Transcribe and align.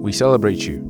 We 0.00 0.12
celebrate 0.12 0.66
you. 0.66 0.80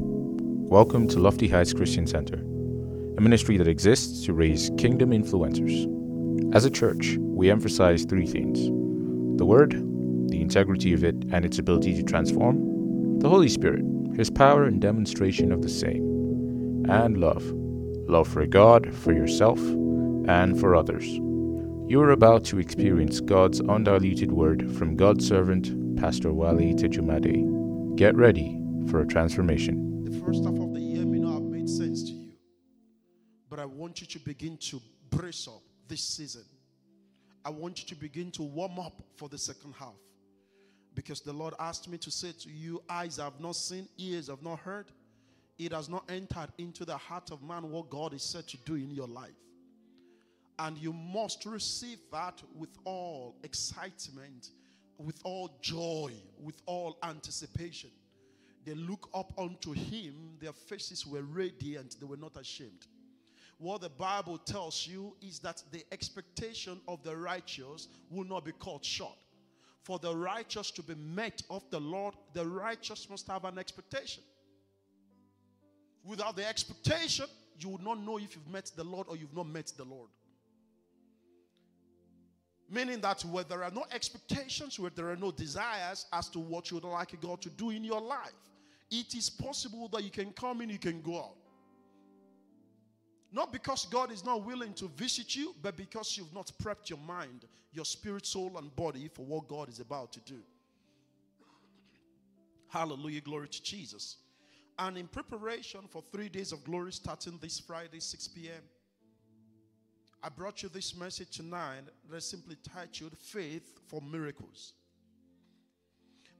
Welcome 0.70 1.08
to 1.08 1.18
Lofty 1.18 1.48
Heights 1.48 1.72
Christian 1.72 2.06
Center, 2.06 2.36
a 2.36 3.20
ministry 3.20 3.56
that 3.56 3.66
exists 3.66 4.24
to 4.24 4.32
raise 4.32 4.70
kingdom 4.78 5.10
influencers. 5.10 6.54
As 6.54 6.64
a 6.64 6.70
church, 6.70 7.16
we 7.18 7.50
emphasize 7.50 8.04
three 8.04 8.24
things 8.24 8.66
the 9.36 9.44
Word, 9.44 9.72
the 10.30 10.40
integrity 10.40 10.92
of 10.92 11.02
it 11.02 11.16
and 11.32 11.44
its 11.44 11.58
ability 11.58 11.96
to 11.96 12.04
transform, 12.04 13.18
the 13.18 13.28
Holy 13.28 13.48
Spirit, 13.48 13.84
His 14.14 14.30
power 14.30 14.62
and 14.62 14.80
demonstration 14.80 15.50
of 15.50 15.62
the 15.62 15.68
same, 15.68 16.86
and 16.88 17.18
love 17.18 17.42
love 18.08 18.28
for 18.28 18.46
God, 18.46 18.94
for 18.94 19.12
yourself, 19.12 19.58
and 20.28 20.58
for 20.60 20.76
others. 20.76 21.04
You 21.88 22.00
are 22.00 22.12
about 22.12 22.44
to 22.44 22.60
experience 22.60 23.20
God's 23.20 23.60
undiluted 23.60 24.30
word 24.30 24.70
from 24.76 24.94
God's 24.94 25.26
servant, 25.26 25.98
Pastor 25.98 26.32
Wale 26.32 26.76
Tejumade. 26.76 27.96
Get 27.96 28.14
ready 28.14 28.59
for 28.88 29.00
a 29.00 29.06
transformation. 29.06 30.04
The 30.04 30.20
first 30.20 30.44
half 30.44 30.54
of 30.54 30.72
the 30.74 30.80
year 30.80 31.04
may 31.04 31.18
not 31.18 31.34
have 31.34 31.42
made 31.42 31.68
sense 31.68 32.02
to 32.04 32.12
you, 32.12 32.32
but 33.48 33.58
I 33.58 33.64
want 33.64 34.00
you 34.00 34.06
to 34.06 34.18
begin 34.20 34.56
to 34.68 34.80
brace 35.10 35.48
up 35.48 35.62
this 35.88 36.16
season. 36.16 36.44
I 37.44 37.50
want 37.50 37.80
you 37.80 37.88
to 37.88 37.94
begin 37.94 38.30
to 38.32 38.42
warm 38.42 38.78
up 38.78 39.02
for 39.16 39.28
the 39.28 39.38
second 39.38 39.74
half. 39.78 39.94
Because 40.94 41.20
the 41.20 41.32
Lord 41.32 41.54
asked 41.58 41.88
me 41.88 41.98
to 41.98 42.10
say 42.10 42.32
to 42.40 42.50
you, 42.50 42.82
eyes 42.88 43.16
have 43.16 43.40
not 43.40 43.56
seen, 43.56 43.88
ears 43.96 44.28
have 44.28 44.42
not 44.42 44.58
heard, 44.58 44.86
it 45.58 45.72
has 45.72 45.88
not 45.88 46.04
entered 46.10 46.48
into 46.58 46.84
the 46.84 46.96
heart 46.96 47.30
of 47.30 47.42
man 47.42 47.70
what 47.70 47.90
God 47.90 48.14
is 48.14 48.22
said 48.22 48.48
to 48.48 48.56
do 48.58 48.74
in 48.74 48.90
your 48.90 49.06
life. 49.06 49.30
And 50.58 50.76
you 50.76 50.92
must 50.92 51.46
receive 51.46 51.98
that 52.12 52.42
with 52.54 52.76
all 52.84 53.36
excitement, 53.44 54.50
with 54.98 55.18
all 55.24 55.58
joy, 55.62 56.12
with 56.38 56.60
all 56.66 56.98
anticipation. 57.02 57.90
They 58.64 58.74
look 58.74 59.08
up 59.14 59.32
unto 59.38 59.72
him, 59.72 60.36
their 60.40 60.52
faces 60.52 61.06
were 61.06 61.22
radiant, 61.22 61.96
they 61.98 62.06
were 62.06 62.16
not 62.16 62.36
ashamed. 62.36 62.86
What 63.58 63.82
the 63.82 63.90
Bible 63.90 64.38
tells 64.38 64.86
you 64.86 65.14
is 65.20 65.38
that 65.40 65.62
the 65.70 65.84
expectation 65.92 66.80
of 66.88 67.02
the 67.02 67.16
righteous 67.16 67.88
will 68.10 68.24
not 68.24 68.44
be 68.44 68.52
cut 68.58 68.84
short. 68.84 69.16
For 69.82 69.98
the 69.98 70.14
righteous 70.14 70.70
to 70.72 70.82
be 70.82 70.94
met 70.94 71.42
of 71.50 71.62
the 71.70 71.80
Lord, 71.80 72.14
the 72.32 72.46
righteous 72.46 73.08
must 73.08 73.26
have 73.28 73.44
an 73.44 73.58
expectation. 73.58 74.22
Without 76.04 76.36
the 76.36 76.46
expectation, 76.46 77.26
you 77.58 77.70
will 77.70 77.82
not 77.82 78.00
know 78.00 78.18
if 78.18 78.34
you've 78.34 78.48
met 78.48 78.70
the 78.76 78.84
Lord 78.84 79.06
or 79.08 79.16
you've 79.16 79.36
not 79.36 79.46
met 79.48 79.72
the 79.76 79.84
Lord. 79.84 80.08
Meaning 82.70 83.00
that 83.00 83.22
where 83.22 83.44
there 83.44 83.64
are 83.64 83.70
no 83.70 83.84
expectations, 83.92 84.78
where 84.78 84.90
there 84.94 85.10
are 85.10 85.16
no 85.16 85.32
desires 85.32 86.06
as 86.12 86.28
to 86.30 86.38
what 86.38 86.70
you 86.70 86.76
would 86.76 86.84
like 86.84 87.20
God 87.20 87.42
to 87.42 87.50
do 87.50 87.70
in 87.70 87.84
your 87.84 88.00
life, 88.00 88.32
it 88.90 89.14
is 89.14 89.30
possible 89.30 89.88
that 89.88 90.02
you 90.02 90.10
can 90.10 90.32
come 90.32 90.60
in, 90.60 90.70
you 90.70 90.78
can 90.78 91.00
go 91.00 91.18
out. 91.18 91.36
Not 93.32 93.52
because 93.52 93.86
God 93.86 94.10
is 94.10 94.24
not 94.24 94.44
willing 94.44 94.74
to 94.74 94.88
visit 94.88 95.36
you, 95.36 95.54
but 95.62 95.76
because 95.76 96.16
you've 96.16 96.34
not 96.34 96.50
prepped 96.62 96.90
your 96.90 96.98
mind, 96.98 97.44
your 97.72 97.84
spirit, 97.84 98.26
soul, 98.26 98.58
and 98.58 98.74
body 98.74 99.08
for 99.08 99.24
what 99.24 99.46
God 99.46 99.68
is 99.68 99.78
about 99.78 100.12
to 100.14 100.20
do. 100.20 100.40
Hallelujah, 102.68 103.20
glory 103.20 103.48
to 103.48 103.62
Jesus. 103.62 104.16
And 104.78 104.96
in 104.96 105.06
preparation 105.06 105.82
for 105.88 106.02
three 106.10 106.28
days 106.28 106.52
of 106.52 106.64
glory 106.64 106.92
starting 106.92 107.38
this 107.40 107.60
Friday, 107.60 108.00
6 108.00 108.28
p.m., 108.28 108.62
I 110.22 110.28
brought 110.28 110.62
you 110.62 110.68
this 110.68 110.96
message 110.96 111.30
tonight 111.30 111.82
that 112.10 112.16
is 112.16 112.24
simply 112.24 112.56
titled 112.74 113.16
Faith 113.16 113.80
for 113.86 114.02
Miracles. 114.02 114.74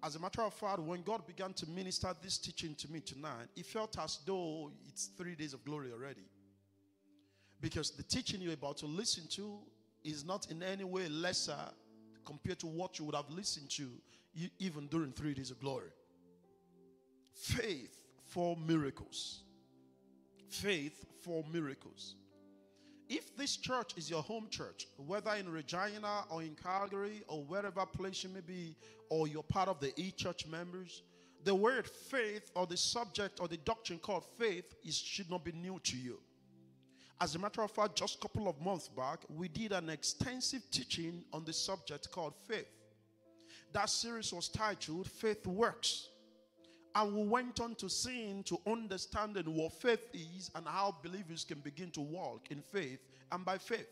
As 0.03 0.17
a 0.17 0.19
matter 0.19 0.43
of 0.43 0.55
fact, 0.55 0.79
when 0.79 1.03
God 1.03 1.27
began 1.27 1.53
to 1.55 1.69
minister 1.69 2.15
this 2.23 2.39
teaching 2.39 2.75
to 2.77 2.91
me 2.91 3.01
tonight, 3.01 3.49
it 3.55 3.67
felt 3.67 3.99
as 3.99 4.19
though 4.25 4.71
it's 4.89 5.11
three 5.19 5.35
days 5.35 5.53
of 5.53 5.65
glory 5.65 5.93
already. 5.93 6.23
Because 7.61 7.91
the 7.91 8.03
teaching 8.03 8.41
you're 8.41 8.55
about 8.55 8.79
to 8.79 8.87
listen 8.87 9.25
to 9.33 9.59
is 10.03 10.25
not 10.25 10.51
in 10.51 10.63
any 10.63 10.85
way 10.85 11.09
lesser 11.09 11.59
compared 12.25 12.59
to 12.61 12.67
what 12.67 12.99
you 12.99 13.05
would 13.05 13.15
have 13.15 13.29
listened 13.29 13.69
to 13.71 13.91
even 14.59 14.87
during 14.87 15.13
three 15.13 15.35
days 15.35 15.51
of 15.51 15.61
glory. 15.61 15.91
Faith 17.35 17.97
for 18.25 18.57
miracles. 18.57 19.43
Faith 20.49 21.05
for 21.23 21.45
miracles. 21.53 22.15
If 23.11 23.37
this 23.37 23.57
church 23.57 23.95
is 23.97 24.09
your 24.09 24.23
home 24.23 24.47
church, 24.51 24.87
whether 24.97 25.33
in 25.35 25.49
Regina 25.49 26.23
or 26.31 26.43
in 26.43 26.55
Calgary 26.55 27.25
or 27.27 27.43
wherever 27.43 27.85
place 27.85 28.23
you 28.23 28.31
may 28.31 28.41
be, 28.41 28.77
or 29.09 29.27
you're 29.27 29.43
part 29.43 29.69
of 29.69 29.81
the 29.81 29.93
e 30.01 30.13
church 30.13 30.47
members, 30.47 31.03
the 31.43 31.53
word 31.53 31.89
faith 31.89 32.53
or 32.55 32.69
the 32.69 32.77
subject 32.77 33.41
or 33.41 33.49
the 33.49 33.57
doctrine 33.57 33.99
called 33.99 34.25
faith 34.39 34.77
is, 34.85 34.97
should 34.97 35.29
not 35.29 35.45
be 35.45 35.51
new 35.51 35.81
to 35.83 35.97
you. 35.97 36.21
As 37.21 37.35
a 37.35 37.39
matter 37.41 37.63
of 37.63 37.73
fact, 37.73 37.97
just 37.97 38.15
a 38.15 38.19
couple 38.19 38.49
of 38.49 38.61
months 38.61 38.87
back, 38.87 39.25
we 39.29 39.49
did 39.49 39.73
an 39.73 39.91
extensive 39.91 40.63
teaching 40.71 41.25
on 41.33 41.45
the 41.45 41.53
subject 41.53 42.13
called 42.13 42.35
faith. 42.47 42.71
That 43.73 43.91
series 43.91 44.33
was 44.33 44.49
titled 44.49 45.11
Faith 45.11 45.45
Works. 45.49 46.10
And 46.95 47.15
we 47.15 47.23
went 47.23 47.61
on 47.61 47.75
to 47.77 47.89
seeing, 47.89 48.43
to 48.45 48.59
understanding 48.67 49.55
what 49.55 49.73
faith 49.81 50.09
is 50.13 50.51
and 50.55 50.67
how 50.67 50.97
believers 51.03 51.45
can 51.45 51.61
begin 51.61 51.91
to 51.93 52.01
walk 52.01 52.49
in 52.51 52.63
faith 52.63 52.99
and 53.31 53.45
by 53.45 53.59
faith. 53.59 53.87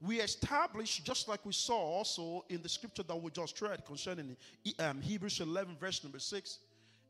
We 0.00 0.20
established, 0.20 1.04
just 1.04 1.28
like 1.28 1.44
we 1.46 1.52
saw 1.52 1.76
also 1.76 2.44
in 2.48 2.60
the 2.62 2.68
scripture 2.68 3.04
that 3.04 3.16
we 3.16 3.30
just 3.30 3.60
read 3.62 3.84
concerning 3.84 4.36
um, 4.80 5.00
Hebrews 5.00 5.40
11, 5.40 5.76
verse 5.78 6.02
number 6.02 6.18
6, 6.18 6.58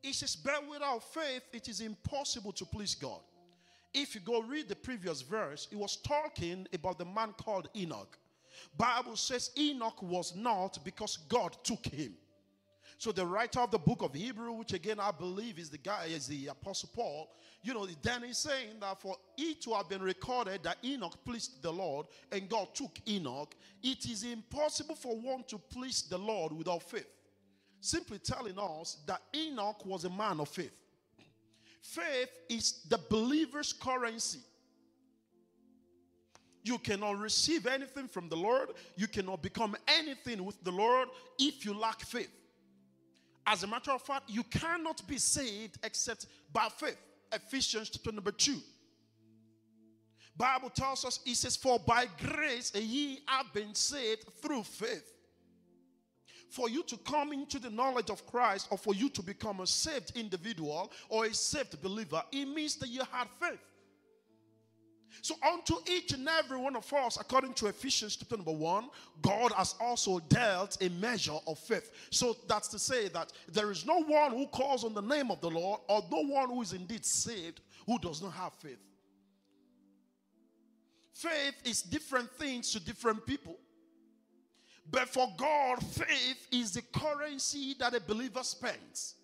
it 0.03 0.15
says, 0.15 0.37
But 0.37 0.69
without 0.69 1.03
faith, 1.03 1.43
it 1.53 1.69
is 1.69 1.81
impossible 1.81 2.53
to 2.53 2.67
please 2.67 2.95
God. 2.95 3.21
If 3.95 4.15
you 4.15 4.21
go 4.21 4.43
read 4.43 4.69
the 4.69 4.77
previous 4.77 5.23
verse, 5.23 5.69
it 5.71 5.77
was 5.77 5.97
talking 5.97 6.67
about 6.73 6.99
the 6.99 7.05
man 7.05 7.35
called 7.39 7.69
Enoch. 7.77 8.19
Bible 8.77 9.17
says 9.17 9.51
Enoch 9.59 10.03
was 10.03 10.35
not 10.35 10.79
because 10.85 11.19
God 11.29 11.57
took 11.63 11.87
him. 11.87 12.15
So 13.03 13.11
the 13.11 13.27
writer 13.27 13.59
of 13.59 13.73
the 13.73 13.81
book 13.81 14.03
of 14.03 14.15
Hebrew, 14.15 14.53
which 14.53 14.75
again 14.75 15.01
I 15.01 15.11
believe 15.11 15.59
is 15.59 15.69
the 15.69 15.77
guy, 15.77 16.05
is 16.05 16.29
the 16.29 16.47
apostle 16.47 16.89
Paul, 16.95 17.35
you 17.61 17.75
know, 17.75 17.85
then 18.01 18.23
he's 18.23 18.39
saying 18.39 18.77
that 18.81 19.01
for 19.01 19.17
it 19.37 19.61
to 19.63 19.75
have 19.75 19.89
been 19.89 20.03
recorded 20.03 20.63
that 20.63 20.77
Enoch 20.85 21.19
pleased 21.25 21.61
the 21.65 21.73
Lord 21.73 22.07
and 22.31 22.49
God 22.49 22.69
took 22.73 22.93
Enoch, 23.09 23.57
it 23.83 24.07
is 24.07 24.23
impossible 24.23 24.95
for 24.95 25.17
one 25.17 25.43
to 25.49 25.59
please 25.59 26.03
the 26.03 26.17
Lord 26.17 26.53
without 26.53 26.85
faith. 26.85 27.09
Simply 27.81 28.21
telling 28.21 28.57
us 28.57 28.99
that 29.09 29.21
Enoch 29.35 29.85
was 29.85 30.05
a 30.05 30.11
man 30.11 30.39
of 30.39 30.49
faith. 30.49 30.79
Faith 31.81 32.31
is 32.49 32.85
the 32.89 33.01
believer's 33.11 33.73
currency. 33.73 34.43
You 36.63 36.79
cannot 36.79 37.19
receive 37.19 37.67
anything 37.67 38.07
from 38.07 38.29
the 38.29 38.37
Lord. 38.37 38.69
You 38.95 39.09
cannot 39.09 39.43
become 39.43 39.75
anything 39.89 40.45
with 40.45 40.63
the 40.63 40.71
Lord 40.71 41.09
if 41.41 41.65
you 41.65 41.75
lack 41.75 42.01
faith. 42.03 42.31
As 43.47 43.63
a 43.63 43.67
matter 43.67 43.91
of 43.91 44.03
fact, 44.03 44.31
you 44.31 44.45
cannot 44.45 45.07
be 45.07 45.19
saved 45.19 45.79
except 45.83 46.27
by 46.53 46.69
faith. 46.69 46.99
Ephesians 47.33 47.91
chapter 47.91 48.13
number 48.13 48.33
2. 48.33 48.57
Bible 50.37 50.71
tells 50.71 51.05
us, 51.05 51.21
it 51.27 51.37
says, 51.37 51.57
For 51.57 51.79
by 51.79 52.07
grace 52.19 52.75
ye 52.75 53.21
have 53.27 53.53
been 53.53 53.75
saved 53.75 54.25
through 54.41 54.63
faith. 54.63 55.13
For 56.51 56.69
you 56.69 56.83
to 56.85 56.97
come 56.99 57.33
into 57.33 57.59
the 57.59 57.71
knowledge 57.71 58.11
of 58.11 58.27
Christ 58.27 58.69
or 58.71 58.79
for 58.79 58.95
you 58.95 59.09
to 59.11 59.23
become 59.23 59.61
a 59.61 59.67
saved 59.67 60.13
individual 60.15 60.93
or 61.09 61.25
a 61.25 61.35
saved 61.35 61.81
believer, 61.81 62.23
it 62.31 62.47
means 62.47 62.77
that 62.77 62.89
you 62.89 63.01
had 63.11 63.27
faith. 63.41 63.61
So, 65.21 65.35
unto 65.47 65.75
each 65.87 66.13
and 66.13 66.27
every 66.27 66.59
one 66.59 66.75
of 66.75 66.91
us, 66.93 67.19
according 67.21 67.55
to 67.55 67.67
Ephesians 67.67 68.17
chapter 68.17 68.37
number 68.37 68.53
one, 68.53 68.89
God 69.21 69.53
has 69.53 69.75
also 69.81 70.19
dealt 70.21 70.83
a 70.83 70.89
measure 70.89 71.39
of 71.47 71.59
faith. 71.59 71.93
So, 72.11 72.37
that's 72.49 72.69
to 72.69 72.79
say 72.79 73.09
that 73.09 73.33
there 73.53 73.71
is 73.71 73.85
no 73.85 74.03
one 74.03 74.33
who 74.33 74.47
calls 74.47 74.85
on 74.85 74.95
the 74.95 75.03
name 75.03 75.31
of 75.31 75.41
the 75.41 75.51
Lord, 75.51 75.81
or 75.89 76.03
no 76.11 76.23
one 76.23 76.49
who 76.49 76.63
is 76.63 76.73
indeed 76.73 77.05
saved 77.05 77.61
who 77.87 77.99
does 77.99 78.23
not 78.23 78.33
have 78.33 78.53
faith. 78.55 78.79
Faith 81.13 81.55
is 81.65 81.83
different 81.83 82.31
things 82.33 82.73
to 82.73 82.81
different 82.81 83.25
people. 83.27 83.57
But 84.91 85.09
for 85.09 85.29
God, 85.37 85.81
faith 85.83 86.49
is 86.51 86.73
the 86.73 86.83
currency 86.83 87.75
that 87.79 87.95
a 87.95 88.01
believer 88.01 88.43
spends. 88.43 89.15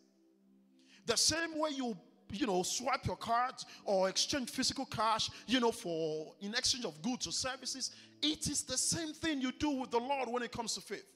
The 1.07 1.17
same 1.17 1.59
way 1.59 1.71
you 1.71 1.97
you 2.31 2.47
know, 2.47 2.63
swipe 2.63 3.07
your 3.07 3.17
cards 3.17 3.67
or 3.85 4.09
exchange 4.09 4.51
physical 4.51 4.87
cash, 4.87 5.31
you 5.47 5.61
know, 5.61 5.73
for 5.73 6.35
in 6.41 6.55
exchange 6.55 6.85
of 6.85 7.01
goods 7.03 7.27
or 7.27 7.33
services. 7.33 7.91
It 8.23 8.49
is 8.49 8.63
the 8.63 8.79
same 8.79 9.13
thing 9.13 9.41
you 9.41 9.53
do 9.53 9.71
with 9.71 9.91
the 9.91 9.99
Lord 9.99 10.29
when 10.29 10.43
it 10.43 10.53
comes 10.53 10.75
to 10.75 10.81
faith. 10.81 11.07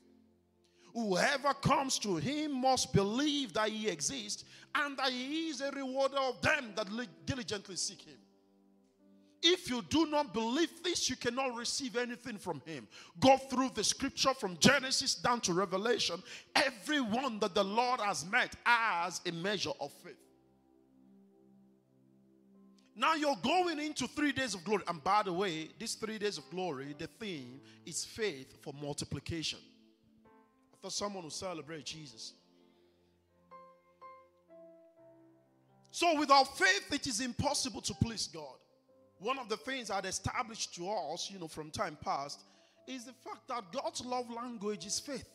Whoever 0.95 1.55
comes 1.55 1.99
to 2.01 2.17
him 2.17 2.61
must 2.61 2.93
believe 2.93 3.55
that 3.55 3.71
he 3.71 3.89
exists 3.89 4.45
and 4.75 4.97
that 4.99 5.11
he 5.11 5.49
is 5.49 5.61
a 5.61 5.71
rewarder 5.71 6.19
of 6.19 6.41
them 6.43 6.73
that 6.77 6.87
diligently 7.25 7.77
seek 7.77 8.03
him. 8.03 8.19
If 9.43 9.69
you 9.69 9.83
do 9.83 10.07
not 10.07 10.33
believe 10.33 10.85
this, 10.85 11.11
you 11.11 11.17
cannot 11.17 11.57
receive 11.57 11.97
anything 11.97 12.39
from 12.39 12.63
him. 12.65 12.87
Go 13.19 13.37
through 13.37 13.71
the 13.75 13.83
scripture 13.83 14.35
from 14.35 14.57
Genesis 14.59 15.17
down 15.17 15.41
to 15.41 15.53
Revelation. 15.53 16.23
Everyone 16.55 17.41
that 17.41 17.55
the 17.55 17.65
Lord 17.65 17.99
has 18.01 18.25
met 18.25 18.55
has 18.65 19.21
a 19.27 19.33
measure 19.33 19.73
of 19.81 19.91
faith. 20.05 20.22
Now 22.95 23.15
you're 23.15 23.37
going 23.43 23.79
into 23.79 24.07
three 24.07 24.33
days 24.33 24.55
of 24.55 24.65
glory. 24.65 24.83
And 24.87 25.03
by 25.03 25.23
the 25.23 25.33
way, 25.33 25.69
these 25.79 25.95
three 25.95 26.19
days 26.19 26.39
of 26.39 26.49
glory, 26.51 26.95
the 26.99 27.07
theme 27.07 27.61
is 27.87 28.05
faith 28.05 28.63
for 28.63 28.75
multiplication. 28.81 29.59
I 30.75 30.77
thought 30.83 30.93
someone 30.93 31.25
would 31.25 31.33
celebrate 31.33 31.87
Jesus. 31.87 32.35
So 35.91 36.19
without 36.19 36.57
faith, 36.59 36.93
it 36.93 37.07
is 37.07 37.21
impossible 37.21 37.81
to 37.83 37.95
please 37.95 38.27
God. 38.27 38.57
One 39.19 39.39
of 39.39 39.49
the 39.49 39.57
things 39.57 39.91
I'd 39.91 40.07
established 40.07 40.75
to 40.75 40.91
us, 40.91 41.31
you 41.31 41.39
know, 41.39 41.49
from 41.49 41.71
time 41.71 41.97
past, 42.03 42.41
is 42.87 43.05
the 43.05 43.13
fact 43.13 43.47
that 43.49 43.65
God's 43.73 44.05
love 44.05 44.29
language 44.31 44.85
is 44.85 44.99
faith. 44.99 45.29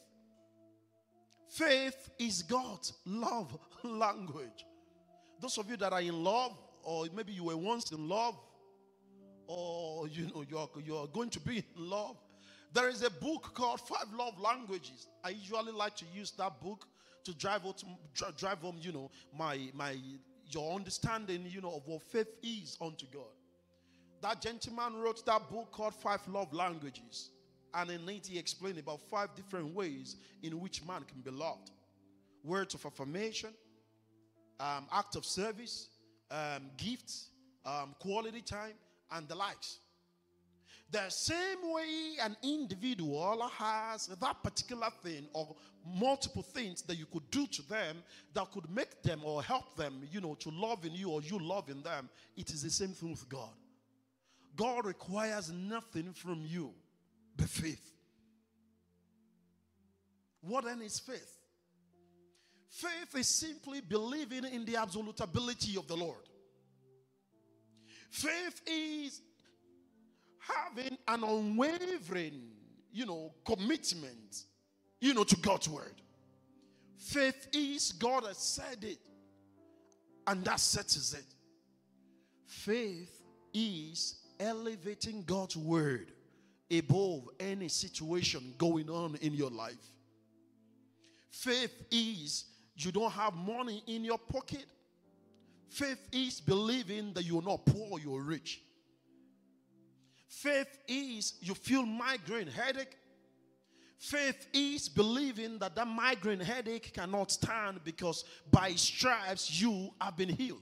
Faith 1.50 2.10
is 2.20 2.42
God's 2.42 2.94
love 3.06 3.58
language. 3.84 4.66
Those 5.40 5.58
of 5.58 5.70
you 5.70 5.78
that 5.78 5.94
are 5.94 6.02
in 6.02 6.24
love, 6.24 6.58
or 6.88 7.06
maybe 7.14 7.34
you 7.34 7.44
were 7.44 7.58
once 7.58 7.92
in 7.92 8.08
love, 8.08 8.40
or 9.46 10.08
you 10.08 10.28
know 10.28 10.46
you're 10.50 10.70
you're 10.86 11.08
going 11.08 11.30
to 11.30 11.40
be 11.42 11.58
in 11.58 11.64
love. 11.76 12.16
There 12.74 12.88
is 12.88 13.04
a 13.04 13.10
book 13.10 13.52
called 13.54 13.82
Five 13.82 14.14
Love 14.18 14.40
Languages. 14.40 15.08
I 15.22 15.30
usually 15.30 15.74
like 15.74 15.98
to 15.98 16.06
use 16.14 16.32
that 16.38 16.62
book 16.62 16.88
to 17.26 17.34
drive 17.34 17.64
home, 17.64 17.76
drive 18.38 18.60
home, 18.60 18.78
you 18.80 18.94
know, 18.94 19.12
my 19.38 19.70
my 19.74 19.98
your 20.50 20.76
understanding, 20.76 21.46
you 21.50 21.60
know, 21.60 21.76
of 21.76 21.86
what 21.86 22.04
faith 22.04 22.34
is 22.42 22.78
unto 22.80 23.06
God. 23.14 23.36
That 24.22 24.42
gentleman 24.42 24.96
wrote 24.96 25.26
that 25.26 25.50
book 25.52 25.74
called 25.74 25.94
Five 25.94 26.26
Love 26.30 26.54
Languages, 26.54 27.32
and 27.74 27.92
in 27.92 28.08
it 28.08 28.28
he 28.28 28.40
explained 28.40 28.80
about 28.80 29.02
five 29.02 29.36
different 29.36 29.76
ways 29.76 30.16
in 30.42 30.58
which 30.62 30.86
man 30.86 31.04
can 31.04 31.20
be 31.20 31.32
loved: 31.32 31.72
words 32.46 32.76
of 32.76 32.86
affirmation, 32.86 33.50
um, 34.62 34.88
act 34.90 35.18
of 35.18 35.26
service, 35.26 35.90
um, 36.32 36.70
gifts, 36.78 37.30
um, 37.66 37.96
quality 38.00 38.42
time, 38.42 38.74
and 39.12 39.28
the 39.28 39.36
likes. 39.36 39.80
The 40.90 41.10
same 41.10 41.60
way 41.64 42.16
an 42.22 42.38
individual 42.44 43.50
has 43.58 44.08
that 44.08 44.42
particular 44.42 44.88
thing 45.04 45.28
or 45.34 45.54
multiple 45.86 46.44
things 46.44 46.82
that 46.84 46.96
you 46.96 47.06
could 47.12 47.30
do 47.30 47.46
to 47.48 47.62
them 47.64 47.98
that 48.34 48.52
could 48.52 48.70
make 48.70 49.04
them 49.04 49.22
or 49.24 49.44
help 49.44 49.76
them, 49.76 50.02
you 50.10 50.22
know, 50.22 50.36
to 50.36 50.50
love 50.50 50.86
in 50.86 50.94
you 50.94 51.10
or 51.10 51.22
you 51.22 51.40
love 51.40 51.70
in 51.70 51.82
them, 51.82 52.10
it 52.38 52.52
is 52.52 52.64
the 52.64 52.70
same 52.70 52.90
thing 52.90 53.10
with 53.10 53.28
God. 53.28 53.52
God 54.56 54.86
requires 54.86 55.52
nothing 55.52 56.14
from 56.14 56.46
you 56.46 56.74
but 57.36 57.50
faith. 57.50 57.94
What 60.42 60.64
then 60.64 60.82
is 60.82 61.00
faith? 61.00 61.37
Faith 62.78 63.16
is 63.16 63.28
simply 63.28 63.82
believing 63.82 64.46
in 64.46 64.64
the 64.64 64.76
absolute 64.78 65.20
ability 65.20 65.76
of 65.78 65.88
the 65.88 65.98
Lord. 65.98 66.30
Faith 68.12 68.62
is 68.68 69.20
having 70.38 70.96
an 71.08 71.24
unwavering, 71.24 72.40
you 72.92 73.08
know, 73.08 73.34
commitment, 73.44 74.44
you 75.02 75.16
know, 75.16 75.24
to 75.24 75.36
God's 75.38 75.68
word. 75.68 75.96
Faith 76.98 77.48
is 77.52 77.94
God 77.94 78.26
has 78.26 78.38
said 78.38 78.84
it, 78.84 79.00
and 80.28 80.46
that 80.46 80.60
settles 80.60 81.16
it. 81.16 81.26
Faith 82.46 83.24
is 83.56 84.20
elevating 84.40 85.24
God's 85.24 85.58
word 85.58 86.12
above 86.72 87.28
any 87.40 87.70
situation 87.70 88.54
going 88.60 88.88
on 88.88 89.16
in 89.16 89.34
your 89.34 89.50
life. 89.50 89.74
Faith 91.32 91.74
is 91.90 92.46
you 92.78 92.92
don't 92.92 93.12
have 93.12 93.34
money 93.34 93.84
in 93.88 94.04
your 94.04 94.18
pocket. 94.18 94.66
Faith 95.70 96.00
is 96.12 96.40
believing 96.40 97.14
that 97.14 97.24
you're 97.24 97.42
not 97.42 97.66
poor, 97.66 98.00
you're 98.00 98.22
rich. 98.22 98.62
Faith 100.28 100.78
is 100.88 101.34
you 101.42 101.56
feel 101.56 101.86
migraine 101.86 102.48
headache. 102.48 102.96
Faith 103.98 104.46
is 104.54 104.88
believing 104.88 105.58
that 105.58 105.76
that 105.76 105.88
migraine 105.88 106.40
headache 106.40 106.94
cannot 106.94 107.32
stand 107.32 107.84
because 107.84 108.24
by 108.52 108.72
stripes 108.76 109.60
you 109.60 109.90
have 110.00 110.16
been 110.16 110.30
healed. 110.30 110.62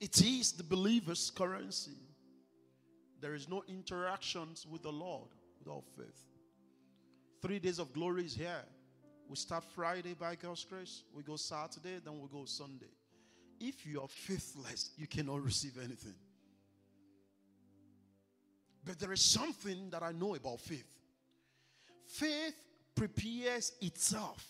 It 0.00 0.22
is 0.22 0.52
the 0.52 0.62
believer's 0.62 1.30
currency. 1.30 2.07
There 3.20 3.34
is 3.34 3.48
no 3.48 3.64
interactions 3.68 4.66
with 4.70 4.82
the 4.82 4.92
Lord 4.92 5.28
without 5.58 5.84
faith. 5.96 6.24
Three 7.42 7.58
days 7.58 7.78
of 7.78 7.92
glory 7.92 8.24
is 8.24 8.34
here. 8.34 8.64
We 9.28 9.36
start 9.36 9.64
Friday 9.74 10.14
by 10.14 10.36
God's 10.36 10.64
grace. 10.64 11.02
We 11.14 11.22
go 11.22 11.36
Saturday, 11.36 12.00
then 12.04 12.20
we 12.20 12.28
go 12.32 12.44
Sunday. 12.44 12.86
If 13.60 13.86
you 13.86 14.00
are 14.00 14.08
faithless, 14.08 14.90
you 14.96 15.06
cannot 15.06 15.42
receive 15.42 15.76
anything. 15.78 16.14
But 18.84 18.98
there 18.98 19.12
is 19.12 19.20
something 19.20 19.90
that 19.90 20.02
I 20.02 20.12
know 20.12 20.34
about 20.34 20.60
faith. 20.60 20.86
Faith 22.06 22.54
prepares 22.94 23.72
itself 23.82 24.46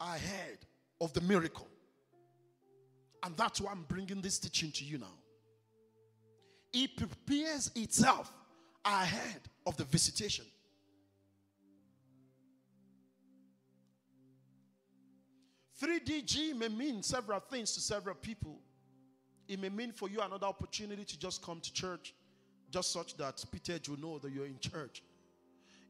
ahead 0.00 0.58
of 1.00 1.12
the 1.12 1.20
miracle. 1.20 1.68
And 3.22 3.36
that's 3.36 3.60
why 3.60 3.70
I'm 3.70 3.84
bringing 3.84 4.20
this 4.20 4.38
teaching 4.38 4.72
to 4.72 4.84
you 4.84 4.98
now. 4.98 5.17
It 6.72 6.96
prepares 6.96 7.70
itself 7.74 8.32
ahead 8.84 9.40
of 9.66 9.76
the 9.76 9.84
visitation. 9.84 10.44
3DG 15.80 16.56
may 16.56 16.68
mean 16.68 17.02
several 17.02 17.40
things 17.40 17.72
to 17.74 17.80
several 17.80 18.14
people. 18.14 18.58
It 19.46 19.60
may 19.60 19.68
mean 19.68 19.92
for 19.92 20.08
you 20.08 20.20
another 20.20 20.46
opportunity 20.46 21.04
to 21.04 21.18
just 21.18 21.42
come 21.42 21.60
to 21.60 21.72
church, 21.72 22.14
just 22.70 22.92
such 22.92 23.16
that 23.16 23.42
Peter 23.50 23.78
will 23.88 24.00
know 24.00 24.18
that 24.18 24.32
you're 24.32 24.46
in 24.46 24.58
church. 24.58 25.02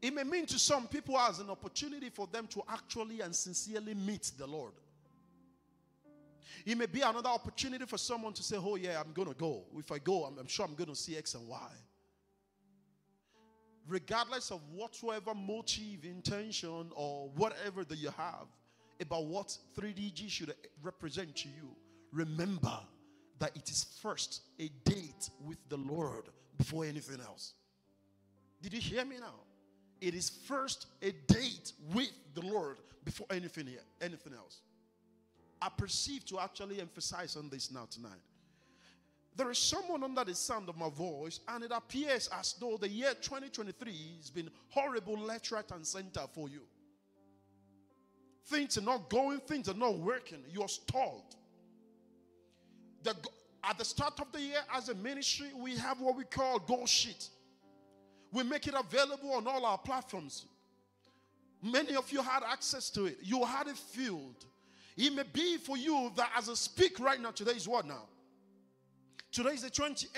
It 0.00 0.14
may 0.14 0.22
mean 0.22 0.46
to 0.46 0.58
some 0.58 0.86
people 0.86 1.18
as 1.18 1.40
an 1.40 1.50
opportunity 1.50 2.10
for 2.10 2.28
them 2.28 2.46
to 2.48 2.62
actually 2.68 3.20
and 3.20 3.34
sincerely 3.34 3.94
meet 3.94 4.30
the 4.38 4.46
Lord. 4.46 4.74
It 6.64 6.76
may 6.76 6.86
be 6.86 7.00
another 7.00 7.28
opportunity 7.28 7.84
for 7.86 7.98
someone 7.98 8.32
to 8.34 8.42
say, 8.42 8.56
Oh, 8.58 8.76
yeah, 8.76 9.00
I'm 9.00 9.12
going 9.12 9.28
to 9.28 9.34
go. 9.34 9.64
If 9.76 9.92
I 9.92 9.98
go, 9.98 10.24
I'm, 10.24 10.38
I'm 10.38 10.46
sure 10.46 10.64
I'm 10.64 10.74
going 10.74 10.90
to 10.90 10.96
see 10.96 11.16
X 11.16 11.34
and 11.34 11.46
Y. 11.48 11.70
Regardless 13.86 14.50
of 14.50 14.60
whatsoever 14.74 15.34
motive, 15.34 16.04
intention, 16.04 16.90
or 16.94 17.30
whatever 17.36 17.84
that 17.84 17.96
you 17.96 18.10
have 18.16 18.46
about 19.00 19.24
what 19.24 19.56
3DG 19.78 20.28
should 20.28 20.54
represent 20.82 21.34
to 21.36 21.48
you, 21.48 21.74
remember 22.12 22.78
that 23.38 23.56
it 23.56 23.70
is 23.70 23.86
first 24.02 24.42
a 24.58 24.68
date 24.84 25.30
with 25.44 25.58
the 25.68 25.76
Lord 25.76 26.24
before 26.56 26.84
anything 26.84 27.20
else. 27.20 27.54
Did 28.60 28.74
you 28.74 28.80
hear 28.80 29.04
me 29.04 29.16
now? 29.18 29.34
It 30.00 30.14
is 30.14 30.28
first 30.28 30.86
a 31.02 31.12
date 31.26 31.72
with 31.94 32.10
the 32.34 32.42
Lord 32.42 32.78
before 33.04 33.26
anything, 33.30 33.68
anything 34.00 34.34
else. 34.34 34.60
I 35.60 35.68
perceive 35.68 36.24
to 36.26 36.38
actually 36.40 36.80
emphasize 36.80 37.36
on 37.36 37.48
this 37.48 37.70
now 37.70 37.86
tonight. 37.90 38.20
There 39.36 39.50
is 39.50 39.58
someone 39.58 40.02
under 40.02 40.24
the 40.24 40.34
sound 40.34 40.68
of 40.68 40.76
my 40.76 40.88
voice, 40.88 41.38
and 41.46 41.62
it 41.62 41.70
appears 41.72 42.28
as 42.36 42.54
though 42.60 42.76
the 42.76 42.88
year 42.88 43.14
2023 43.20 44.16
has 44.18 44.30
been 44.30 44.50
horrible 44.70 45.16
left, 45.16 45.52
right, 45.52 45.70
and 45.70 45.86
center 45.86 46.22
for 46.32 46.48
you. 46.48 46.62
Things 48.46 48.78
are 48.78 48.82
not 48.82 49.08
going, 49.08 49.38
things 49.40 49.68
are 49.68 49.74
not 49.74 49.96
working. 49.98 50.42
You're 50.50 50.68
stalled. 50.68 51.36
The, 53.04 53.14
at 53.62 53.78
the 53.78 53.84
start 53.84 54.18
of 54.20 54.32
the 54.32 54.40
year, 54.40 54.60
as 54.74 54.88
a 54.88 54.94
ministry, 54.94 55.50
we 55.56 55.76
have 55.76 56.00
what 56.00 56.16
we 56.16 56.24
call 56.24 56.58
goal 56.58 56.86
sheet. 56.86 57.28
We 58.32 58.42
make 58.42 58.66
it 58.66 58.74
available 58.74 59.34
on 59.34 59.46
all 59.46 59.64
our 59.64 59.78
platforms. 59.78 60.46
Many 61.62 61.94
of 61.94 62.10
you 62.10 62.22
had 62.22 62.42
access 62.42 62.90
to 62.90 63.06
it. 63.06 63.18
You 63.22 63.44
had 63.44 63.68
it 63.68 63.76
filled. 63.76 64.46
It 64.98 65.14
may 65.14 65.22
be 65.22 65.58
for 65.58 65.76
you 65.76 66.10
that 66.16 66.32
as 66.36 66.48
I 66.48 66.54
speak 66.54 66.98
right 66.98 67.20
now, 67.20 67.30
today 67.30 67.52
is 67.52 67.68
what 67.68 67.86
now? 67.86 68.02
Today 69.30 69.50
is 69.50 69.62
the 69.62 69.70
28th. 69.70 70.08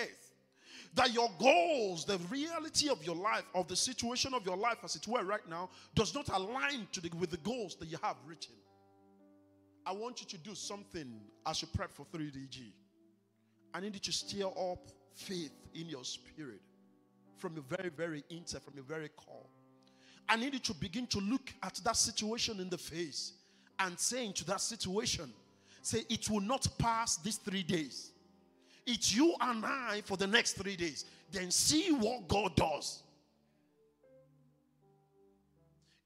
That 0.95 1.13
your 1.13 1.31
goals, 1.39 2.07
the 2.07 2.19
reality 2.31 2.89
of 2.89 3.05
your 3.05 3.15
life, 3.15 3.45
of 3.55 3.69
the 3.69 3.77
situation 3.77 4.33
of 4.33 4.45
your 4.47 4.57
life 4.57 4.79
as 4.83 4.97
it 4.97 5.07
were 5.07 5.23
right 5.23 5.47
now, 5.49 5.69
does 5.95 6.15
not 6.15 6.31
align 6.31 6.89
to 6.93 7.01
the, 7.03 7.11
with 7.19 7.31
the 7.31 7.37
goals 7.39 7.77
that 7.77 7.89
you 7.89 7.99
have 8.03 8.17
written. 8.27 8.55
I 9.85 9.93
want 9.93 10.23
you 10.23 10.27
to 10.29 10.39
do 10.39 10.55
something 10.55 11.21
as 11.47 11.61
you 11.61 11.69
prep 11.75 11.93
for 11.93 12.07
3DG. 12.07 12.73
I 13.75 13.81
need 13.81 13.95
you 13.95 14.01
to 14.01 14.13
stir 14.13 14.47
up 14.47 14.89
faith 15.15 15.53
in 15.75 15.91
your 15.91 16.05
spirit 16.05 16.63
from 17.37 17.55
your 17.55 17.65
very, 17.69 17.91
very 17.91 18.25
inside, 18.31 18.63
from 18.63 18.75
your 18.75 18.85
very 18.85 19.11
core. 19.11 19.47
I 20.27 20.37
need 20.37 20.55
you 20.55 20.61
to 20.61 20.75
begin 20.75 21.07
to 21.09 21.19
look 21.19 21.53
at 21.63 21.75
that 21.85 21.97
situation 21.97 22.61
in 22.61 22.71
the 22.71 22.79
face 22.79 23.35
and 23.81 23.99
saying 23.99 24.35
to 24.35 24.45
that 24.47 24.61
situation, 24.61 25.33
say, 25.83 26.05
it 26.09 26.29
will 26.31 26.41
not 26.41 26.67
pass 26.79 27.17
these 27.17 27.37
three 27.37 27.63
days. 27.63 28.13
It's 28.87 29.15
you 29.15 29.35
and 29.41 29.65
I 29.65 30.03
for 30.05 30.17
the 30.17 30.27
next 30.27 30.53
three 30.55 30.77
days. 30.77 31.05
Then 31.31 31.51
see 31.51 31.93
what 31.93 32.29
God 32.29 32.57
does. 32.57 33.03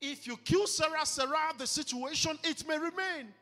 If 0.01 0.27
you 0.27 0.37
que 0.37 0.67
sera, 0.67 1.07
sera, 1.07 1.53
the 1.57 1.67
situation, 1.67 2.39
it 2.45 2.67
may 2.69 2.79
remain. 2.79 3.33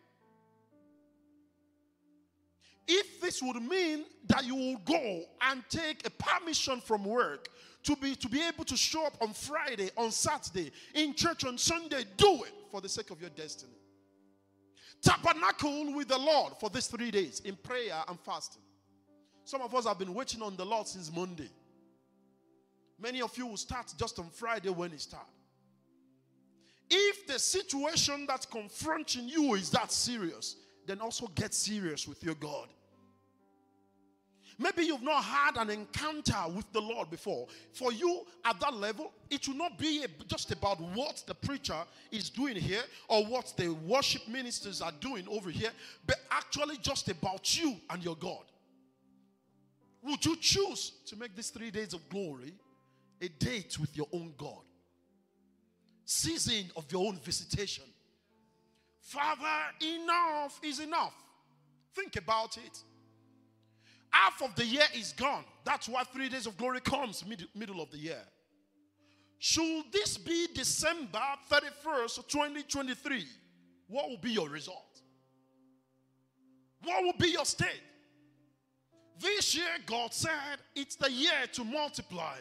If 2.86 3.20
this 3.20 3.42
would 3.42 3.60
mean 3.62 4.04
that 4.26 4.44
you 4.44 4.54
will 4.54 4.80
go 4.84 5.22
and 5.40 5.62
take 5.68 6.06
a 6.06 6.10
permission 6.10 6.80
from 6.80 7.04
work 7.04 7.48
to 7.84 7.96
be 7.96 8.14
to 8.14 8.28
be 8.28 8.46
able 8.46 8.64
to 8.64 8.76
show 8.76 9.06
up 9.06 9.16
on 9.20 9.32
Friday, 9.32 9.90
on 9.96 10.10
Saturday, 10.10 10.70
in 10.94 11.14
church 11.14 11.44
on 11.44 11.58
Sunday, 11.58 12.04
do 12.16 12.44
it 12.44 12.52
for 12.70 12.80
the 12.80 12.88
sake 12.88 13.10
of 13.10 13.20
your 13.20 13.30
destiny. 13.30 13.72
Tabernacle 15.02 15.94
with 15.94 16.08
the 16.08 16.18
Lord 16.18 16.54
for 16.60 16.70
these 16.70 16.86
three 16.86 17.10
days 17.10 17.40
in 17.40 17.56
prayer 17.56 18.02
and 18.08 18.18
fasting. 18.20 18.62
Some 19.44 19.60
of 19.60 19.74
us 19.74 19.86
have 19.86 19.98
been 19.98 20.14
waiting 20.14 20.42
on 20.42 20.56
the 20.56 20.64
Lord 20.64 20.86
since 20.86 21.14
Monday. 21.14 21.50
Many 23.00 23.20
of 23.20 23.36
you 23.36 23.46
will 23.48 23.56
start 23.56 23.92
just 23.98 24.18
on 24.20 24.30
Friday 24.30 24.70
when 24.70 24.92
it 24.92 25.00
starts. 25.00 25.26
If 26.88 27.26
the 27.26 27.38
situation 27.38 28.26
that's 28.28 28.46
confronting 28.46 29.28
you 29.28 29.54
is 29.54 29.70
that 29.70 29.90
serious, 29.90 30.56
then 30.86 31.00
also 31.00 31.26
get 31.28 31.54
serious 31.54 32.06
with 32.06 32.22
your 32.22 32.34
God. 32.34 32.68
Maybe 34.58 34.84
you've 34.84 35.02
not 35.02 35.24
had 35.24 35.56
an 35.56 35.70
encounter 35.70 36.36
with 36.54 36.70
the 36.72 36.80
Lord 36.80 37.10
before. 37.10 37.46
For 37.72 37.92
you 37.92 38.26
at 38.44 38.60
that 38.60 38.74
level, 38.74 39.12
it 39.30 39.46
will 39.48 39.56
not 39.56 39.78
be 39.78 40.04
just 40.28 40.52
about 40.52 40.80
what 40.80 41.22
the 41.26 41.34
preacher 41.34 41.78
is 42.10 42.30
doing 42.30 42.56
here 42.56 42.82
or 43.08 43.24
what 43.24 43.52
the 43.56 43.68
worship 43.68 44.26
ministers 44.28 44.80
are 44.82 44.92
doing 45.00 45.26
over 45.28 45.50
here, 45.50 45.70
but 46.06 46.16
actually 46.30 46.76
just 46.78 47.08
about 47.08 47.56
you 47.60 47.76
and 47.90 48.04
your 48.04 48.16
God. 48.16 48.44
Would 50.02 50.24
you 50.24 50.36
choose 50.36 50.92
to 51.06 51.16
make 51.16 51.34
these 51.36 51.50
three 51.50 51.70
days 51.70 51.94
of 51.94 52.08
glory 52.08 52.52
a 53.20 53.28
date 53.28 53.78
with 53.78 53.96
your 53.96 54.08
own 54.12 54.34
God? 54.36 54.62
Season 56.04 56.70
of 56.76 56.90
your 56.90 57.06
own 57.06 57.18
visitation. 57.18 57.84
Father, 59.00 59.74
enough 59.80 60.58
is 60.62 60.80
enough. 60.80 61.14
Think 61.94 62.16
about 62.16 62.56
it. 62.56 62.82
Half 64.12 64.42
of 64.42 64.54
the 64.54 64.64
year 64.64 64.84
is 64.94 65.12
gone. 65.12 65.44
That's 65.64 65.88
why 65.88 66.04
three 66.04 66.28
days 66.28 66.46
of 66.46 66.56
glory 66.56 66.80
comes 66.80 67.26
mid- 67.26 67.48
middle 67.54 67.80
of 67.80 67.90
the 67.90 67.98
year. 67.98 68.22
Should 69.38 69.90
this 69.90 70.18
be 70.18 70.46
December 70.54 71.20
31st, 71.50 72.28
2023, 72.28 73.26
what 73.88 74.08
will 74.08 74.18
be 74.18 74.30
your 74.30 74.48
result? 74.48 75.00
What 76.84 77.02
will 77.02 77.16
be 77.18 77.30
your 77.30 77.44
state? 77.44 77.82
This 79.18 79.54
year, 79.56 79.66
God 79.86 80.12
said 80.12 80.58
it's 80.74 80.96
the 80.96 81.10
year 81.10 81.46
to 81.52 81.64
multiply. 81.64 82.36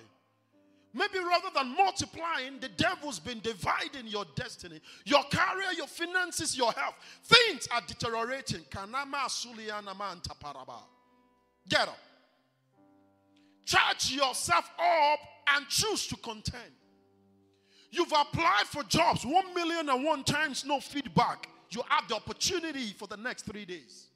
Maybe 0.94 1.20
rather 1.20 1.48
than 1.56 1.76
multiplying, 1.76 2.60
the 2.60 2.70
devil's 2.70 3.20
been 3.20 3.40
dividing 3.40 4.08
your 4.08 4.26
destiny, 4.36 4.82
your 5.06 5.24
career, 5.32 5.72
your 5.76 5.88
finances, 5.88 6.58
your 6.58 6.72
health. 6.74 6.96
Things 7.24 7.68
are 7.72 7.82
deteriorating. 7.88 8.62
Get 11.70 11.88
up. 11.88 11.98
Charge 13.66 14.12
yourself 14.12 14.70
up 14.78 15.20
and 15.56 15.68
choose 15.68 16.08
to 16.08 16.16
contend. 16.18 16.74
You've 17.92 18.12
applied 18.12 18.66
for 18.68 18.84
jobs, 18.84 19.26
one 19.26 19.54
million 19.54 19.90
and 19.90 20.04
one 20.04 20.24
times, 20.24 20.66
no 20.66 20.80
feedback. 20.80 21.48
You 21.70 21.84
have 21.88 22.08
the 22.08 22.16
opportunity 22.16 22.94
for 22.98 23.08
the 23.08 23.18
next 23.18 23.44
three 23.44 23.66
days. 23.66 24.08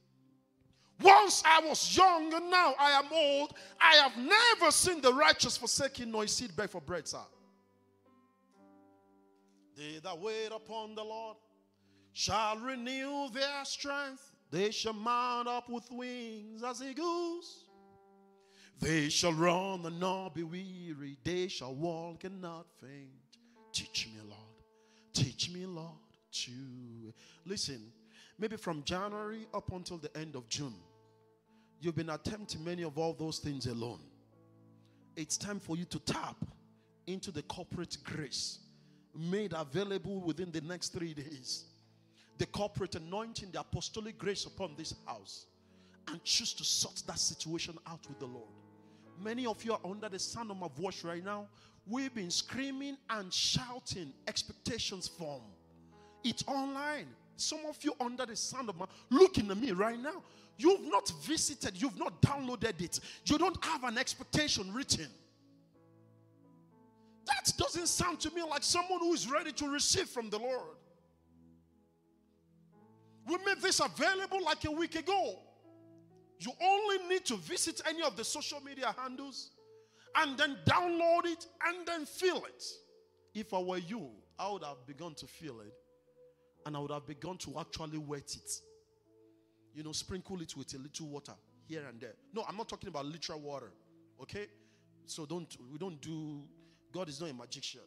Once 1.01 1.43
I 1.45 1.59
was 1.61 1.95
young 1.95 2.33
and 2.33 2.49
now 2.49 2.73
I 2.79 2.91
am 2.91 3.05
old. 3.11 3.53
I 3.81 3.95
have 3.95 4.17
never 4.17 4.71
seen 4.71 5.01
the 5.01 5.13
righteous 5.13 5.57
forsaking 5.57 6.11
nor 6.11 6.25
seed 6.27 6.55
beg 6.55 6.69
for 6.69 6.81
bread, 6.81 7.07
sir. 7.07 7.19
They 9.75 9.99
that 10.03 10.17
wait 10.17 10.51
upon 10.53 10.95
the 10.95 11.03
Lord 11.03 11.35
shall 12.13 12.57
renew 12.57 13.29
their 13.33 13.65
strength. 13.65 14.31
They 14.51 14.71
shall 14.71 14.93
mount 14.93 15.47
up 15.47 15.69
with 15.69 15.89
wings 15.91 16.63
as 16.63 16.81
eagles. 16.81 17.65
They 18.79 19.09
shall 19.09 19.33
run 19.33 19.85
and 19.85 19.99
not 19.99 20.35
be 20.35 20.43
weary. 20.43 21.17
They 21.23 21.47
shall 21.47 21.73
walk 21.73 22.23
and 22.23 22.41
not 22.41 22.67
faint. 22.81 23.09
Teach 23.71 24.07
me, 24.07 24.19
Lord. 24.27 24.41
Teach 25.13 25.49
me, 25.49 25.65
Lord, 25.65 25.89
to. 26.31 27.13
Listen, 27.45 27.91
maybe 28.37 28.57
from 28.57 28.83
January 28.83 29.47
up 29.53 29.71
until 29.71 29.97
the 29.97 30.15
end 30.17 30.35
of 30.35 30.47
June, 30.49 30.75
you've 31.79 31.95
been 31.95 32.09
attempting 32.09 32.63
many 32.63 32.83
of 32.83 32.97
all 32.97 33.13
those 33.13 33.39
things 33.39 33.65
alone. 33.65 34.01
It's 35.15 35.37
time 35.37 35.59
for 35.59 35.77
you 35.77 35.85
to 35.85 35.99
tap 35.99 36.35
into 37.07 37.31
the 37.31 37.43
corporate 37.43 37.97
grace 38.03 38.59
made 39.17 39.53
available 39.53 40.19
within 40.21 40.51
the 40.51 40.61
next 40.61 40.89
three 40.89 41.13
days. 41.13 41.65
The 42.37 42.45
corporate 42.47 42.95
anointing, 42.95 43.51
the 43.51 43.61
apostolic 43.61 44.17
grace 44.17 44.45
upon 44.45 44.75
this 44.77 44.93
house, 45.05 45.45
and 46.07 46.23
choose 46.23 46.53
to 46.53 46.63
sort 46.63 47.01
that 47.07 47.19
situation 47.19 47.77
out 47.87 48.05
with 48.07 48.19
the 48.19 48.25
Lord. 48.25 48.49
Many 49.23 49.45
of 49.45 49.63
you 49.63 49.73
are 49.73 49.79
under 49.85 50.09
the 50.09 50.19
sound 50.19 50.51
of 50.51 50.57
my 50.57 50.67
voice 50.77 51.03
right 51.03 51.23
now. 51.23 51.47
We've 51.87 52.13
been 52.13 52.31
screaming 52.31 52.97
and 53.09 53.33
shouting, 53.33 54.11
expectations 54.27 55.07
form. 55.07 55.43
It's 56.23 56.43
online. 56.47 57.07
Some 57.37 57.59
of 57.67 57.77
you 57.81 57.93
under 57.99 58.25
the 58.25 58.35
sound 58.35 58.69
of 58.69 58.77
my 58.77 58.85
looking 59.09 59.49
at 59.51 59.57
me 59.57 59.71
right 59.71 59.99
now. 59.99 60.23
You've 60.57 60.83
not 60.83 61.11
visited, 61.23 61.81
you've 61.81 61.99
not 61.99 62.21
downloaded 62.21 62.81
it, 62.81 62.99
you 63.25 63.37
don't 63.37 63.63
have 63.63 63.83
an 63.83 63.97
expectation 63.97 64.73
written. 64.73 65.07
That 67.25 67.51
doesn't 67.57 67.87
sound 67.87 68.19
to 68.21 68.31
me 68.31 68.41
like 68.43 68.63
someone 68.63 68.99
who 68.99 69.13
is 69.13 69.29
ready 69.29 69.51
to 69.53 69.67
receive 69.67 70.07
from 70.07 70.29
the 70.29 70.39
Lord. 70.39 70.77
We 73.27 73.37
made 73.45 73.61
this 73.61 73.79
available 73.79 74.43
like 74.43 74.65
a 74.65 74.71
week 74.71 74.95
ago. 74.95 75.39
You 76.39 76.51
only 76.61 77.07
need 77.07 77.25
to 77.25 77.37
visit 77.37 77.81
any 77.87 78.03
of 78.03 78.15
the 78.15 78.23
social 78.23 78.61
media 78.61 78.93
handles 78.97 79.51
and 80.15 80.37
then 80.37 80.57
download 80.65 81.25
it 81.25 81.45
and 81.67 81.87
then 81.87 82.05
feel 82.05 82.43
it. 82.45 82.63
If 83.33 83.53
I 83.53 83.59
were 83.59 83.77
you, 83.77 84.09
I 84.37 84.51
would 84.51 84.63
have 84.63 84.85
begun 84.85 85.15
to 85.15 85.27
feel 85.27 85.61
it 85.61 85.73
and 86.65 86.75
I 86.75 86.79
would 86.79 86.91
have 86.91 87.05
begun 87.05 87.37
to 87.39 87.59
actually 87.59 87.97
wet 87.97 88.35
it. 88.35 88.51
You 89.73 89.83
know, 89.83 89.91
sprinkle 89.91 90.41
it 90.41 90.55
with 90.55 90.73
a 90.73 90.77
little 90.77 91.07
water 91.07 91.33
here 91.67 91.83
and 91.87 91.99
there. 91.99 92.13
No, 92.33 92.45
I'm 92.47 92.57
not 92.57 92.69
talking 92.69 92.89
about 92.89 93.05
literal 93.05 93.39
water. 93.39 93.71
Okay? 94.21 94.47
So 95.05 95.25
don't 95.25 95.55
we 95.71 95.77
don't 95.77 95.99
do 96.01 96.43
God 96.91 97.09
is 97.09 97.19
not 97.19 97.29
a 97.29 97.33
magician. 97.33 97.81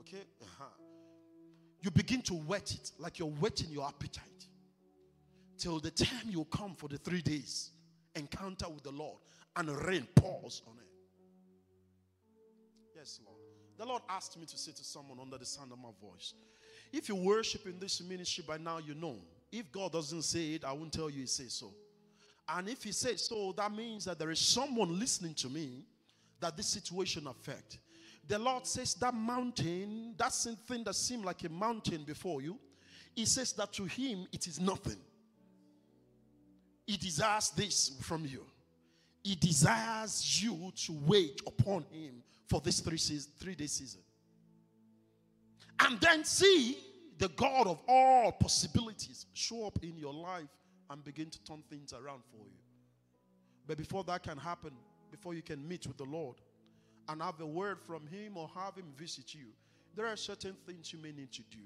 Okay? 0.00 0.22
Uh-huh. 0.42 0.64
You 1.82 1.90
begin 1.90 2.20
to 2.22 2.34
wet 2.34 2.72
it 2.72 2.90
like 2.98 3.18
you're 3.18 3.32
wetting 3.40 3.70
your 3.70 3.86
appetite. 3.86 4.46
Till 5.60 5.78
the 5.78 5.90
time 5.90 6.30
you 6.30 6.46
come 6.46 6.74
for 6.74 6.88
the 6.88 6.96
three 6.96 7.20
days 7.20 7.72
encounter 8.16 8.66
with 8.70 8.82
the 8.82 8.90
Lord 8.90 9.18
and 9.56 9.68
rain 9.86 10.08
pours 10.14 10.62
on 10.66 10.72
it. 10.78 10.88
Yes, 12.96 13.20
Lord. 13.24 13.36
The 13.76 13.84
Lord 13.84 14.02
asked 14.08 14.38
me 14.38 14.46
to 14.46 14.56
say 14.56 14.72
to 14.72 14.82
someone 14.84 15.18
under 15.20 15.36
the 15.36 15.44
sound 15.44 15.70
of 15.70 15.78
my 15.78 15.90
voice 16.00 16.32
if 16.92 17.08
you 17.08 17.14
worship 17.14 17.66
in 17.66 17.78
this 17.78 18.02
ministry 18.02 18.42
by 18.46 18.56
now, 18.56 18.78
you 18.78 18.94
know. 18.94 19.16
If 19.52 19.70
God 19.70 19.92
doesn't 19.92 20.22
say 20.22 20.54
it, 20.54 20.64
I 20.64 20.72
won't 20.72 20.92
tell 20.92 21.10
you 21.10 21.20
He 21.20 21.26
says 21.26 21.52
so. 21.52 21.72
And 22.48 22.68
if 22.68 22.82
He 22.82 22.92
says 22.92 23.26
so, 23.26 23.52
that 23.56 23.70
means 23.70 24.06
that 24.06 24.18
there 24.18 24.30
is 24.30 24.40
someone 24.40 24.98
listening 24.98 25.34
to 25.34 25.48
me 25.48 25.84
that 26.40 26.56
this 26.56 26.68
situation 26.68 27.26
affect. 27.26 27.78
The 28.26 28.38
Lord 28.38 28.66
says 28.66 28.94
that 28.94 29.14
mountain, 29.14 30.14
that 30.16 30.32
thing 30.66 30.84
that 30.84 30.94
seemed 30.94 31.24
like 31.24 31.44
a 31.44 31.48
mountain 31.48 32.04
before 32.04 32.40
you, 32.40 32.58
He 33.14 33.26
says 33.26 33.52
that 33.54 33.72
to 33.74 33.84
Him 33.84 34.26
it 34.32 34.46
is 34.46 34.58
nothing. 34.58 34.96
He 36.90 36.96
desires 36.96 37.50
this 37.50 37.92
from 38.00 38.26
you. 38.26 38.44
He 39.22 39.36
desires 39.36 40.42
you 40.42 40.72
to 40.86 40.92
wait 41.06 41.40
upon 41.46 41.84
Him 41.92 42.14
for 42.48 42.60
this 42.60 42.80
three, 42.80 42.98
three 43.38 43.54
day 43.54 43.68
season. 43.68 44.00
And 45.78 46.00
then 46.00 46.24
see 46.24 46.78
the 47.16 47.28
God 47.28 47.68
of 47.68 47.80
all 47.86 48.32
possibilities 48.32 49.26
show 49.34 49.68
up 49.68 49.78
in 49.84 49.98
your 49.98 50.12
life 50.12 50.48
and 50.90 51.04
begin 51.04 51.30
to 51.30 51.44
turn 51.44 51.62
things 51.70 51.92
around 51.92 52.24
for 52.28 52.44
you. 52.44 52.58
But 53.68 53.78
before 53.78 54.02
that 54.02 54.24
can 54.24 54.36
happen, 54.36 54.72
before 55.12 55.34
you 55.34 55.42
can 55.42 55.68
meet 55.68 55.86
with 55.86 55.96
the 55.96 56.06
Lord 56.06 56.38
and 57.08 57.22
have 57.22 57.40
a 57.40 57.46
word 57.46 57.78
from 57.86 58.04
Him 58.08 58.36
or 58.36 58.50
have 58.56 58.74
Him 58.74 58.92
visit 58.96 59.32
you, 59.32 59.46
there 59.94 60.08
are 60.08 60.16
certain 60.16 60.56
things 60.66 60.92
you 60.92 60.98
may 60.98 61.12
need 61.12 61.30
to 61.34 61.42
do. 61.52 61.62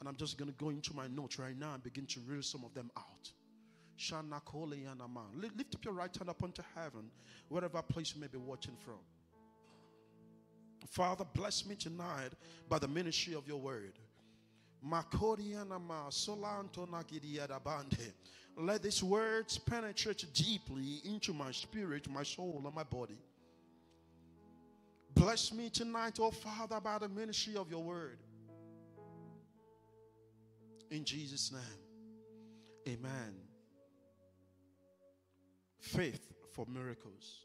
And 0.00 0.08
I'm 0.08 0.16
just 0.16 0.38
going 0.38 0.50
to 0.50 0.56
go 0.56 0.70
into 0.70 0.96
my 0.96 1.08
notes 1.08 1.38
right 1.38 1.58
now 1.58 1.74
and 1.74 1.82
begin 1.82 2.06
to 2.06 2.20
reel 2.20 2.40
some 2.40 2.64
of 2.64 2.72
them 2.72 2.90
out. 2.96 3.30
Lift 3.96 5.74
up 5.74 5.84
your 5.84 5.94
right 5.94 6.16
hand 6.16 6.30
up 6.30 6.42
unto 6.42 6.62
heaven, 6.74 7.10
wherever 7.48 7.82
place 7.82 8.14
you 8.14 8.20
may 8.20 8.26
be 8.26 8.38
watching 8.38 8.76
from. 8.84 8.98
Father, 10.90 11.24
bless 11.34 11.64
me 11.66 11.74
tonight 11.74 12.30
by 12.68 12.78
the 12.78 12.88
ministry 12.88 13.34
of 13.34 13.48
your 13.48 13.58
word. 13.58 13.98
Let 18.56 18.82
these 18.82 19.02
words 19.02 19.58
penetrate 19.58 20.24
deeply 20.34 21.00
into 21.04 21.32
my 21.32 21.50
spirit, 21.52 22.08
my 22.10 22.22
soul, 22.22 22.62
and 22.64 22.74
my 22.74 22.82
body. 22.82 23.18
Bless 25.14 25.52
me 25.52 25.70
tonight, 25.70 26.18
oh 26.20 26.30
Father, 26.30 26.80
by 26.80 26.98
the 26.98 27.08
ministry 27.08 27.56
of 27.56 27.70
your 27.70 27.82
word. 27.82 28.18
In 30.90 31.04
Jesus' 31.04 31.50
name, 31.50 31.78
amen. 32.86 33.43
Faith 35.84 36.32
for 36.50 36.64
miracles. 36.66 37.44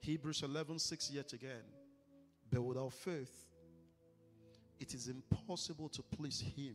Hebrews 0.00 0.42
11 0.42 0.80
6 0.80 1.10
yet 1.12 1.32
again. 1.32 1.64
But 2.50 2.62
without 2.62 2.92
faith, 2.92 3.46
it 4.80 4.92
is 4.92 5.06
impossible 5.06 5.88
to 5.90 6.02
please 6.02 6.40
Him. 6.40 6.74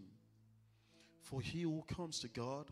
For 1.22 1.42
he 1.42 1.64
who 1.64 1.84
comes 1.94 2.20
to 2.20 2.30
God 2.30 2.68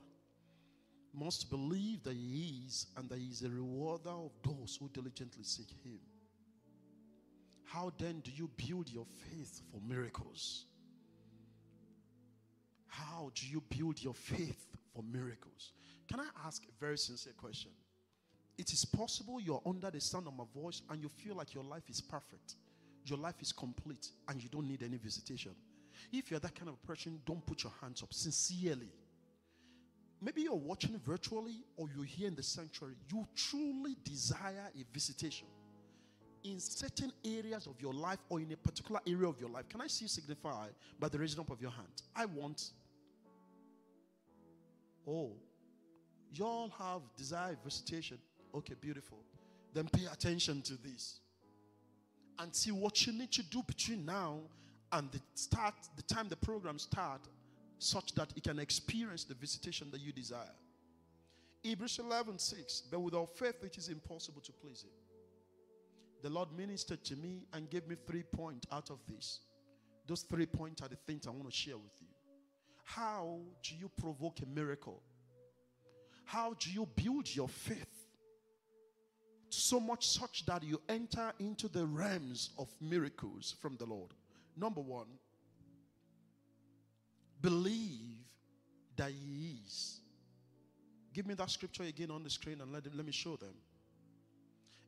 must 1.13 1.49
believe 1.49 2.01
that 2.03 2.13
He 2.13 2.63
is 2.65 2.87
and 2.95 3.09
that 3.09 3.19
He 3.19 3.27
is 3.27 3.43
a 3.43 3.49
rewarder 3.49 4.09
of 4.09 4.31
those 4.41 4.77
who 4.79 4.87
diligently 4.87 5.43
seek 5.43 5.71
Him. 5.83 5.99
How 7.65 7.91
then 7.97 8.21
do 8.21 8.31
you 8.31 8.49
build 8.55 8.89
your 8.89 9.05
faith 9.29 9.61
for 9.69 9.81
miracles? 9.85 10.65
How 12.87 13.31
do 13.35 13.47
you 13.47 13.61
build 13.69 14.01
your 14.01 14.13
faith 14.13 14.65
for 14.93 15.03
miracles? 15.03 15.73
Can 16.11 16.19
I 16.19 16.27
ask 16.45 16.63
a 16.65 16.71
very 16.77 16.97
sincere 16.97 17.31
question? 17.37 17.71
It 18.57 18.73
is 18.73 18.83
possible 18.83 19.39
you're 19.39 19.61
under 19.65 19.89
the 19.89 20.01
sound 20.01 20.27
of 20.27 20.35
my 20.35 20.43
voice 20.53 20.81
and 20.89 21.01
you 21.01 21.07
feel 21.07 21.35
like 21.35 21.53
your 21.53 21.63
life 21.63 21.89
is 21.89 22.01
perfect, 22.01 22.55
your 23.05 23.17
life 23.17 23.35
is 23.39 23.53
complete, 23.53 24.09
and 24.27 24.43
you 24.43 24.49
don't 24.49 24.67
need 24.67 24.83
any 24.83 24.97
visitation. 24.97 25.53
If 26.11 26.29
you're 26.29 26.41
that 26.41 26.53
kind 26.53 26.67
of 26.67 26.83
person, 26.83 27.21
don't 27.25 27.45
put 27.45 27.63
your 27.63 27.71
hands 27.81 28.03
up 28.03 28.13
sincerely. 28.13 28.91
Maybe 30.21 30.41
you're 30.41 30.53
watching 30.53 30.99
virtually 30.99 31.63
or 31.77 31.87
you're 31.95 32.03
here 32.03 32.27
in 32.27 32.35
the 32.35 32.43
sanctuary. 32.43 32.95
You 33.09 33.25
truly 33.33 33.95
desire 34.03 34.69
a 34.75 34.83
visitation 34.93 35.47
in 36.43 36.59
certain 36.59 37.13
areas 37.23 37.67
of 37.67 37.81
your 37.81 37.93
life 37.93 38.19
or 38.27 38.41
in 38.41 38.51
a 38.51 38.57
particular 38.57 38.99
area 39.07 39.29
of 39.29 39.39
your 39.39 39.49
life. 39.49 39.69
Can 39.69 39.79
I 39.79 39.87
see 39.87 40.05
you 40.05 40.09
signify 40.09 40.67
by 40.99 41.07
the 41.07 41.17
raising 41.17 41.39
up 41.39 41.49
of 41.51 41.61
your 41.61 41.71
hand? 41.71 42.01
I 42.13 42.25
want. 42.25 42.71
Oh, 45.07 45.31
y'all 46.33 46.71
have 46.77 47.01
desire 47.17 47.57
visitation. 47.63 48.17
Okay, 48.53 48.75
beautiful. 48.79 49.17
Then 49.73 49.87
pay 49.87 50.05
attention 50.11 50.61
to 50.63 50.73
this 50.81 51.19
and 52.39 52.53
see 52.53 52.71
what 52.71 53.05
you 53.05 53.13
need 53.13 53.31
to 53.31 53.43
do 53.43 53.63
between 53.63 54.05
now 54.05 54.39
and 54.91 55.11
the 55.11 55.21
start, 55.35 55.75
the 55.95 56.01
time 56.03 56.27
the 56.27 56.35
program 56.35 56.77
start, 56.79 57.21
such 57.79 58.13
that 58.15 58.33
it 58.35 58.43
can 58.43 58.59
experience 58.59 59.23
the 59.23 59.33
visitation 59.33 59.89
that 59.91 60.01
you 60.01 60.11
desire. 60.11 60.55
Hebrews 61.63 61.99
11 61.99 62.39
6. 62.39 62.83
But 62.91 62.99
without 62.99 63.29
faith, 63.37 63.63
it 63.63 63.77
is 63.77 63.89
impossible 63.89 64.41
to 64.41 64.51
please 64.51 64.83
Him 64.83 64.91
the 66.21 66.29
Lord 66.29 66.49
ministered 66.55 67.03
to 67.05 67.15
me 67.15 67.43
and 67.53 67.69
gave 67.69 67.87
me 67.87 67.95
three 68.07 68.23
points 68.23 68.67
out 68.71 68.89
of 68.89 68.99
this. 69.07 69.39
Those 70.07 70.21
three 70.21 70.45
points 70.45 70.81
are 70.81 70.87
the 70.87 70.97
things 71.07 71.27
I 71.27 71.31
want 71.31 71.49
to 71.49 71.55
share 71.55 71.77
with 71.77 71.93
you. 71.99 72.07
How 72.83 73.39
do 73.63 73.75
you 73.75 73.89
provoke 73.99 74.39
a 74.41 74.45
miracle? 74.45 75.01
How 76.31 76.53
do 76.57 76.71
you 76.71 76.87
build 76.95 77.35
your 77.35 77.49
faith? 77.49 78.07
So 79.49 79.81
much 79.81 80.07
such 80.07 80.45
that 80.45 80.63
you 80.63 80.79
enter 80.87 81.33
into 81.39 81.67
the 81.67 81.85
realms 81.85 82.51
of 82.57 82.69
miracles 82.79 83.53
from 83.59 83.75
the 83.75 83.83
Lord. 83.83 84.11
Number 84.55 84.79
one, 84.79 85.07
believe 87.41 88.15
that 88.95 89.11
He 89.11 89.57
is. 89.65 89.99
Give 91.13 91.27
me 91.27 91.33
that 91.33 91.49
scripture 91.49 91.83
again 91.83 92.11
on 92.11 92.23
the 92.23 92.29
screen 92.29 92.61
and 92.61 92.71
let, 92.71 92.85
let 92.95 93.05
me 93.05 93.11
show 93.11 93.35
them. 93.35 93.53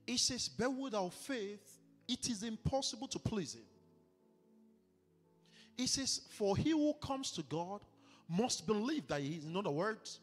It 0.07 0.19
says, 0.19 0.47
But 0.47 0.73
without 0.73 1.13
faith, 1.13 1.77
it 2.07 2.29
is 2.29 2.43
impossible 2.43 3.09
to 3.09 3.19
please 3.19 3.55
Him. 3.55 3.65
It 5.77 5.89
says, 5.89 6.21
For 6.29 6.55
he 6.55 6.69
who 6.69 6.93
comes 7.01 7.31
to 7.31 7.43
God 7.43 7.81
must 8.29 8.65
believe 8.65 9.07
that 9.07 9.19
He 9.19 9.35
is. 9.35 9.43
In 9.43 9.57
other 9.57 9.71
words, 9.71 10.21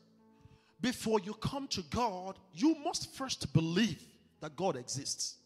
before 0.81 1.21
you 1.21 1.35
come 1.35 1.67
to 1.69 1.83
God, 1.91 2.39
you 2.55 2.77
must 2.85 3.15
first 3.15 3.53
believe 3.53 4.03
that 4.41 4.57
God 4.57 4.77
exists. 4.77 5.37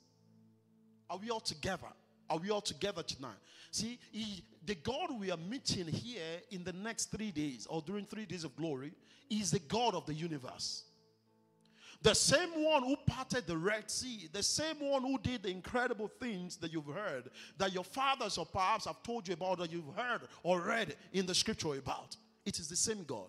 Are 1.10 1.18
we 1.18 1.30
all 1.30 1.40
together? 1.40 1.88
Are 2.30 2.38
we 2.38 2.50
all 2.50 2.60
together 2.60 3.02
tonight? 3.02 3.36
See, 3.70 3.98
he, 4.12 4.44
the 4.64 4.76
God 4.76 5.18
we 5.18 5.30
are 5.30 5.36
meeting 5.36 5.86
here 5.86 6.40
in 6.50 6.64
the 6.64 6.72
next 6.72 7.06
three 7.10 7.30
days 7.30 7.66
or 7.68 7.82
during 7.82 8.06
three 8.06 8.24
days 8.24 8.44
of 8.44 8.56
glory 8.56 8.92
is 9.28 9.50
the 9.50 9.58
God 9.58 9.94
of 9.94 10.06
the 10.06 10.14
universe. 10.14 10.84
The 12.02 12.14
same 12.14 12.62
one 12.62 12.82
who 12.82 12.96
parted 13.06 13.46
the 13.46 13.56
Red 13.56 13.90
Sea, 13.90 14.28
the 14.32 14.42
same 14.42 14.76
one 14.78 15.02
who 15.02 15.18
did 15.18 15.42
the 15.42 15.48
incredible 15.48 16.08
things 16.20 16.56
that 16.58 16.72
you've 16.72 16.86
heard, 16.86 17.30
that 17.56 17.72
your 17.72 17.84
fathers 17.84 18.36
or 18.36 18.44
perhaps 18.44 18.84
have 18.84 19.02
told 19.02 19.26
you 19.26 19.34
about, 19.34 19.58
that 19.58 19.72
you've 19.72 19.94
heard 19.96 20.22
or 20.42 20.60
read 20.60 20.96
in 21.12 21.24
the 21.24 21.34
scripture 21.34 21.74
about. 21.74 22.16
It 22.44 22.58
is 22.58 22.68
the 22.68 22.76
same 22.76 23.04
God. 23.04 23.28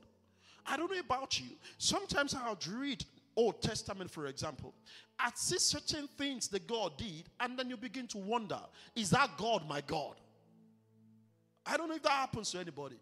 I 0.65 0.77
don't 0.77 0.91
know 0.91 0.99
about 0.99 1.39
you. 1.39 1.47
Sometimes 1.77 2.33
I'll 2.33 2.57
read 2.69 3.03
Old 3.35 3.61
Testament, 3.61 4.09
for 4.09 4.27
example. 4.27 4.73
I 5.19 5.31
see 5.35 5.59
certain 5.59 6.07
things 6.17 6.47
that 6.49 6.67
God 6.67 6.97
did, 6.97 7.25
and 7.39 7.57
then 7.57 7.69
you 7.69 7.77
begin 7.77 8.07
to 8.07 8.17
wonder, 8.17 8.59
is 8.95 9.09
that 9.11 9.31
God 9.37 9.67
my 9.67 9.81
God? 9.81 10.15
I 11.65 11.77
don't 11.77 11.89
know 11.89 11.95
if 11.95 12.03
that 12.03 12.11
happens 12.11 12.51
to 12.51 12.59
anybody. 12.59 12.97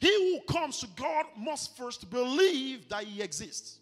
He 0.00 0.08
who 0.36 0.52
comes 0.52 0.80
to 0.80 0.86
God 0.94 1.26
must 1.36 1.76
first 1.76 2.08
believe 2.08 2.88
that 2.88 3.04
He 3.04 3.20
exists. 3.20 3.78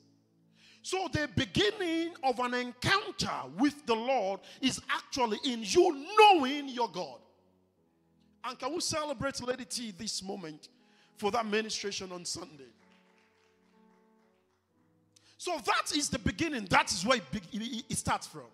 So, 0.82 1.08
the 1.12 1.28
beginning 1.36 2.14
of 2.22 2.38
an 2.38 2.54
encounter 2.54 3.30
with 3.58 3.84
the 3.84 3.94
Lord 3.94 4.40
is 4.62 4.80
actually 4.88 5.38
in 5.44 5.60
you 5.62 6.06
knowing 6.18 6.70
your 6.70 6.88
God. 6.88 7.18
And 8.44 8.58
can 8.58 8.72
we 8.72 8.80
celebrate 8.80 9.42
Lady 9.42 9.66
T 9.66 9.90
this 9.90 10.22
moment 10.22 10.68
for 11.20 11.30
that 11.30 11.44
ministration 11.44 12.10
on 12.12 12.24
Sunday? 12.24 12.64
So, 15.36 15.52
that 15.64 15.94
is 15.94 16.08
the 16.08 16.18
beginning. 16.18 16.66
That 16.70 16.90
is 16.90 17.04
where 17.04 17.20
it 17.52 17.96
starts 17.96 18.26
from. 18.26 18.48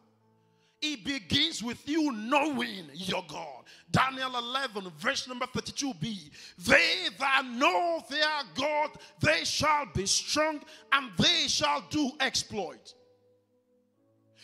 It 0.83 1.05
begins 1.05 1.62
with 1.62 1.88
you 1.88 2.12
knowing 2.12 2.90
your 2.92 3.24
God. 3.29 3.64
Daniel 3.90 4.37
11, 4.37 4.90
verse 4.98 5.26
number 5.26 5.46
32b. 5.46 6.31
They 6.66 7.09
that 7.18 7.44
know 7.46 8.05
their 8.11 8.42
God, 8.55 8.90
they 9.20 9.44
shall 9.44 9.87
be 9.94 10.07
strong 10.07 10.61
and 10.92 11.11
they 11.18 11.46
shall 11.48 11.85
do 11.88 12.11
exploit. 12.20 12.94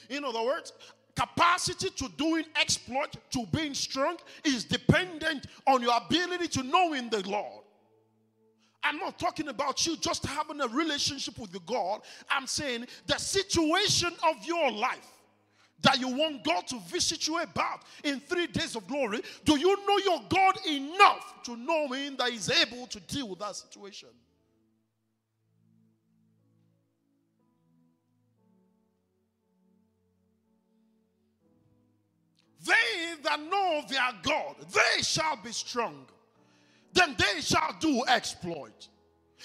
In 0.08 0.24
other 0.24 0.42
words, 0.42 0.72
capacity 1.14 1.90
to 1.90 2.08
doing 2.16 2.44
exploit, 2.60 3.14
to 3.30 3.44
being 3.52 3.74
strong, 3.74 4.16
is 4.44 4.64
dependent 4.64 5.46
on 5.66 5.82
your 5.82 5.96
ability 5.96 6.48
to 6.48 6.62
know 6.62 6.94
in 6.94 7.10
the 7.10 7.20
Lord. 7.28 7.61
I'm 8.82 8.98
not 8.98 9.18
talking 9.18 9.48
about 9.48 9.86
you 9.86 9.96
just 9.96 10.26
having 10.26 10.60
a 10.60 10.68
relationship 10.68 11.38
with 11.38 11.54
God. 11.66 12.00
I'm 12.30 12.46
saying 12.46 12.86
the 13.06 13.18
situation 13.18 14.10
of 14.28 14.44
your 14.44 14.70
life 14.72 15.12
that 15.82 15.98
you 16.00 16.08
want 16.08 16.44
God 16.44 16.66
to 16.68 16.78
visit 16.88 17.26
you 17.26 17.38
about 17.38 17.82
in 18.04 18.20
three 18.20 18.46
days 18.46 18.76
of 18.76 18.86
glory, 18.86 19.20
do 19.44 19.58
you 19.58 19.76
know 19.86 19.98
your 19.98 20.20
God 20.28 20.56
enough 20.66 21.42
to 21.44 21.56
know 21.56 21.88
Him 21.92 22.16
that 22.16 22.30
He's 22.30 22.50
able 22.50 22.86
to 22.86 23.00
deal 23.00 23.28
with 23.28 23.40
that 23.40 23.56
situation? 23.56 24.08
They 32.64 33.14
that 33.24 33.40
know 33.40 33.82
their 33.88 34.00
God, 34.22 34.54
they 34.72 35.02
shall 35.02 35.36
be 35.36 35.50
strong. 35.50 36.06
Then 36.92 37.16
they 37.18 37.40
shall 37.40 37.76
do 37.80 38.02
exploit. 38.06 38.88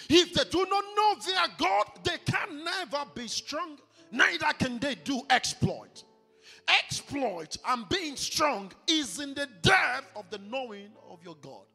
If 0.10 0.34
they 0.34 0.44
do 0.50 0.66
not 0.70 0.84
know 0.96 1.16
their 1.26 1.48
God, 1.58 1.86
they 2.04 2.18
can 2.26 2.64
never 2.64 3.06
be 3.16 3.28
strong, 3.28 3.78
neither 4.12 4.54
can 4.60 4.80
they 4.80 4.96
do 4.96 5.22
exploit 5.30 6.04
exploit 6.68 7.58
and 7.68 7.88
being 7.90 8.16
strong 8.16 8.72
is 8.88 9.20
in 9.20 9.34
the 9.34 9.48
depth 9.62 10.06
of 10.16 10.30
the 10.30 10.38
knowing 10.40 10.90
of 11.10 11.24
your 11.24 11.36
God. 11.36 11.66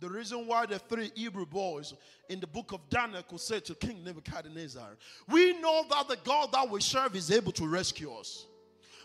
The 0.00 0.08
reason 0.08 0.46
why 0.46 0.64
the 0.64 0.78
three 0.78 1.10
Hebrew 1.14 1.44
boys 1.44 1.92
in 2.30 2.40
the 2.40 2.46
book 2.46 2.72
of 2.72 2.88
Daniel 2.88 3.22
could 3.22 3.40
say 3.40 3.60
to 3.60 3.74
King 3.74 4.02
Nebuchadnezzar, 4.02 4.96
We 5.28 5.60
know 5.60 5.84
that 5.90 6.08
the 6.08 6.16
God 6.24 6.52
that 6.52 6.70
we 6.70 6.80
serve 6.80 7.14
is 7.16 7.30
able 7.30 7.52
to 7.52 7.66
rescue 7.66 8.10
us. 8.12 8.46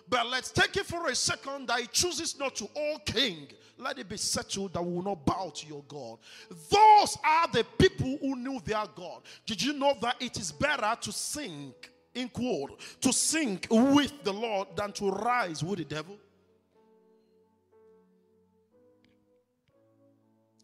But 0.08 0.28
let's 0.28 0.52
take 0.52 0.78
it 0.78 0.86
for 0.86 1.08
a 1.08 1.16
second 1.16 1.68
that 1.68 1.80
he 1.80 1.88
chooses 1.88 2.38
not 2.38 2.56
to, 2.58 2.70
O 2.76 2.98
king, 3.06 3.48
let 3.78 3.98
it 3.98 4.08
be 4.08 4.18
settled 4.18 4.74
that 4.74 4.84
we 4.84 4.94
will 4.94 5.04
not 5.04 5.26
bow 5.26 5.52
to 5.54 5.68
your 5.68 5.84
God. 5.88 6.20
Those 6.50 7.18
are 7.24 7.48
the 7.48 7.66
people 7.78 8.18
who 8.22 8.36
knew 8.36 8.60
their 8.64 8.86
God. 8.96 9.24
Did 9.46 9.62
you 9.62 9.74
know 9.74 9.96
that 10.02 10.16
it 10.20 10.38
is 10.38 10.52
better 10.52 10.96
to 11.02 11.12
sink, 11.12 11.92
in 12.14 12.30
quote, 12.30 12.80
to 13.02 13.12
sink 13.12 13.68
with 13.70 14.24
the 14.24 14.32
Lord 14.32 14.70
than 14.76 14.92
to 14.94 15.10
rise 15.10 15.64
with 15.64 15.80
the 15.80 15.86
devil? 15.86 16.18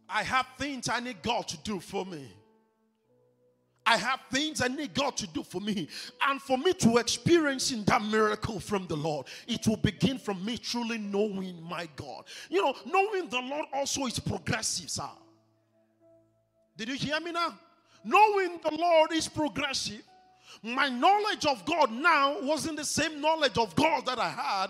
I 0.08 0.24
have 0.24 0.46
things 0.58 0.90
I 0.90 1.00
need 1.00 1.22
God 1.22 1.48
to 1.48 1.58
do 1.58 1.80
for 1.80 2.06
me. 2.06 2.32
I 3.86 3.98
have 3.98 4.20
things 4.32 4.62
I 4.62 4.68
need 4.68 4.94
God 4.94 5.18
to 5.18 5.28
do 5.28 5.44
for 5.44 5.60
me. 5.60 5.88
And 6.28 6.42
for 6.42 6.58
me 6.58 6.74
to 6.74 6.98
experience 6.98 7.72
in 7.72 7.84
that 7.86 8.02
miracle 8.04 8.60
from 8.60 8.86
the 8.88 8.96
Lord, 8.96 9.28
it 9.48 9.68
will 9.68 9.78
begin 9.78 10.18
from 10.18 10.44
me 10.46 10.58
truly 10.58 10.98
knowing 10.98 11.62
my 11.64 11.90
God. 11.96 12.26
You 12.50 12.62
know, 12.62 12.76
knowing 12.86 13.28
the 13.30 13.40
Lord 13.40 13.66
also 13.74 14.06
is 14.06 14.20
progressive, 14.20 14.90
sir. 14.90 15.10
Did 16.78 16.90
you 16.90 16.96
hear 16.96 17.20
me 17.20 17.32
now? 17.32 17.58
Knowing 18.04 18.60
the 18.64 18.76
Lord 18.76 19.12
is 19.14 19.28
progressive. 19.28 20.02
My 20.64 20.90
knowledge 20.90 21.46
of 21.46 21.66
God 21.66 21.92
now 21.92 22.40
wasn't 22.42 22.78
the 22.78 22.86
same 22.86 23.20
knowledge 23.22 23.58
of 23.58 23.76
God 23.76 24.06
that 24.06 24.20
I 24.20 24.30
had 24.30 24.68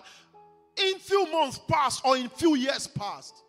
in 0.78 1.00
few 1.00 1.26
months 1.32 1.60
past 1.68 2.02
or 2.06 2.18
in 2.18 2.30
few 2.30 2.56
years 2.56 2.88
past. 2.88 3.44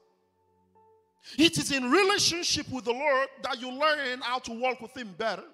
It 1.39 1.59
is 1.59 1.71
in 1.71 1.91
relationship 1.91 2.69
with 2.71 2.85
the 2.85 2.93
Lord 2.93 3.29
that 3.43 3.61
you 3.61 3.71
learn 3.71 4.21
how 4.21 4.39
to 4.41 4.53
walk 4.53 4.81
with 4.81 4.97
Him 4.97 5.15
better, 5.17 5.45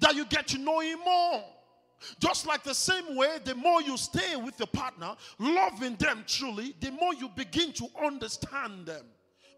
that 0.00 0.14
you 0.14 0.24
get 0.24 0.46
to 0.48 0.58
know 0.58 0.80
Him 0.80 0.98
more. 1.04 1.44
Just 2.20 2.46
like 2.46 2.62
the 2.62 2.74
same 2.74 3.16
way, 3.16 3.38
the 3.44 3.54
more 3.54 3.80
you 3.80 3.96
stay 3.96 4.36
with 4.36 4.58
your 4.58 4.66
partner, 4.66 5.16
loving 5.38 5.96
them 5.96 6.24
truly, 6.26 6.74
the 6.80 6.90
more 6.90 7.14
you 7.14 7.28
begin 7.30 7.72
to 7.72 7.88
understand 8.02 8.86
them. 8.86 9.04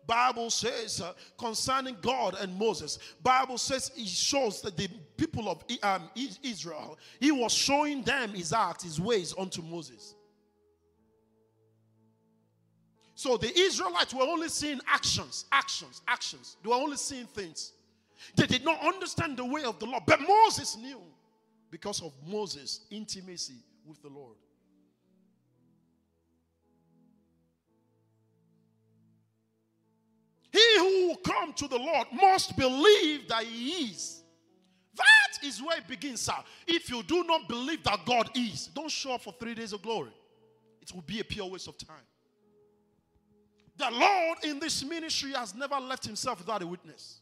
Bible 0.06 0.48
says 0.48 1.02
uh, 1.02 1.12
concerning 1.36 1.96
God 2.00 2.34
and 2.40 2.56
Moses, 2.58 2.98
Bible 3.22 3.58
says 3.58 3.92
he 3.94 4.06
shows 4.06 4.62
that 4.62 4.76
the 4.76 4.88
people 5.18 5.50
of 5.50 5.62
um, 5.82 6.08
Israel, 6.42 6.98
he 7.20 7.30
was 7.30 7.52
showing 7.52 8.02
them 8.02 8.30
his 8.30 8.54
acts, 8.54 8.84
his 8.84 8.98
ways 8.98 9.34
unto 9.38 9.60
Moses. 9.60 10.14
So 13.18 13.36
the 13.36 13.52
Israelites 13.58 14.14
were 14.14 14.22
only 14.22 14.48
seeing 14.48 14.78
actions, 14.86 15.46
actions, 15.50 16.02
actions. 16.06 16.56
They 16.62 16.68
were 16.68 16.76
only 16.76 16.96
seeing 16.96 17.26
things. 17.26 17.72
They 18.36 18.46
did 18.46 18.64
not 18.64 18.80
understand 18.80 19.36
the 19.36 19.44
way 19.44 19.64
of 19.64 19.76
the 19.80 19.86
Lord. 19.86 20.04
But 20.06 20.20
Moses 20.20 20.76
knew 20.76 21.00
because 21.68 22.00
of 22.00 22.12
Moses' 22.24 22.82
intimacy 22.92 23.56
with 23.84 24.00
the 24.02 24.08
Lord. 24.08 24.36
He 30.52 30.78
who 30.78 31.08
will 31.08 31.16
come 31.16 31.52
to 31.54 31.66
the 31.66 31.76
Lord 31.76 32.06
must 32.12 32.56
believe 32.56 33.26
that 33.26 33.42
He 33.42 33.90
is. 33.90 34.22
That 34.94 35.44
is 35.44 35.60
where 35.60 35.78
it 35.78 35.88
begins, 35.88 36.20
sir. 36.20 36.34
If 36.68 36.88
you 36.88 37.02
do 37.02 37.24
not 37.24 37.48
believe 37.48 37.82
that 37.82 38.06
God 38.06 38.30
is, 38.36 38.68
don't 38.68 38.88
show 38.88 39.14
up 39.14 39.22
for 39.22 39.34
three 39.40 39.56
days 39.56 39.72
of 39.72 39.82
glory. 39.82 40.12
It 40.80 40.94
will 40.94 41.02
be 41.02 41.18
a 41.18 41.24
pure 41.24 41.46
waste 41.46 41.66
of 41.66 41.76
time. 41.78 41.96
The 43.78 43.90
Lord 43.92 44.38
in 44.42 44.58
this 44.58 44.84
ministry 44.84 45.32
has 45.32 45.54
never 45.54 45.76
left 45.76 46.04
himself 46.04 46.40
without 46.40 46.62
a 46.62 46.66
witness. 46.66 47.20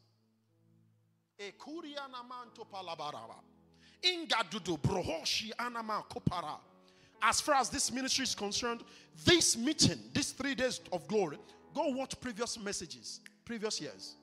As 7.23 7.41
far 7.41 7.55
as 7.57 7.69
this 7.69 7.93
ministry 7.93 8.23
is 8.23 8.35
concerned, 8.35 8.83
this 9.25 9.57
meeting, 9.57 9.99
these 10.15 10.33
three 10.33 10.55
days 10.55 10.81
of 10.93 11.07
glory, 11.07 11.39
go 11.75 11.89
watch 11.89 12.19
previous 12.21 12.59
messages, 12.59 13.21
previous 13.45 13.81
years. 13.81 14.17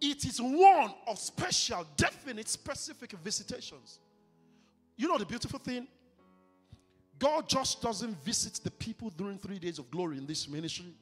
It 0.00 0.24
is 0.24 0.40
one 0.40 0.94
of 1.06 1.18
special, 1.18 1.86
definite, 1.96 2.48
specific 2.48 3.12
visitations. 3.12 3.98
You 4.96 5.08
know 5.08 5.18
the 5.18 5.26
beautiful 5.26 5.58
thing? 5.58 5.86
God 7.18 7.48
just 7.48 7.80
doesn't 7.80 8.22
visit 8.24 8.60
the 8.62 8.70
people 8.70 9.10
during 9.10 9.38
three 9.38 9.58
days 9.58 9.78
of 9.78 9.90
glory 9.90 10.18
in 10.18 10.26
this 10.26 10.48
ministry, 10.48 10.94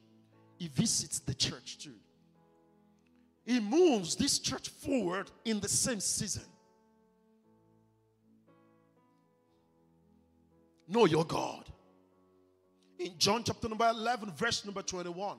He 0.57 0.67
visits 0.67 1.19
the 1.19 1.33
church 1.33 1.77
too. 1.79 1.95
He 3.45 3.59
moves 3.59 4.15
this 4.15 4.39
church 4.39 4.69
forward 4.69 5.29
in 5.43 5.59
the 5.59 5.69
same 5.69 5.99
season. 5.99 6.43
Know 10.87 11.05
your 11.05 11.25
God. 11.25 11.69
In 12.97 13.11
John 13.17 13.43
chapter 13.43 13.67
number 13.67 13.87
11, 13.87 14.31
verse 14.31 14.63
number 14.65 14.81
21. 14.81 15.37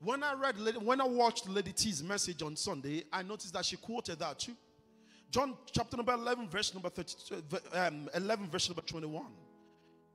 When 0.00 0.22
I 0.22 0.34
read, 0.34 0.56
when 0.82 1.00
I 1.00 1.06
watched 1.06 1.48
Lady 1.48 1.72
T's 1.72 2.02
message 2.02 2.42
on 2.42 2.54
Sunday, 2.54 3.04
I 3.12 3.22
noticed 3.22 3.54
that 3.54 3.64
she 3.64 3.76
quoted 3.76 4.18
that 4.18 4.38
too. 4.38 4.52
John 5.30 5.56
chapter 5.72 5.96
number 5.96 6.12
11, 6.12 6.48
verse 6.48 6.72
number 6.74 6.90
32, 6.90 7.42
um, 7.72 8.08
11, 8.14 8.46
verse 8.48 8.68
number 8.68 8.82
21 8.82 9.24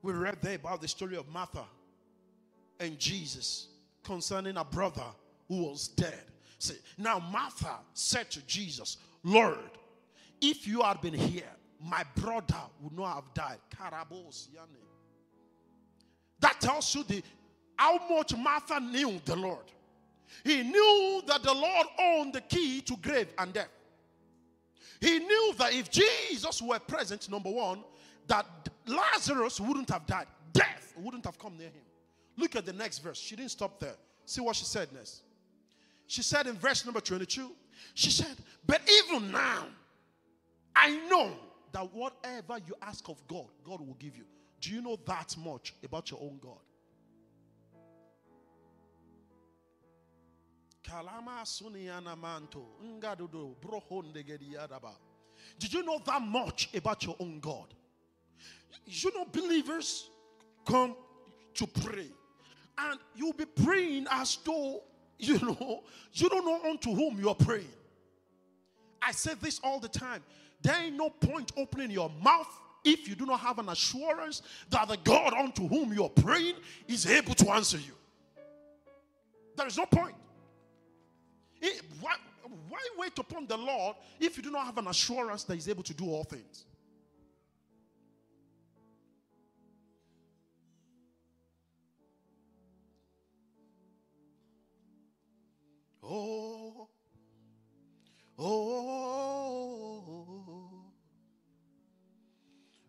we 0.02 0.14
read 0.14 0.38
there 0.42 0.56
about 0.56 0.82
the 0.82 0.88
story 0.88 1.16
of 1.16 1.28
Martha 1.30 1.64
and 2.80 2.98
Jesus 2.98 3.68
concerning 4.04 4.58
a 4.58 4.64
brother 4.64 5.06
who 5.48 5.64
was 5.64 5.90
dead. 5.90 6.24
See, 6.58 6.78
now 6.98 7.20
Martha 7.20 7.76
said 7.94 8.30
to 8.32 8.46
Jesus, 8.46 8.98
Lord, 9.24 9.58
if 10.42 10.68
you 10.68 10.82
had 10.82 11.02
been 11.02 11.14
here, 11.14 11.44
my 11.84 12.04
brother 12.16 12.62
would 12.82 12.98
not 12.98 13.16
have 13.16 13.34
died. 13.34 13.58
That 16.40 16.60
tells 16.60 16.96
you 16.96 17.04
the 17.04 17.24
how 17.78 18.00
much 18.10 18.36
Martha 18.36 18.80
knew 18.80 19.20
the 19.26 19.36
Lord. 19.36 19.66
He 20.44 20.64
knew 20.64 21.22
that 21.28 21.44
the 21.44 21.54
Lord 21.54 21.88
owned 22.00 22.34
the 22.34 22.42
key 22.42 22.82
to 22.82 22.96
grave 22.98 23.28
and 23.38 23.54
death. 23.54 23.70
He 25.00 25.18
knew 25.20 25.54
that 25.58 25.74
if 25.74 25.90
Jesus 25.90 26.62
were 26.62 26.78
present, 26.80 27.30
number 27.30 27.50
one, 27.50 27.84
that 28.28 28.46
Lazarus 28.88 29.60
wouldn't 29.60 29.90
have 29.90 30.06
died. 30.06 30.28
Death 30.54 30.94
wouldn't 30.98 31.26
have 31.26 31.38
come 31.38 31.58
near 31.58 31.68
him. 31.68 31.84
Look 32.38 32.56
at 32.56 32.66
the 32.66 32.74
next 32.74 33.00
verse. 33.00 33.20
She 33.20 33.36
didn't 33.36 33.52
stop 33.52 33.80
there. 33.80 33.96
See 34.26 34.42
what 34.42 34.56
she 34.56 34.66
said 34.66 34.92
next. 34.94 35.22
She 36.08 36.24
said 36.24 36.48
in 36.48 36.56
verse 36.56 36.86
number 36.86 37.00
22, 37.00 37.52
she 37.94 38.10
said, 38.10 38.36
But 38.66 38.82
even 39.08 39.32
now, 39.32 39.66
I 40.76 40.92
know 41.10 41.32
that 41.72 41.94
whatever 41.94 42.58
you 42.68 42.76
ask 42.82 43.08
of 43.10 43.26
God, 43.28 43.48
God 43.64 43.80
will 43.80 43.96
give 44.00 44.18
you. 44.18 44.26
Do 44.60 44.72
you 44.72 44.82
know 44.82 44.98
that 45.06 45.36
much 45.38 45.74
about 45.84 46.12
your 46.12 46.20
own 46.22 46.40
God? 46.42 46.60
Did 55.60 55.74
you 55.74 55.84
know 55.84 56.00
that 56.06 56.22
much 56.22 56.70
about 56.74 57.06
your 57.06 57.16
own 57.20 57.40
God? 57.40 57.74
You 58.86 59.12
know, 59.16 59.26
believers 59.26 60.10
come 60.66 60.96
to 61.56 61.68
pray, 61.68 62.08
and 62.78 63.00
you'll 63.16 63.34
be 63.34 63.46
praying 63.46 64.08
as 64.10 64.38
though 64.44 64.84
you 65.20 65.40
know 65.40 65.84
you 66.14 66.30
don't 66.30 66.46
know 66.46 66.70
unto 66.70 66.94
whom 66.94 67.20
you're 67.20 67.36
praying. 67.36 67.68
I 69.02 69.12
say 69.12 69.34
this 69.40 69.60
all 69.64 69.80
the 69.80 69.88
time. 69.88 70.24
There 70.62 70.76
ain't 70.80 70.96
no 70.96 71.10
point 71.10 71.52
opening 71.58 71.92
your 71.92 72.12
mouth 72.24 72.48
if 72.84 73.08
you 73.08 73.16
do 73.16 73.26
not 73.26 73.40
have 73.40 73.60
an 73.60 73.70
assurance 73.70 74.42
that 74.70 74.88
the 74.88 74.98
God 74.98 75.34
unto 75.34 75.68
whom 75.68 75.94
you're 75.94 76.10
praying 76.10 76.56
is 76.88 77.06
able 77.06 77.34
to 77.36 77.52
answer 77.52 77.78
you. 77.78 77.94
There 79.56 79.68
is 79.68 79.78
no 79.78 79.86
point. 79.86 80.16
It, 81.62 81.82
why, 82.00 82.16
why 82.70 82.80
wait 82.98 83.18
upon 83.20 83.46
the 83.46 83.58
Lord 83.58 83.96
if 84.20 84.38
you 84.38 84.44
do 84.44 84.52
not 84.52 84.66
have 84.66 84.78
an 84.78 84.88
assurance 84.88 85.44
that 85.44 85.54
He's 85.56 85.70
able 85.70 85.84
to 85.84 85.94
do 85.94 86.06
all 86.06 86.24
things? 86.24 86.66
Oh, 96.14 96.90
oh, 98.38 98.44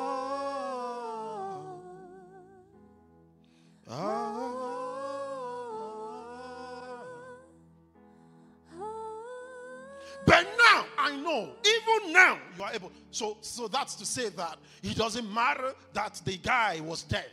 Are 12.63 12.73
able. 12.73 12.93
So, 13.11 13.39
so 13.41 13.69
that's 13.69 13.95
to 13.97 14.07
say 14.07 14.29
that 14.31 14.59
it 14.83 14.97
doesn't 14.97 15.33
matter 15.33 15.73
that 15.93 16.21
the 16.25 16.37
guy 16.39 16.81
was 16.81 17.03
dead. 17.03 17.31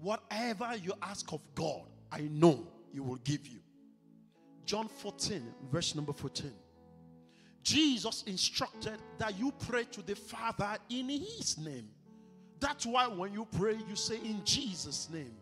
Whatever 0.00 0.76
you 0.82 0.92
ask 1.02 1.32
of 1.32 1.40
God, 1.54 1.82
I 2.10 2.22
know 2.30 2.66
He 2.92 3.00
will 3.00 3.16
give 3.16 3.46
you. 3.46 3.58
John 4.64 4.88
14, 4.88 5.42
verse 5.70 5.94
number 5.94 6.12
14. 6.12 6.52
Jesus 7.62 8.22
instructed 8.26 8.98
that 9.18 9.38
you 9.38 9.52
pray 9.66 9.84
to 9.84 10.02
the 10.02 10.14
Father 10.14 10.76
in 10.88 11.08
His 11.08 11.58
name. 11.58 11.88
That's 12.60 12.86
why 12.86 13.06
when 13.06 13.32
you 13.32 13.46
pray, 13.56 13.76
you 13.88 13.96
say 13.96 14.16
in 14.16 14.42
Jesus' 14.44 15.08
name. 15.10 15.34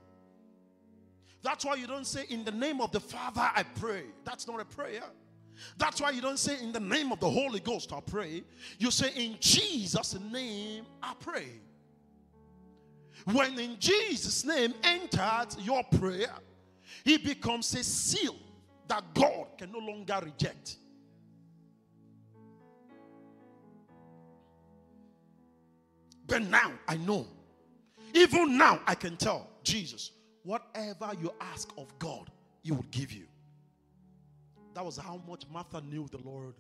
That's 1.42 1.64
why 1.64 1.77
you 1.77 1.87
don't 1.87 2.07
say, 2.07 2.25
In 2.29 2.45
the 2.45 2.51
name 2.51 2.81
of 2.81 2.90
the 2.90 3.01
Father, 3.01 3.49
I 3.55 3.62
pray. 3.62 4.03
That's 4.25 4.49
not 4.49 4.61
a 4.61 4.64
prayer. 4.64 5.05
That's 5.77 6.01
why 6.01 6.11
you 6.11 6.21
don't 6.21 6.38
say, 6.38 6.62
In 6.62 6.73
the 6.73 6.81
name 6.81 7.12
of 7.12 7.21
the 7.21 7.31
Holy 7.31 7.61
Ghost, 7.61 7.92
I 7.92 8.01
pray. 8.01 8.45
You 8.79 8.90
say, 8.90 9.12
In 9.14 9.37
Jesus' 9.40 10.19
name, 10.33 10.85
I 11.03 11.14
pray. 11.19 11.49
When 13.33 13.59
in 13.59 13.79
Jesus' 13.79 14.45
name 14.45 14.75
enters 14.85 15.57
your 15.61 15.83
prayer, 15.99 16.35
he 17.05 17.16
becomes 17.19 17.75
a 17.75 17.83
seal 17.83 18.37
that 18.88 19.03
God 19.14 19.47
can 19.59 19.73
no 19.73 19.79
longer 19.79 20.21
reject. 20.23 20.77
But 26.27 26.42
now 26.42 26.73
I 26.87 26.97
know. 26.97 27.27
Even 28.14 28.57
now 28.57 28.81
I 28.87 28.95
can 28.95 29.16
tell 29.16 29.49
Jesus, 29.62 30.12
whatever 30.42 31.11
you 31.21 31.33
ask 31.40 31.71
of 31.77 31.97
God, 31.99 32.31
He 32.62 32.73
will 32.73 32.87
give 32.90 33.12
you. 33.12 33.27
That 34.76 34.84
was 34.84 34.98
how 34.98 35.18
much 35.26 35.44
Martha 35.50 35.80
knew 35.80 36.06
the 36.10 36.18
Lord. 36.18 36.52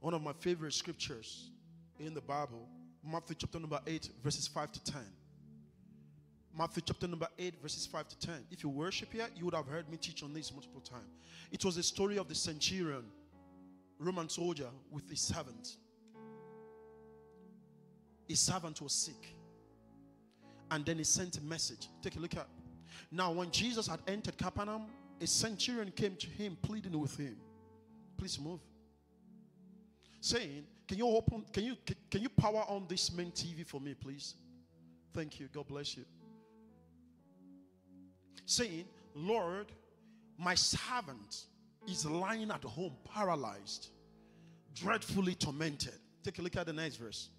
One 0.00 0.14
of 0.14 0.22
my 0.22 0.32
favorite 0.32 0.72
scriptures 0.72 1.50
in 2.00 2.14
the 2.14 2.22
Bible, 2.22 2.66
Matthew 3.04 3.36
chapter 3.38 3.60
number 3.60 3.78
8, 3.86 4.08
verses 4.24 4.48
5 4.48 4.72
to 4.72 4.84
10. 4.84 5.02
Matthew 6.58 6.82
chapter 6.86 7.06
number 7.06 7.28
8, 7.38 7.60
verses 7.60 7.84
5 7.84 8.08
to 8.08 8.18
10. 8.20 8.34
If 8.50 8.64
you 8.64 8.70
worship 8.70 9.12
here, 9.12 9.28
you 9.36 9.44
would 9.44 9.54
have 9.54 9.66
heard 9.66 9.86
me 9.90 9.98
teach 9.98 10.22
on 10.22 10.32
this 10.32 10.50
multiple 10.50 10.80
times. 10.80 11.04
It 11.52 11.62
was 11.62 11.76
the 11.76 11.82
story 11.82 12.16
of 12.16 12.28
the 12.28 12.34
centurion, 12.34 13.04
Roman 13.98 14.30
soldier, 14.30 14.70
with 14.90 15.10
his 15.10 15.20
servant. 15.20 15.76
His 18.26 18.40
servant 18.40 18.80
was 18.80 18.94
sick. 18.94 19.34
And 20.70 20.86
then 20.86 20.96
he 20.96 21.04
sent 21.04 21.36
a 21.36 21.42
message. 21.42 21.88
Take 22.00 22.16
a 22.16 22.18
look 22.18 22.34
at. 22.34 22.48
Now, 23.10 23.32
when 23.32 23.50
Jesus 23.50 23.86
had 23.86 24.00
entered 24.06 24.36
Capernaum, 24.36 24.86
a 25.20 25.26
centurion 25.26 25.90
came 25.92 26.16
to 26.16 26.26
him, 26.26 26.56
pleading 26.62 26.98
with 26.98 27.16
him. 27.16 27.36
Please 28.16 28.38
move. 28.38 28.60
Saying, 30.20 30.64
Can 30.88 30.98
you 30.98 31.06
open, 31.08 31.44
can 31.52 31.64
you 31.64 31.76
can 32.10 32.22
you 32.22 32.28
power 32.28 32.64
on 32.68 32.86
this 32.88 33.12
main 33.12 33.30
TV 33.30 33.66
for 33.66 33.80
me, 33.80 33.94
please? 33.94 34.34
Thank 35.14 35.40
you. 35.40 35.48
God 35.52 35.68
bless 35.68 35.96
you. 35.96 36.04
Saying, 38.44 38.84
Lord, 39.14 39.72
my 40.38 40.54
servant 40.54 41.46
is 41.88 42.04
lying 42.04 42.50
at 42.50 42.62
home, 42.62 42.92
paralyzed, 43.14 43.88
dreadfully 44.74 45.34
tormented. 45.34 45.94
Take 46.22 46.38
a 46.38 46.42
look 46.42 46.56
at 46.56 46.66
the 46.66 46.72
next 46.72 46.96
verse. 46.96 47.30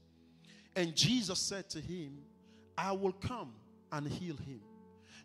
And 0.76 0.96
Jesus 0.96 1.39
said 1.39 1.70
to 1.72 1.80
him, 1.80 2.20
I 2.78 2.91
will 2.91 3.13
come 3.13 3.54
and 3.91 4.08
heal 4.08 4.36
him. 4.38 4.62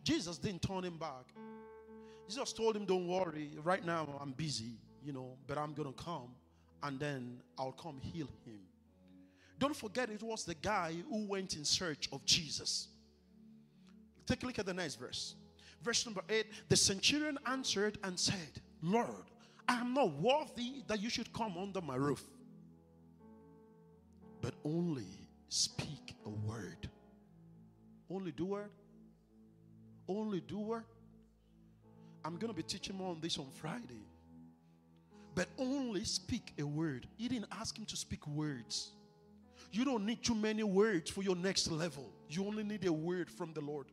Jesus 0.03 0.38
didn't 0.38 0.62
turn 0.62 0.85
him 0.85 0.97
back. 0.97 1.33
Jesus 2.29 2.53
told 2.53 2.77
him, 2.77 2.85
Don't 2.85 3.07
worry, 3.07 3.51
right 3.62 3.85
now 3.85 4.09
I'm 4.21 4.33
busy, 4.33 4.79
you 5.05 5.12
know, 5.12 5.37
but 5.47 5.59
I'm 5.59 5.75
going 5.75 5.93
to 5.93 6.05
come 6.05 6.31
and 6.83 6.99
then 6.99 7.41
I'll 7.59 7.73
come 7.73 8.01
heal 8.01 8.29
him. 8.45 8.61
Don't 9.59 9.77
forget, 9.77 10.11
it 10.11 10.23
was 10.23 10.45
the 10.45 10.55
guy 10.57 10.95
who 11.09 11.27
went 11.27 11.55
in 11.55 11.65
search 11.65 12.09
of 12.12 12.25
Jesus. 12.25 12.88
Take 14.27 14.43
a 14.43 14.47
look 14.47 14.59
at 14.59 14.67
the 14.67 14.75
next 14.75 14.97
verse. 14.97 15.37
Verse 15.83 16.05
number 16.05 16.23
8 16.29 16.47
The 16.69 16.77
centurion 16.77 17.38
answered 17.47 17.99
and 18.03 18.19
said, 18.19 18.61
Lord, 18.83 19.31
I 19.69 19.81
am 19.81 19.95
not 19.95 20.12
worthy 20.15 20.83
that 20.88 21.01
you 21.01 21.11
should 21.11 21.33
come 21.33 21.57
under 21.57 21.81
my 21.81 21.97
roof, 21.97 22.25
but 24.41 24.55
only 24.65 25.07
speak 25.49 26.17
a 26.27 26.31
word. 26.31 26.88
Only 28.11 28.33
do 28.33 28.47
word? 28.47 28.71
Only 30.18 30.40
do 30.40 30.59
word? 30.59 30.85
I'm 32.25 32.37
going 32.37 32.53
to 32.53 32.57
be 32.57 32.62
teaching 32.62 32.96
more 32.96 33.11
on 33.11 33.20
this 33.20 33.38
on 33.38 33.48
Friday. 33.51 34.07
But 35.35 35.48
only 35.59 36.05
speak 36.05 36.53
a 36.59 36.62
word. 36.62 37.07
He 37.16 37.29
didn't 37.29 37.48
ask 37.51 37.79
him 37.79 37.87
to 37.87 37.96
speak 37.96 38.27
words. 38.27 38.90
You 39.72 39.85
don't 39.85 40.05
need 40.05 40.22
too 40.22 40.35
many 40.35 40.62
words 40.62 41.11
for 41.11 41.22
your 41.22 41.37
next 41.37 41.70
level. 41.70 42.11
You 42.29 42.46
only 42.46 42.62
need 42.62 42.85
a 42.85 42.92
word 42.92 43.31
from 43.31 43.53
the 43.55 43.62
Lord. 43.62 43.87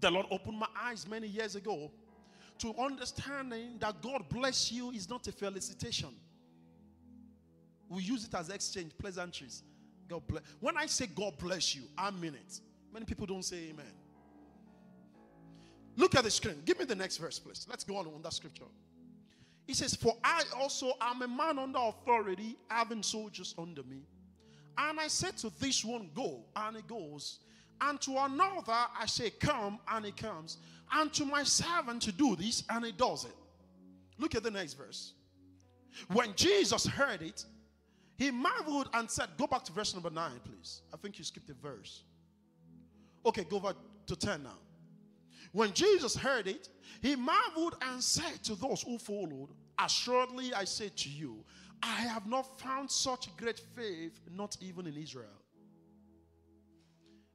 The 0.00 0.10
Lord 0.10 0.26
opened 0.30 0.58
my 0.58 0.66
eyes 0.78 1.06
many 1.08 1.28
years 1.28 1.56
ago 1.56 1.90
to 2.58 2.74
understanding 2.78 3.78
that 3.78 4.02
God 4.02 4.24
bless 4.28 4.70
you 4.70 4.90
is 4.90 5.08
not 5.08 5.26
a 5.26 5.32
felicitation. 5.32 6.10
We 7.88 8.02
use 8.02 8.24
it 8.24 8.34
as 8.34 8.50
exchange, 8.50 8.92
pleasantries. 8.98 9.62
God 10.08 10.26
bless. 10.26 10.42
When 10.60 10.76
I 10.76 10.86
say 10.86 11.06
God 11.06 11.34
bless 11.38 11.74
you, 11.74 11.82
I 11.96 12.10
mean 12.10 12.34
it. 12.34 12.60
Many 12.92 13.06
people 13.06 13.26
don't 13.26 13.44
say 13.44 13.68
amen. 13.70 13.86
Look 15.96 16.14
at 16.14 16.24
the 16.24 16.30
screen. 16.30 16.62
Give 16.64 16.78
me 16.78 16.84
the 16.84 16.94
next 16.94 17.18
verse, 17.18 17.38
please. 17.38 17.66
Let's 17.68 17.84
go 17.84 17.96
on 17.96 18.06
on 18.06 18.22
that 18.22 18.32
scripture. 18.32 18.64
He 19.66 19.74
says, 19.74 19.94
For 19.94 20.16
I 20.24 20.42
also 20.56 20.92
am 21.00 21.22
a 21.22 21.28
man 21.28 21.58
under 21.58 21.78
authority, 21.78 22.56
having 22.68 23.02
soldiers 23.02 23.54
under 23.58 23.82
me. 23.82 24.02
And 24.76 24.98
I 24.98 25.08
said 25.08 25.36
to 25.38 25.52
this 25.60 25.84
one, 25.84 26.10
Go, 26.14 26.44
and 26.56 26.76
he 26.76 26.82
goes. 26.82 27.40
And 27.80 28.00
to 28.02 28.16
another, 28.18 28.72
I 28.98 29.06
say, 29.06 29.30
Come, 29.30 29.78
and 29.88 30.04
he 30.06 30.12
comes. 30.12 30.58
And 30.92 31.12
to 31.14 31.24
my 31.24 31.44
servant 31.44 32.02
to 32.02 32.12
do 32.12 32.36
this, 32.36 32.64
and 32.68 32.84
he 32.84 32.92
does 32.92 33.24
it. 33.24 33.34
Look 34.18 34.34
at 34.34 34.42
the 34.42 34.50
next 34.50 34.74
verse. 34.74 35.14
When 36.08 36.34
Jesus 36.34 36.86
heard 36.86 37.22
it, 37.22 37.44
he 38.16 38.30
marveled 38.30 38.88
and 38.94 39.10
said, 39.10 39.28
Go 39.38 39.46
back 39.46 39.64
to 39.64 39.72
verse 39.72 39.94
number 39.94 40.10
9, 40.10 40.30
please. 40.44 40.82
I 40.92 40.96
think 40.96 41.18
you 41.18 41.24
skipped 41.24 41.50
a 41.50 41.54
verse. 41.54 42.04
Okay, 43.24 43.44
go 43.44 43.60
back 43.60 43.76
to 44.06 44.16
10 44.16 44.42
now. 44.42 44.58
When 45.52 45.72
Jesus 45.72 46.16
heard 46.16 46.48
it, 46.48 46.68
he 47.00 47.16
marveled 47.16 47.76
and 47.82 48.02
said 48.02 48.42
to 48.44 48.54
those 48.54 48.82
who 48.82 48.98
followed, 48.98 49.48
Assuredly 49.78 50.54
I 50.54 50.64
say 50.64 50.90
to 50.94 51.08
you, 51.08 51.44
I 51.82 52.02
have 52.02 52.26
not 52.26 52.60
found 52.60 52.90
such 52.90 53.28
great 53.36 53.60
faith, 53.74 54.20
not 54.30 54.56
even 54.60 54.86
in 54.86 54.96
Israel. 54.96 55.26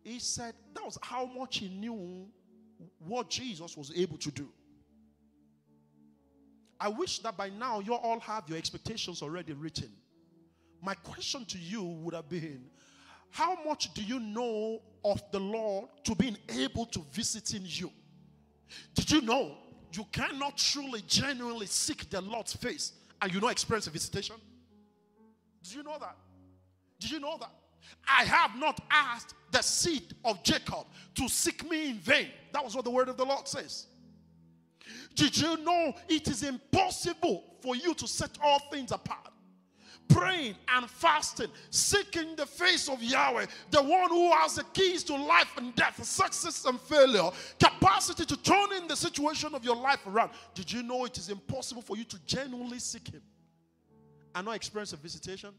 He 0.04 0.20
said 0.20 0.54
that 0.74 0.86
was 0.86 0.98
how 1.02 1.26
much 1.26 1.58
he 1.58 1.68
knew 1.68 2.28
what 3.00 3.30
Jesus 3.30 3.76
was 3.76 3.92
able 3.96 4.18
to 4.20 4.32
do. 4.32 4.48
I 6.80 6.88
wish 6.88 7.20
that 7.20 7.36
by 7.36 7.50
now 7.50 7.80
you 7.80 7.94
all 7.94 8.20
have 8.22 8.48
your 8.48 8.58
expectations 8.58 9.22
already 9.22 9.54
written. 9.54 9.92
My 10.82 10.94
question 10.96 11.46
to 11.46 11.58
you 11.58 11.84
would 11.84 12.14
have 12.14 12.30
been 12.30 12.66
how 13.30 13.58
much 13.66 13.94
do 13.94 14.02
you 14.02 14.20
know 14.20 14.82
of 15.04 15.22
the 15.32 15.40
Lord 15.40 15.90
to 16.06 16.16
being 16.16 16.38
able 16.50 16.86
to 16.88 17.00
visit 17.12 17.54
in 17.54 17.64
you? 17.66 17.92
Did 18.94 19.12
you 19.12 19.22
know 19.22 19.58
you 19.94 20.06
cannot 20.12 20.58
truly, 20.58 21.02
genuinely 21.08 21.68
seek 21.68 22.10
the 22.10 22.22
Lord's 22.22 22.56
face 22.56 22.94
and 23.22 23.34
you 23.34 23.40
not 23.40 23.52
experience 23.52 23.88
a 23.88 23.90
visitation? 23.90 24.36
Did 25.64 25.74
you 25.74 25.84
know 25.84 25.98
that? 26.00 26.16
Did 27.00 27.12
you 27.12 27.20
know 27.20 27.38
that? 27.40 27.52
I 28.08 28.26
have 28.26 28.58
not 28.58 28.80
asked 28.90 29.34
the 29.52 29.62
seed 29.62 30.14
of 30.26 30.44
Jacob 30.44 30.88
to 31.16 31.30
seek 31.30 31.70
me 31.70 31.92
in 31.92 32.00
vain. 32.00 32.28
That 32.54 32.64
was 32.64 32.76
what 32.76 32.86
the 32.86 32.92
word 32.92 33.10
of 33.10 33.18
the 33.18 33.26
Lord 33.26 33.48
says. 33.48 33.88
Did 35.16 35.38
you 35.38 35.58
know 35.58 35.94
it 36.08 36.28
is 36.28 36.44
impossible 36.44 37.44
for 37.62 37.76
you 37.76 37.94
to 37.96 38.08
set 38.08 38.32
all 38.42 38.60
things 38.72 38.92
apart? 38.92 39.32
Praying 40.08 40.56
and 40.76 40.90
fasting, 40.90 41.48
seeking 41.70 42.36
the 42.36 42.46
face 42.46 42.90
of 42.90 43.02
Yahweh, 43.02 43.46
the 43.72 43.82
one 43.82 44.10
who 44.10 44.32
has 44.32 44.56
the 44.56 44.64
keys 44.74 45.04
to 45.06 45.16
life 45.16 45.52
and 45.58 45.76
death, 45.76 46.04
success 46.04 46.66
and 46.66 46.80
failure, 46.82 47.30
capacity 47.60 48.26
to 48.26 48.38
turn 48.38 48.74
in 48.74 48.88
the 48.88 48.96
situation 48.96 49.54
of 49.54 49.64
your 49.64 49.76
life 49.76 50.06
around. 50.08 50.32
Did 50.54 50.72
you 50.72 50.84
know 50.84 51.06
it 51.06 51.18
is 51.18 51.30
impossible 51.30 51.82
for 51.82 51.98
you 51.98 52.04
to 52.06 52.20
genuinely 52.26 52.80
seek 52.80 53.08
Him 53.10 53.22
and 54.36 54.46
not 54.46 54.56
experience 54.56 54.94
a 54.94 54.98
visitation? 54.98 55.52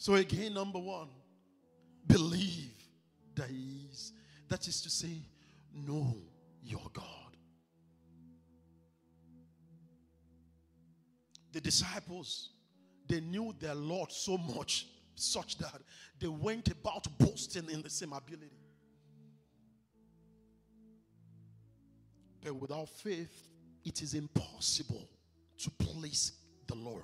So, 0.00 0.14
again, 0.14 0.54
number 0.54 0.78
one, 0.78 1.08
believe 2.06 2.72
that 3.34 3.48
He 3.48 3.86
is. 3.90 4.12
That 4.48 4.66
is 4.66 4.80
to 4.82 4.90
say, 4.90 5.22
know 5.74 6.16
your 6.62 6.86
God. 6.92 7.27
The 11.52 11.60
disciples, 11.60 12.50
they 13.06 13.20
knew 13.20 13.54
their 13.58 13.74
Lord 13.74 14.12
so 14.12 14.36
much, 14.38 14.86
such 15.14 15.58
that 15.58 15.80
they 16.18 16.28
went 16.28 16.68
about 16.68 17.06
boasting 17.18 17.70
in 17.70 17.82
the 17.82 17.90
same 17.90 18.12
ability. 18.12 18.50
But 22.42 22.54
without 22.54 22.88
faith, 22.88 23.48
it 23.84 24.02
is 24.02 24.14
impossible 24.14 25.08
to 25.58 25.70
please 25.70 26.32
the 26.66 26.74
Lord. 26.74 27.02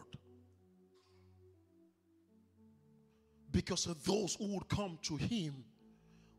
Because 3.51 3.85
those 4.05 4.35
who 4.35 4.47
would 4.55 4.69
come 4.69 4.99
to 5.03 5.17
Him 5.17 5.65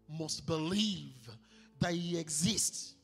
must 0.08 0.46
believe 0.46 1.30
that 1.80 1.94
He 1.94 2.18
exists 2.18 2.96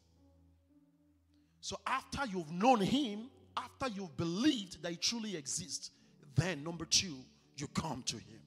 So 1.62 1.80
after 1.86 2.26
you've 2.26 2.52
known 2.52 2.82
him, 2.82 3.30
after 3.58 3.88
you've 3.88 4.16
believed 4.18 4.82
that 4.84 4.92
he 4.92 4.98
truly 4.98 5.36
exists, 5.36 5.92
then 6.36 6.64
number 6.64 6.86
two, 6.86 7.18
you 7.58 7.68
come 7.68 8.04
to 8.04 8.16
him. 8.16 8.42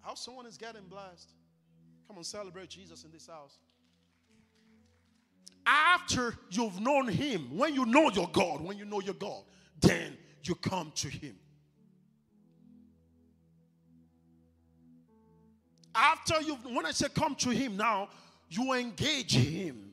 How 0.00 0.14
someone 0.14 0.46
is 0.46 0.56
getting 0.56 0.82
blessed. 0.88 1.30
Come 2.08 2.18
on, 2.18 2.24
celebrate 2.24 2.68
Jesus 2.68 3.04
in 3.04 3.10
this 3.12 3.26
house. 3.26 3.58
After 5.64 6.34
you've 6.50 6.80
known 6.80 7.08
him, 7.08 7.56
when 7.56 7.74
you 7.74 7.86
know 7.86 8.10
your 8.10 8.28
God, 8.32 8.60
when 8.60 8.76
you 8.76 8.84
know 8.84 9.00
your 9.00 9.14
God, 9.14 9.44
then 9.80 10.16
you 10.42 10.56
come 10.56 10.92
to 10.96 11.08
him. 11.08 11.36
After 15.94 16.40
you've, 16.40 16.64
when 16.64 16.84
I 16.84 16.90
say 16.90 17.08
come 17.14 17.34
to 17.36 17.50
him 17.50 17.76
now, 17.76 18.08
you 18.48 18.72
engage 18.72 19.34
him. 19.34 19.91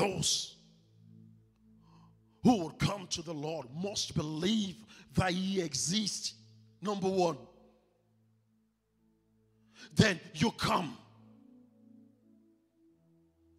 Those 0.00 0.56
who 2.42 2.64
would 2.64 2.78
come 2.78 3.06
to 3.08 3.22
the 3.22 3.34
Lord 3.34 3.66
must 3.74 4.14
believe 4.14 4.76
that 5.14 5.32
He 5.32 5.60
exists. 5.60 6.34
Number 6.80 7.08
one. 7.08 7.36
Then 9.94 10.18
you 10.34 10.50
come. 10.52 10.96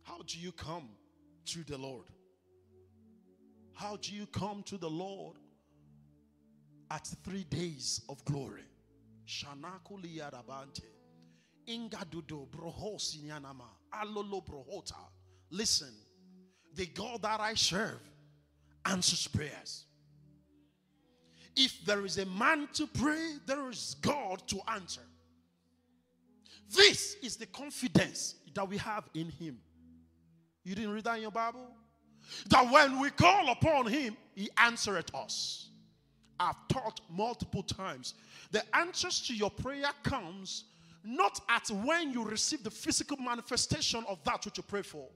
How 0.04 0.21
do 0.25 0.39
you 0.39 0.51
come 0.51 0.89
to 1.45 1.63
the 1.63 1.77
Lord? 1.77 2.06
How 3.73 3.97
do 3.97 4.13
you 4.13 4.25
come 4.27 4.63
to 4.63 4.77
the 4.77 4.89
Lord 4.89 5.38
at 6.89 7.08
three 7.23 7.43
days 7.43 8.01
of 8.10 8.23
glory? 8.25 8.63
Ingadudo. 11.67 12.47
Alolo 13.93 14.41
brohota. 14.41 14.95
Listen, 15.51 15.93
the 16.75 16.86
God 16.88 17.21
that 17.21 17.39
I 17.39 17.53
serve 17.53 17.99
answers 18.86 19.27
prayers. 19.27 19.86
If 21.55 21.84
there 21.86 22.05
is 22.05 22.17
a 22.17 22.25
man 22.25 22.69
to 22.73 22.88
pray, 22.88 23.34
there 23.45 23.69
is 23.69 23.95
God 24.01 24.41
to 24.47 24.60
answer. 24.69 25.01
This 26.73 27.15
is 27.21 27.36
the 27.36 27.45
confidence 27.47 28.36
that 28.53 28.67
we 28.67 28.77
have 28.77 29.03
in 29.13 29.29
Him. 29.29 29.57
You 30.63 30.75
didn't 30.75 30.93
read 30.93 31.03
that 31.03 31.15
in 31.15 31.23
your 31.23 31.31
Bible? 31.31 31.67
That 32.47 32.71
when 32.71 32.99
we 32.99 33.10
call 33.10 33.49
upon 33.49 33.88
Him, 33.88 34.15
He 34.36 34.49
answereth 34.57 35.13
us. 35.13 35.69
I've 36.39 36.55
taught 36.69 37.01
multiple 37.10 37.63
times. 37.63 38.13
The 38.51 38.63
answers 38.75 39.21
to 39.27 39.36
your 39.36 39.51
prayer 39.51 39.91
comes 40.03 40.63
not 41.03 41.39
at 41.49 41.69
when 41.69 42.12
you 42.13 42.23
receive 42.23 42.63
the 42.63 42.71
physical 42.71 43.17
manifestation 43.17 44.03
of 44.07 44.23
that 44.23 44.45
which 44.45 44.57
you 44.57 44.63
pray 44.63 44.81
for 44.81 45.07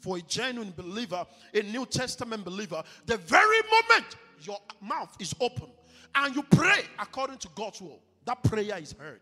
for 0.00 0.16
a 0.18 0.20
genuine 0.22 0.72
believer, 0.76 1.26
a 1.54 1.62
New 1.62 1.86
Testament 1.86 2.44
believer, 2.44 2.82
the 3.06 3.16
very 3.16 3.60
moment 3.70 4.16
your 4.40 4.58
mouth 4.80 5.14
is 5.18 5.34
open 5.40 5.68
and 6.14 6.34
you 6.34 6.42
pray 6.42 6.82
according 6.98 7.38
to 7.38 7.48
God's 7.54 7.80
will, 7.80 8.00
that 8.24 8.42
prayer 8.42 8.78
is 8.78 8.92
heard. 8.92 9.20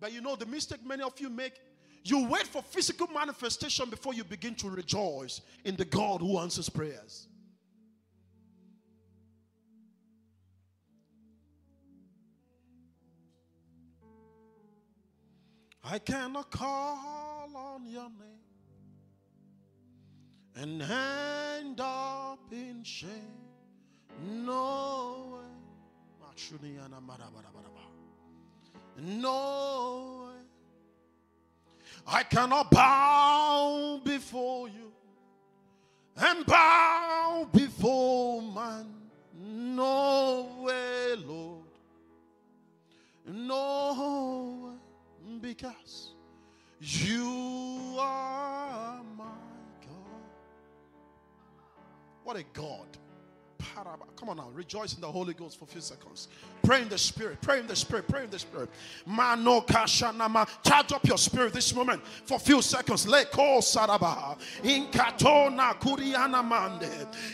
But 0.00 0.12
you 0.12 0.20
know 0.20 0.36
the 0.36 0.46
mistake 0.46 0.84
many 0.84 1.02
of 1.02 1.18
you 1.18 1.30
make? 1.30 1.54
You 2.02 2.28
wait 2.28 2.46
for 2.46 2.62
physical 2.62 3.06
manifestation 3.06 3.88
before 3.88 4.12
you 4.12 4.24
begin 4.24 4.54
to 4.56 4.68
rejoice 4.68 5.40
in 5.64 5.76
the 5.76 5.86
God 5.86 6.20
who 6.20 6.38
answers 6.38 6.68
prayers. 6.68 7.28
I 15.82 15.98
cannot 15.98 16.50
call 16.50 17.50
on 17.54 17.86
your 17.86 18.08
name 18.08 18.43
and 20.56 20.82
end 20.82 21.80
up 21.80 22.38
in 22.52 22.82
shame. 22.84 23.10
No 24.22 25.34
way. 25.34 25.40
No 29.00 30.26
way. 30.26 30.42
I 32.06 32.22
cannot 32.22 32.70
bow 32.70 34.00
before 34.04 34.68
you 34.68 34.92
and 36.16 36.46
bow 36.46 37.48
before 37.52 38.42
man. 38.42 38.86
No 39.36 40.48
way, 40.60 41.16
Lord. 41.26 41.64
No 43.26 44.62
way. 44.64 45.40
Because 45.40 46.12
you 46.80 47.96
are 47.98 49.00
my 49.16 49.43
what 52.24 52.36
a 52.38 52.42
God. 52.54 53.03
Come 54.16 54.28
on 54.28 54.36
now, 54.36 54.48
rejoice 54.54 54.94
in 54.94 55.00
the 55.00 55.10
Holy 55.10 55.34
Ghost 55.34 55.58
for 55.58 55.64
a 55.64 55.68
few 55.68 55.80
seconds. 55.80 56.28
Pray 56.62 56.82
in 56.82 56.88
the 56.88 56.96
Spirit, 56.96 57.40
pray 57.40 57.60
in 57.60 57.66
the 57.66 57.76
Spirit, 57.76 58.08
pray 58.08 58.24
in 58.24 58.30
the 58.30 58.38
Spirit. 58.38 58.70
Mano 59.04 59.60
kashanama. 59.62 60.48
Charge 60.62 60.92
up 60.92 61.06
your 61.06 61.18
spirit 61.18 61.52
this 61.52 61.74
moment 61.74 62.00
for 62.24 62.36
a 62.36 62.40
few 62.40 62.62
seconds. 62.62 63.04
Leko 63.06 63.58
sarabaha. 63.58 64.38
Inkatona 64.62 65.78
kuriana 65.78 66.42
mande. 66.42 66.88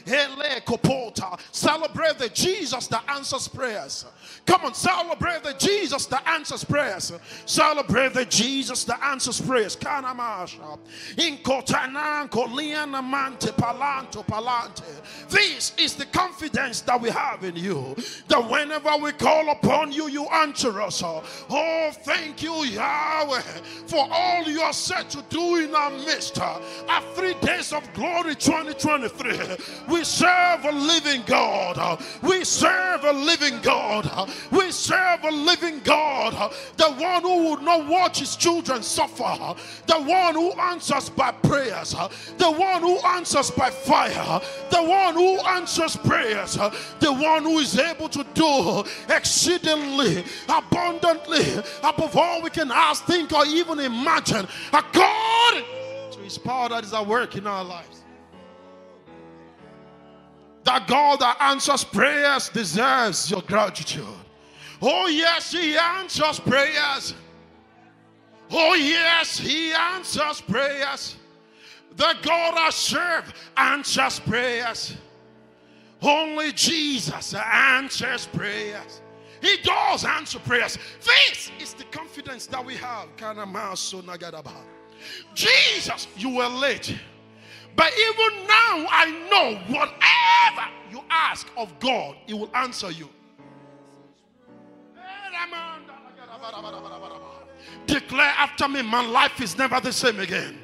Hele 0.06 0.60
kopota. 0.62 1.38
Celebrate 1.52 2.18
the 2.18 2.28
Jesus 2.30 2.86
that 2.88 3.04
answers 3.08 3.46
prayers. 3.46 4.06
Come 4.46 4.64
on, 4.64 4.74
celebrate 4.74 5.42
the 5.44 5.54
Jesus 5.54 6.06
that 6.06 6.26
answers 6.26 6.64
prayers. 6.64 7.12
Celebrate 7.46 8.14
the 8.14 8.24
Jesus 8.24 8.84
that 8.84 9.00
answers 9.02 9.40
prayers. 9.40 9.76
Kanamasha. 9.76 10.78
Inkotana 11.16 12.28
koliana 12.30 13.02
mante 13.02 13.52
palanto 13.52 14.24
palante. 14.26 14.82
This 15.28 15.72
is 15.78 15.94
the 15.94 16.06
confidence 16.30 16.80
that 16.82 17.00
we 17.00 17.10
have 17.10 17.42
in 17.44 17.56
you. 17.56 17.96
That 18.28 18.48
whenever 18.48 18.96
we 19.02 19.12
call 19.12 19.50
upon 19.50 19.92
you, 19.92 20.08
you 20.08 20.26
answer 20.26 20.80
us. 20.80 21.02
Oh, 21.02 21.90
thank 22.02 22.42
you, 22.42 22.64
Yahweh, 22.64 23.40
for 23.86 24.06
all 24.10 24.44
you 24.44 24.60
are 24.60 24.72
set 24.72 25.10
to 25.10 25.22
do 25.28 25.56
in 25.56 25.74
our 25.74 25.90
midst. 25.90 26.38
At 26.38 27.02
three 27.14 27.34
days 27.42 27.72
of 27.72 27.92
glory 27.94 28.34
2023, 28.34 29.56
we 29.88 30.04
serve 30.04 30.64
a 30.64 30.72
living 30.72 31.22
God. 31.26 32.00
We 32.22 32.44
serve 32.44 33.04
a 33.04 33.12
living 33.12 33.60
God. 33.62 34.30
We 34.52 34.70
serve 34.70 35.24
a 35.24 35.30
living 35.30 35.80
God. 35.82 36.52
The 36.76 36.90
one 36.92 37.22
who 37.22 37.50
would 37.50 37.62
not 37.62 37.86
watch 37.86 38.20
his 38.20 38.36
children 38.36 38.82
suffer. 38.82 39.56
The 39.86 40.00
one 40.00 40.34
who 40.34 40.52
answers 40.52 41.08
by 41.10 41.32
prayers. 41.32 41.94
The 42.38 42.50
one 42.50 42.82
who 42.82 42.98
answers 42.98 43.50
by 43.50 43.70
fire. 43.70 44.40
The 44.70 44.82
one 44.82 45.14
who 45.14 45.38
answers 45.40 45.96
prayers. 46.20 46.56
Uh, 46.56 46.74
the 46.98 47.12
one 47.12 47.42
who 47.44 47.58
is 47.58 47.78
able 47.78 48.08
to 48.08 48.24
do 48.34 48.84
exceedingly, 49.08 50.24
abundantly, 50.48 51.62
above 51.82 52.16
all 52.16 52.42
we 52.42 52.50
can 52.50 52.70
ask, 52.70 53.04
think, 53.04 53.32
or 53.32 53.44
even 53.46 53.78
imagine, 53.80 54.46
according 54.72 55.64
to 56.12 56.18
his 56.22 56.38
power 56.38 56.68
that 56.68 56.84
is 56.84 56.92
at 56.92 57.06
work 57.06 57.36
in 57.36 57.46
our 57.46 57.64
lives. 57.64 58.04
That 60.64 60.86
God 60.86 61.20
that 61.20 61.38
answers 61.40 61.84
prayers 61.84 62.50
deserves 62.50 63.30
your 63.30 63.42
gratitude. 63.42 64.04
Oh, 64.82 65.06
yes, 65.08 65.52
He 65.52 65.76
answers 65.76 66.38
prayers. 66.40 67.14
Oh, 68.50 68.74
yes, 68.74 69.38
He 69.38 69.72
answers 69.72 70.40
prayers. 70.42 71.16
The 71.96 72.14
God 72.22 72.54
I 72.56 72.70
serve 72.70 73.32
answers 73.56 74.20
prayers. 74.20 74.96
Only 76.02 76.52
Jesus 76.52 77.34
answers 77.34 78.26
prayers. 78.26 79.02
He 79.40 79.56
does 79.62 80.04
answer 80.04 80.38
prayers. 80.38 80.78
This 81.00 81.50
is 81.58 81.74
the 81.74 81.84
confidence 81.84 82.46
that 82.46 82.64
we 82.64 82.76
have. 82.76 83.08
Jesus, 85.34 86.06
you 86.16 86.36
were 86.36 86.48
late. 86.48 86.94
But 87.76 87.92
even 87.92 88.46
now, 88.46 88.86
I 88.90 89.28
know 89.30 89.74
whatever 89.74 90.70
you 90.90 91.02
ask 91.08 91.48
of 91.56 91.78
God, 91.78 92.16
He 92.26 92.34
will 92.34 92.50
answer 92.54 92.90
you. 92.90 93.08
Declare 97.86 98.34
after 98.36 98.68
me, 98.68 98.82
my 98.82 99.06
life 99.06 99.40
is 99.40 99.56
never 99.56 99.80
the 99.80 99.92
same 99.92 100.20
again. 100.20 100.58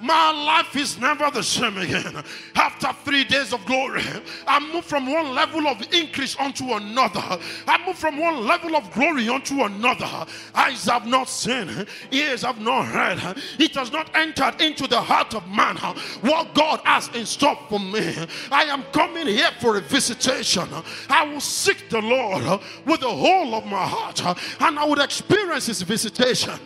My 0.00 0.30
life 0.30 0.76
is 0.76 0.98
never 0.98 1.30
the 1.30 1.42
same 1.42 1.76
again. 1.76 2.22
After 2.54 2.92
three 3.04 3.24
days 3.24 3.52
of 3.52 3.64
glory, 3.66 4.04
I 4.46 4.60
move 4.72 4.84
from 4.84 5.12
one 5.12 5.34
level 5.34 5.66
of 5.66 5.82
increase 5.92 6.36
onto 6.36 6.72
another. 6.72 7.38
I 7.66 7.84
move 7.86 7.98
from 7.98 8.18
one 8.18 8.46
level 8.46 8.76
of 8.76 8.90
glory 8.92 9.28
onto 9.28 9.62
another. 9.62 10.26
Eyes 10.54 10.84
have 10.84 11.06
not 11.06 11.28
seen, 11.28 11.86
ears 12.10 12.42
have 12.42 12.60
not 12.60 12.86
heard. 12.86 13.42
It 13.58 13.74
has 13.74 13.90
not 13.90 14.14
entered 14.14 14.60
into 14.60 14.86
the 14.86 15.00
heart 15.00 15.34
of 15.34 15.46
man 15.48 15.76
what 16.20 16.54
God 16.54 16.80
has 16.84 17.08
in 17.08 17.26
store 17.26 17.58
for 17.68 17.80
me. 17.80 18.14
I 18.52 18.64
am 18.64 18.84
coming 18.92 19.26
here 19.26 19.50
for 19.60 19.76
a 19.76 19.80
visitation. 19.80 20.68
I 21.08 21.24
will 21.24 21.40
seek 21.40 21.90
the 21.90 22.00
Lord 22.00 22.60
with 22.86 23.00
the 23.00 23.10
whole 23.10 23.54
of 23.54 23.66
my 23.66 23.86
heart 23.86 24.20
and 24.60 24.78
I 24.78 24.84
would 24.84 25.00
experience 25.00 25.66
his 25.66 25.82
visitation. 25.82 26.58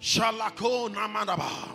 Shalako 0.00 0.88
namadaba. 0.94 1.68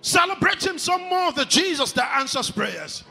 Celebrate 0.00 0.64
him 0.64 0.78
some 0.78 1.02
more, 1.08 1.32
the 1.32 1.44
Jesus 1.46 1.92
that 1.92 2.18
answers 2.18 2.50
prayers. 2.50 3.04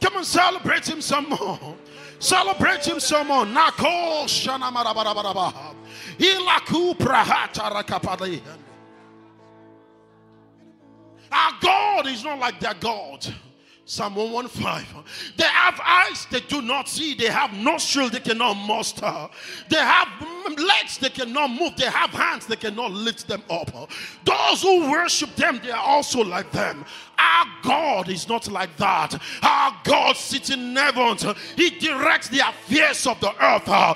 Come 0.00 0.16
and 0.16 0.26
celebrate 0.26 0.88
him 0.88 1.00
some 1.00 1.28
more. 1.28 1.76
Celebrate 2.18 2.84
him 2.86 3.00
some 3.00 3.28
more. 3.28 3.44
Nako 3.44 4.24
shanamarabarabaraba. 4.24 5.74
Ilaku. 6.18 6.96
Our 11.32 11.52
God 11.60 12.06
is 12.06 12.24
not 12.24 12.38
like 12.38 12.60
their 12.60 12.74
God. 12.74 13.26
Psalm 13.92 14.14
115. 14.14 15.04
They 15.36 15.44
have 15.44 15.78
eyes 15.84 16.26
they 16.30 16.40
do 16.40 16.62
not 16.62 16.88
see. 16.88 17.12
They 17.12 17.26
have 17.26 17.52
nostrils 17.52 18.12
they 18.12 18.20
cannot 18.20 18.54
muster. 18.54 19.28
They 19.68 19.76
have 19.76 20.08
legs 20.56 20.96
they 20.96 21.10
cannot 21.10 21.50
move. 21.50 21.76
They 21.76 21.90
have 21.90 22.08
hands 22.08 22.46
they 22.46 22.56
cannot 22.56 22.90
lift 22.90 23.28
them 23.28 23.42
up. 23.50 23.90
Those 24.24 24.62
who 24.62 24.90
worship 24.90 25.36
them, 25.36 25.60
they 25.62 25.72
are 25.72 25.84
also 25.84 26.24
like 26.24 26.50
them. 26.52 26.86
Our 27.22 27.46
God 27.62 28.08
is 28.08 28.28
not 28.28 28.48
like 28.48 28.76
that. 28.78 29.14
Our 29.42 29.76
God 29.84 30.16
sits 30.16 30.50
in 30.50 30.74
heaven. 30.74 31.16
He 31.56 31.70
directs 31.70 32.28
the 32.28 32.40
affairs 32.40 33.06
of 33.06 33.20
the 33.20 33.30
earth. 33.30 33.68
I 33.68 33.94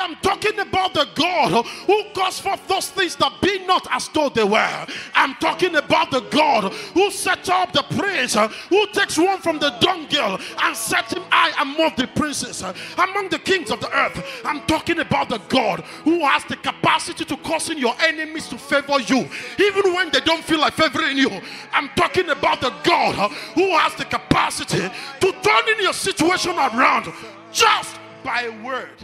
am 0.00 0.16
talking 0.22 0.58
about 0.58 0.94
the 0.94 1.06
God 1.14 1.64
who 1.86 2.02
caused 2.14 2.42
forth 2.42 2.66
those 2.66 2.90
things 2.90 3.14
that 3.16 3.32
be 3.40 3.64
not 3.66 3.86
as 3.90 4.08
though 4.08 4.28
they 4.28 4.44
were. 4.44 4.86
I'm 5.14 5.34
talking 5.36 5.76
about 5.76 6.10
the 6.10 6.20
God 6.30 6.72
who 6.94 7.10
set 7.10 7.48
up 7.48 7.72
the 7.72 7.84
prince, 7.96 8.34
who 8.68 8.86
takes 8.88 9.16
one 9.18 9.40
from 9.40 9.58
the 9.58 9.70
dunghill 9.80 10.38
and 10.62 10.76
set 10.76 11.12
him 11.12 11.22
high 11.30 11.62
among 11.62 11.92
the 11.96 12.08
princes, 12.08 12.62
among 12.62 13.28
the 13.28 13.38
kings 13.38 13.70
of 13.70 13.80
the 13.80 13.96
earth. 13.96 14.42
I'm 14.44 14.62
talking 14.66 14.98
about 14.98 15.28
the 15.28 15.38
God 15.48 15.80
who 16.04 16.20
has 16.20 16.44
the 16.44 16.56
capacity 16.56 17.24
to 17.24 17.36
cause 17.38 17.70
in 17.70 17.78
your 17.78 17.94
enemies 18.00 18.48
to 18.48 18.58
favor 18.58 18.98
you. 19.00 19.28
Even 19.58 19.75
even 19.76 19.94
when 19.94 20.10
they 20.10 20.20
don't 20.20 20.42
feel 20.42 20.60
like 20.60 20.74
favoring 20.74 21.16
you. 21.16 21.30
I'm 21.72 21.88
talking 21.90 22.28
about 22.30 22.60
the 22.60 22.72
God 22.82 23.30
who 23.54 23.76
has 23.78 23.94
the 23.94 24.04
capacity 24.04 24.78
to 25.20 25.32
turn 25.42 25.68
in 25.76 25.82
your 25.82 25.92
situation 25.92 26.52
around 26.52 27.12
just 27.52 27.98
by 28.24 28.42
a 28.42 28.64
word. 28.64 29.02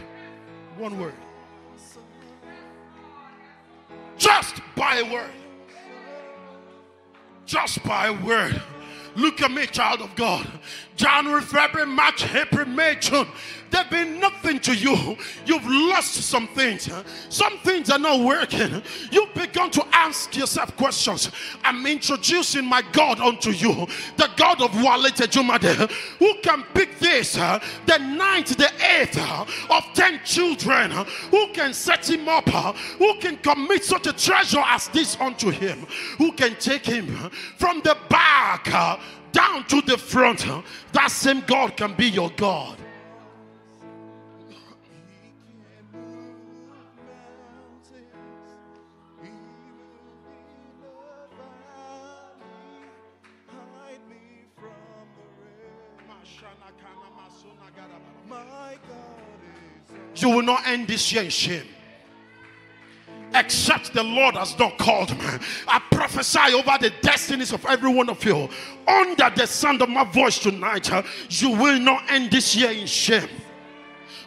One 0.77 0.99
word. 0.99 1.13
Just 4.17 4.61
by 4.75 4.97
a 4.97 5.13
word. 5.13 5.31
Just 7.45 7.83
by 7.83 8.07
a 8.07 8.13
word. 8.13 8.61
Look 9.15 9.41
at 9.41 9.51
me, 9.51 9.67
child 9.67 10.01
of 10.01 10.15
God. 10.15 10.47
January, 10.95 11.41
February, 11.41 11.89
March, 11.89 12.25
April, 12.33 12.65
May, 12.65 12.95
June. 12.99 13.27
They've 13.71 13.89
been 13.89 14.19
nothing 14.19 14.59
to 14.59 14.75
you. 14.75 15.17
You've 15.47 15.65
lost 15.65 16.13
some 16.13 16.47
things. 16.49 16.87
Some 17.29 17.57
things 17.59 17.89
are 17.89 17.97
not 17.97 18.19
working. 18.19 18.83
You've 19.11 19.33
begun 19.33 19.71
to 19.71 19.83
ask 19.91 20.35
yourself 20.37 20.77
questions. 20.77 21.31
I'm 21.63 21.83
introducing 21.87 22.65
my 22.65 22.83
God 22.91 23.19
unto 23.19 23.49
you, 23.49 23.87
the 24.15 24.29
God 24.35 24.61
of 24.61 24.75
Wale 24.75 25.09
Tejumade, 25.09 25.89
who 26.19 26.35
can 26.43 26.63
pick 26.75 26.99
this, 26.99 27.33
the 27.33 27.97
ninth, 27.97 28.55
the 28.55 28.69
eighth 28.99 29.17
of 29.71 29.83
ten 29.95 30.19
children, 30.23 30.91
who 31.31 31.47
can 31.47 31.73
set 31.73 32.07
him 32.07 32.27
up, 32.27 32.47
who 32.49 33.15
can 33.17 33.37
commit 33.37 33.83
such 33.83 34.05
a 34.05 34.13
treasure 34.13 34.61
as 34.67 34.87
this 34.89 35.19
unto 35.19 35.49
him, 35.49 35.87
who 36.19 36.31
can 36.33 36.55
take 36.57 36.85
him 36.85 37.07
from 37.57 37.81
the 37.83 37.97
back 38.07 38.99
down 39.33 39.65
to 39.67 39.81
the 39.81 39.97
front. 39.97 40.45
That 40.93 41.11
same 41.11 41.41
God 41.41 41.75
can 41.75 41.93
be 41.95 42.05
your 42.05 42.29
God. 42.29 42.77
You 60.15 60.29
will 60.29 60.43
not 60.43 60.65
end 60.65 60.87
this 60.87 61.11
year 61.11 61.23
in 61.23 61.29
shame 61.29 61.72
except 63.35 63.93
the 63.93 64.03
Lord 64.03 64.35
has 64.35 64.57
not 64.57 64.77
called 64.77 65.17
me. 65.17 65.25
I 65.67 65.81
prophesy 65.91 66.53
over 66.53 66.77
the 66.79 66.91
destinies 67.01 67.53
of 67.53 67.65
every 67.65 67.93
one 67.93 68.09
of 68.09 68.23
you 68.23 68.49
under 68.87 69.29
the 69.35 69.45
sound 69.45 69.81
of 69.81 69.89
my 69.89 70.03
voice 70.03 70.39
tonight. 70.39 70.91
Uh, 70.91 71.03
you 71.29 71.51
will 71.51 71.79
not 71.79 72.03
end 72.09 72.31
this 72.31 72.55
year 72.55 72.71
in 72.71 72.87
shame. 72.87 73.29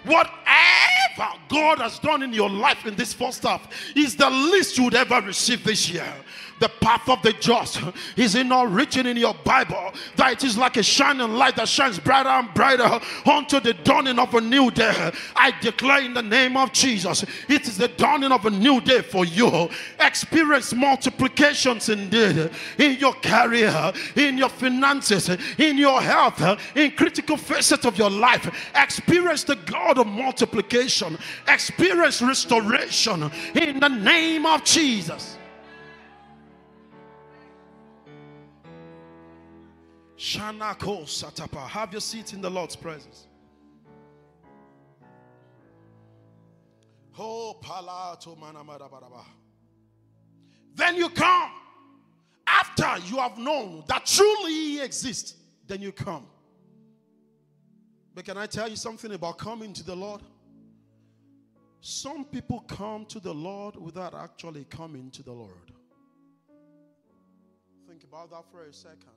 Whatever 0.05 1.39
God 1.49 1.79
has 1.79 1.99
done 1.99 2.23
in 2.23 2.33
your 2.33 2.49
life 2.49 2.87
in 2.87 2.95
this 2.95 3.13
first 3.13 3.43
half 3.43 3.69
is 3.97 4.17
the 4.17 4.31
least 4.31 4.79
you 4.79 4.85
would 4.85 4.95
ever 4.95 5.21
receive 5.21 5.65
this 5.65 5.91
year. 5.91 6.13
The 6.59 6.69
path 6.81 7.09
of 7.09 7.21
the 7.23 7.33
just 7.35 7.81
is 8.17 8.35
it 8.35 8.47
not 8.47 8.71
written 8.71 9.07
in 9.07 9.17
your 9.17 9.35
Bible 9.45 9.93
that 10.17 10.33
it 10.33 10.45
is 10.45 10.57
like 10.57 10.77
a 10.77 10.83
shining 10.83 11.35
light 11.35 11.57
that 11.57 11.69
shines 11.69 11.99
brighter 11.99 12.31
and 12.31 12.53
brighter 12.55 12.99
unto 13.31 13.61
the 13.61 13.75
dawning 13.75 14.19
of 14.19 14.35
a 14.35 14.41
new 14.41 14.71
day? 14.71 15.13
I 15.35 15.53
declare 15.61 16.03
in 16.03 16.15
the 16.15 16.23
name 16.23 16.57
of 16.57 16.73
Jesus, 16.73 17.25
it 17.49 17.69
is 17.69 17.77
the 17.77 17.89
dawning 17.89 18.33
of 18.33 18.47
a 18.47 18.51
new 18.51 18.81
day 18.81 19.03
for 19.03 19.25
you. 19.25 19.69
Experience 20.01 20.73
multiplications 20.73 21.89
indeed 21.89 22.51
in 22.79 22.97
your 22.97 23.13
career, 23.15 23.93
in 24.15 24.39
your 24.39 24.49
finances, 24.49 25.29
in 25.59 25.77
your 25.77 26.01
health, 26.01 26.43
in 26.75 26.91
critical 26.93 27.37
facets 27.37 27.85
of 27.85 27.99
your 27.99 28.11
life. 28.11 28.51
Experience 28.75 29.45
the 29.45 29.57
God 29.57 29.99
of 29.99 30.07
multiplication, 30.07 31.19
experience 31.49 32.23
restoration 32.23 33.31
in 33.55 33.81
the 33.81 33.89
name 33.89 34.47
of 34.47 34.65
Jesus. 34.65 35.37
Shanako 40.17 41.05
Satapa. 41.05 41.67
Have 41.69 41.93
your 41.93 42.01
seat 42.01 42.33
in 42.33 42.41
the 42.41 42.51
Lord's 42.51 42.77
presence. 42.77 43.27
Oh. 47.19 47.57
Then 50.75 50.97
you 50.97 51.09
come. 51.11 51.51
After 52.47 52.99
you 53.07 53.17
have 53.17 53.39
known 53.39 53.85
that 53.89 54.07
truly 54.07 54.53
He 54.53 54.81
exists, 54.81 55.35
then 55.67 55.83
you 55.83 55.93
come. 55.93 56.27
But 58.15 58.25
can 58.25 58.39
I 58.39 58.47
tell 58.47 58.69
you 58.69 58.77
something 58.77 59.13
about 59.13 59.37
coming 59.37 59.73
to 59.75 59.85
the 59.85 59.95
Lord? 59.95 60.23
Some 61.81 62.25
people 62.25 62.61
come 62.61 63.05
to 63.07 63.21
the 63.21 63.33
Lord 63.33 63.77
without 63.77 64.15
actually 64.15 64.65
coming 64.65 65.11
to 65.11 65.23
the 65.23 65.33
Lord. 65.33 65.73
Think 67.87 68.05
about 68.05 68.31
that 68.31 68.45
for 68.51 68.65
a 68.65 68.73
second. 68.73 69.13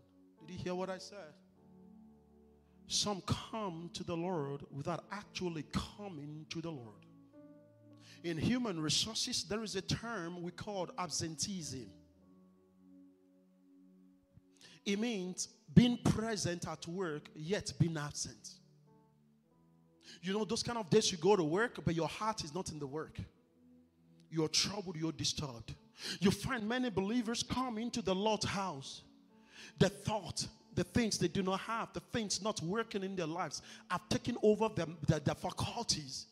Did 0.45 0.53
you 0.53 0.59
hear 0.63 0.75
what 0.75 0.89
I 0.89 0.97
said? 0.97 1.33
Some 2.87 3.21
come 3.21 3.91
to 3.93 4.03
the 4.03 4.15
Lord 4.15 4.61
without 4.71 5.03
actually 5.11 5.63
coming 5.71 6.45
to 6.49 6.59
the 6.61 6.71
Lord. 6.71 7.05
In 8.23 8.37
human 8.37 8.79
resources, 8.79 9.43
there 9.43 9.63
is 9.63 9.75
a 9.75 9.81
term 9.81 10.41
we 10.41 10.51
call 10.51 10.89
absenteeism. 10.97 11.87
It 14.85 14.99
means 14.99 15.49
being 15.73 15.97
present 15.97 16.67
at 16.67 16.87
work 16.87 17.29
yet 17.35 17.71
being 17.79 17.95
absent. 17.95 18.55
You 20.21 20.33
know, 20.33 20.43
those 20.43 20.63
kind 20.63 20.77
of 20.77 20.89
days 20.89 21.11
you 21.11 21.17
go 21.19 21.35
to 21.35 21.43
work, 21.43 21.79
but 21.85 21.93
your 21.93 22.07
heart 22.07 22.43
is 22.43 22.53
not 22.53 22.71
in 22.71 22.79
the 22.79 22.87
work. 22.87 23.17
You're 24.31 24.47
troubled, 24.47 24.95
you're 24.95 25.11
disturbed. 25.11 25.75
You 26.19 26.31
find 26.31 26.67
many 26.67 26.89
believers 26.89 27.43
come 27.43 27.77
into 27.77 28.01
the 28.01 28.15
Lord's 28.15 28.45
house 28.45 29.03
the 29.77 29.89
thought, 29.89 30.47
the 30.75 30.83
things 30.83 31.17
they 31.17 31.27
do 31.27 31.43
not 31.43 31.59
have, 31.61 31.91
the 31.93 31.99
things 31.99 32.41
not 32.41 32.61
working 32.61 33.03
in 33.03 33.15
their 33.15 33.27
lives, 33.27 33.61
have 33.89 34.07
taken 34.09 34.37
over 34.43 34.69
them, 34.69 34.97
their, 35.07 35.19
faculties 35.35 36.27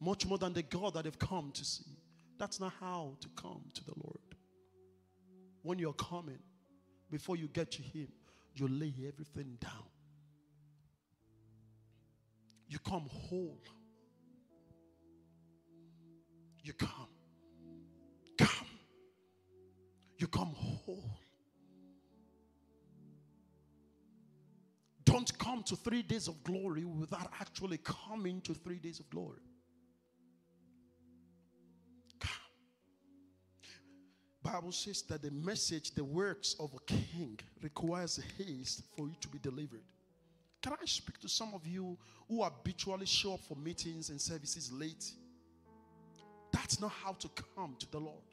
much 0.00 0.26
more 0.26 0.38
than 0.38 0.52
the 0.52 0.62
God 0.62 0.94
that 0.94 1.04
they've 1.04 1.18
come 1.18 1.50
to 1.52 1.64
see. 1.64 1.98
That's 2.38 2.60
not 2.60 2.72
how 2.80 3.16
to 3.20 3.28
come 3.40 3.62
to 3.74 3.84
the 3.84 3.94
Lord. 4.02 4.18
When 5.62 5.78
you're 5.78 5.92
coming, 5.92 6.38
before 7.10 7.36
you 7.36 7.48
get 7.48 7.70
to 7.72 7.82
Him, 7.82 8.08
you 8.54 8.68
lay 8.68 8.94
everything 9.06 9.56
down. 9.60 9.88
You 12.68 12.78
come 12.78 13.08
whole. 13.10 13.60
You 16.62 16.72
come. 16.74 17.08
Come. 18.36 18.66
You 20.18 20.26
come 20.26 20.52
whole. 20.54 21.18
Don't 25.08 25.38
come 25.38 25.62
to 25.62 25.74
three 25.74 26.02
days 26.02 26.28
of 26.28 26.44
glory 26.44 26.84
without 26.84 27.30
actually 27.40 27.78
coming 27.78 28.42
to 28.42 28.52
three 28.52 28.76
days 28.76 29.00
of 29.00 29.08
glory. 29.08 29.40
Come. 32.20 32.30
Bible 34.42 34.70
says 34.70 35.00
that 35.08 35.22
the 35.22 35.30
message, 35.30 35.92
the 35.94 36.04
works 36.04 36.56
of 36.60 36.74
a 36.74 36.80
king 36.92 37.40
requires 37.62 38.20
haste 38.36 38.82
for 38.94 39.06
you 39.06 39.14
to 39.22 39.28
be 39.28 39.38
delivered. 39.38 39.80
Can 40.60 40.74
I 40.74 40.84
speak 40.84 41.18
to 41.20 41.28
some 41.28 41.54
of 41.54 41.66
you 41.66 41.96
who 42.28 42.44
habitually 42.44 43.06
show 43.06 43.32
up 43.32 43.40
for 43.48 43.56
meetings 43.56 44.10
and 44.10 44.20
services 44.20 44.70
late? 44.70 45.10
That's 46.52 46.82
not 46.82 46.90
how 46.90 47.12
to 47.12 47.30
come 47.56 47.76
to 47.78 47.90
the 47.90 47.98
Lord. 47.98 48.28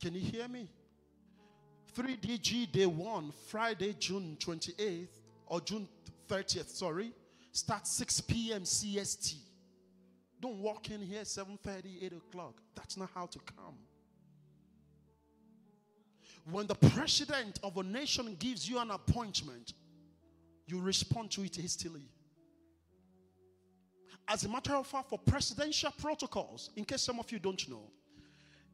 Can 0.00 0.14
you 0.14 0.20
hear 0.20 0.46
me? 0.46 0.68
3DG 1.94 2.72
Day 2.72 2.86
1, 2.86 3.32
Friday, 3.48 3.94
June 3.98 4.36
28th, 4.40 5.08
or 5.46 5.60
June 5.60 5.88
30th, 6.28 6.68
sorry, 6.68 7.12
starts 7.52 7.92
6 7.92 8.20
p.m. 8.22 8.62
CST. 8.62 9.36
Don't 10.40 10.58
walk 10.58 10.90
in 10.90 11.00
here 11.00 11.22
7:30, 11.22 12.04
8 12.04 12.12
o'clock. 12.12 12.60
That's 12.74 12.96
not 12.96 13.10
how 13.14 13.26
to 13.26 13.38
come. 13.38 13.76
When 16.50 16.66
the 16.66 16.74
president 16.74 17.60
of 17.62 17.78
a 17.78 17.82
nation 17.82 18.36
gives 18.38 18.68
you 18.68 18.78
an 18.78 18.90
appointment, 18.90 19.72
you 20.66 20.80
respond 20.80 21.30
to 21.32 21.44
it 21.44 21.56
hastily. 21.56 22.02
As 24.26 24.44
a 24.44 24.48
matter 24.48 24.74
of 24.74 24.86
fact, 24.86 25.10
for 25.10 25.18
presidential 25.18 25.92
protocols, 25.98 26.70
in 26.76 26.84
case 26.84 27.02
some 27.02 27.20
of 27.20 27.30
you 27.30 27.38
don't 27.38 27.68
know, 27.68 27.90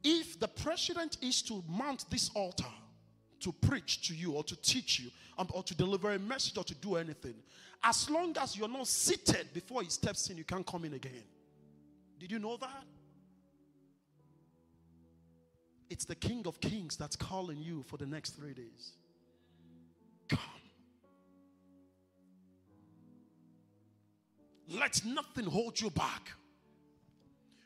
if 0.03 0.39
the 0.39 0.47
president 0.47 1.17
is 1.21 1.41
to 1.43 1.63
mount 1.69 2.05
this 2.09 2.31
altar 2.33 2.65
to 3.41 3.51
preach 3.51 4.07
to 4.07 4.15
you 4.15 4.33
or 4.33 4.43
to 4.43 4.55
teach 4.55 4.99
you 4.99 5.09
um, 5.37 5.47
or 5.51 5.63
to 5.63 5.75
deliver 5.75 6.11
a 6.11 6.19
message 6.19 6.57
or 6.57 6.63
to 6.63 6.75
do 6.75 6.95
anything, 6.95 7.35
as 7.83 8.09
long 8.09 8.35
as 8.39 8.55
you're 8.55 8.67
not 8.67 8.87
seated 8.87 9.47
before 9.53 9.81
he 9.81 9.89
steps 9.89 10.29
in, 10.29 10.37
you 10.37 10.43
can't 10.43 10.65
come 10.65 10.85
in 10.85 10.93
again. 10.93 11.23
Did 12.19 12.31
you 12.31 12.39
know 12.39 12.57
that? 12.57 12.83
It's 15.89 16.05
the 16.05 16.15
King 16.15 16.43
of 16.45 16.61
Kings 16.61 16.95
that's 16.95 17.15
calling 17.15 17.57
you 17.57 17.83
for 17.83 17.97
the 17.97 18.05
next 18.05 18.31
three 18.31 18.53
days. 18.53 18.93
Come. 20.29 20.39
Let 24.69 25.03
nothing 25.03 25.45
hold 25.45 25.81
you 25.81 25.89
back. 25.89 26.31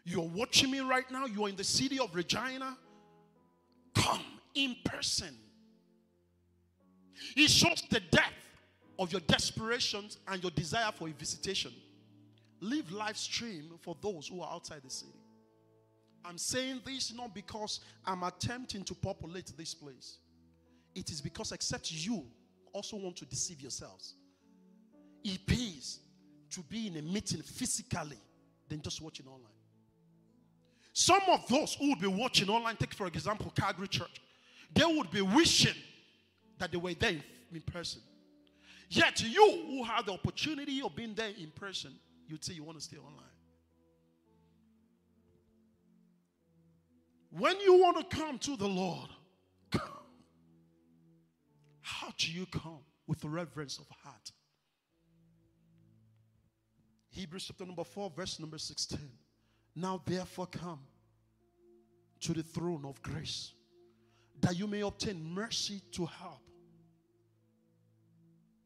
You're 0.05 0.28
watching 0.28 0.71
me 0.71 0.80
right 0.80 1.09
now. 1.11 1.26
You're 1.26 1.49
in 1.49 1.55
the 1.55 1.63
city 1.63 1.99
of 1.99 2.15
Regina. 2.15 2.78
Come 3.93 4.23
in 4.55 4.76
person. 4.86 5.36
It 7.36 7.49
shows 7.49 7.84
the 7.89 7.99
depth 7.99 8.34
of 8.97 9.11
your 9.11 9.21
desperations 9.21 10.17
and 10.28 10.41
your 10.41 10.51
desire 10.51 10.91
for 10.91 11.07
a 11.07 11.11
visitation. 11.11 11.71
Live 12.61 12.91
live 12.91 13.17
stream 13.17 13.71
for 13.82 13.95
those 14.01 14.28
who 14.28 14.41
are 14.41 14.51
outside 14.51 14.82
the 14.84 14.89
city. 14.89 15.11
I'm 16.23 16.38
saying 16.38 16.82
this 16.86 17.13
not 17.13 17.34
because 17.36 17.82
I'm 18.05 18.23
attempting 18.23 18.84
to 18.86 18.95
populate 18.95 19.51
this 19.57 19.73
place. 19.73 20.17
It 20.95 21.11
is 21.11 21.21
because, 21.21 21.51
except 21.51 21.91
you 21.91 22.26
also 22.73 22.97
want 22.97 23.17
to 23.17 23.26
deceive 23.26 23.61
yourselves, 23.61 24.15
it 25.23 25.45
pays 25.45 25.99
to 26.51 26.61
be 26.61 26.88
in 26.88 26.97
a 26.97 27.01
meeting 27.01 27.41
physically 27.41 28.17
than 28.69 28.82
just 28.82 29.01
watching 29.01 29.28
online. 29.28 29.51
Some 30.93 31.21
of 31.30 31.45
those 31.49 31.76
who 31.76 31.89
would 31.89 31.99
be 31.99 32.07
watching 32.07 32.49
online, 32.49 32.78
take 32.78 32.93
for 32.93 33.07
example 33.07 33.51
Calgary 33.55 33.88
Church, 33.88 34.21
they 34.73 34.86
would 34.86 35.11
be 35.11 35.21
wishing 35.21 35.76
that 36.58 36.72
they 36.72 36.78
were 36.78 36.93
there 36.93 37.22
in 37.53 37.62
person. 37.62 38.01
Yet 38.89 39.22
you 39.22 39.64
who 39.68 39.84
had 39.84 40.06
the 40.06 40.14
opportunity 40.14 40.82
of 40.82 40.95
being 40.95 41.14
there 41.14 41.32
in 41.39 41.51
person, 41.51 41.91
you'd 42.28 42.43
say 42.43 42.53
you 42.53 42.64
want 42.64 42.78
to 42.78 42.84
stay 42.84 42.97
online. 42.97 43.24
When 47.32 47.60
you 47.60 47.82
want 47.82 48.10
to 48.10 48.16
come 48.16 48.38
to 48.39 48.56
the 48.56 48.68
Lord, 48.68 49.10
come. 49.72 49.82
How 51.82 52.10
do 52.18 52.32
you 52.32 52.45
come? 52.45 52.80
With 53.08 53.24
reverence 53.26 53.78
of 53.78 53.88
heart. 54.03 54.32
Hebrews 57.10 57.45
chapter 57.47 57.66
number 57.66 57.84
4, 57.84 58.12
verse 58.16 58.39
number 58.39 58.58
16. 58.58 58.99
Now 59.76 60.01
therefore 60.06 60.47
come 60.47 60.80
to 62.22 62.34
the 62.34 62.43
throne 62.43 62.86
of 62.86 63.01
grace 63.01 63.55
that 64.41 64.57
you 64.57 64.67
may 64.67 64.81
obtain 64.81 65.23
mercy 65.33 65.81
to 65.91 66.05
help. 66.05 66.41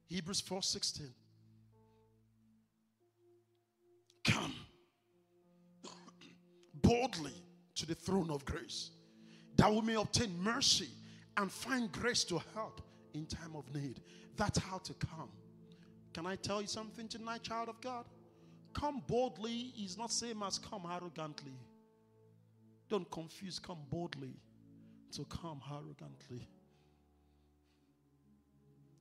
Hebrews 0.07 0.41
4:16. 0.41 1.13
Come 4.23 4.55
boldly 6.73 7.33
to 7.75 7.85
the 7.85 7.95
throne 7.95 8.29
of 8.29 8.43
grace 8.45 8.91
that 9.55 9.71
we 9.71 9.81
may 9.81 9.95
obtain 9.95 10.41
mercy 10.41 10.89
and 11.37 11.51
find 11.51 11.91
grace 11.91 12.23
to 12.23 12.41
help 12.53 12.81
in 13.13 13.25
time 13.25 13.55
of 13.55 13.73
need. 13.73 14.01
That's 14.37 14.57
how 14.57 14.77
to 14.79 14.93
come. 14.93 15.29
Can 16.13 16.25
I 16.25 16.35
tell 16.37 16.61
you 16.61 16.67
something 16.67 17.07
tonight, 17.07 17.43
child 17.43 17.69
of 17.69 17.79
God? 17.81 18.05
Come 18.73 19.03
boldly 19.05 19.73
is 19.77 19.97
not 19.97 20.11
same 20.11 20.43
as 20.43 20.57
come 20.57 20.87
arrogantly. 20.89 21.57
Don't 22.87 23.09
confuse 23.11 23.59
come 23.59 23.79
boldly 23.89 24.35
to 25.13 25.25
come 25.25 25.61
arrogantly. 25.71 26.47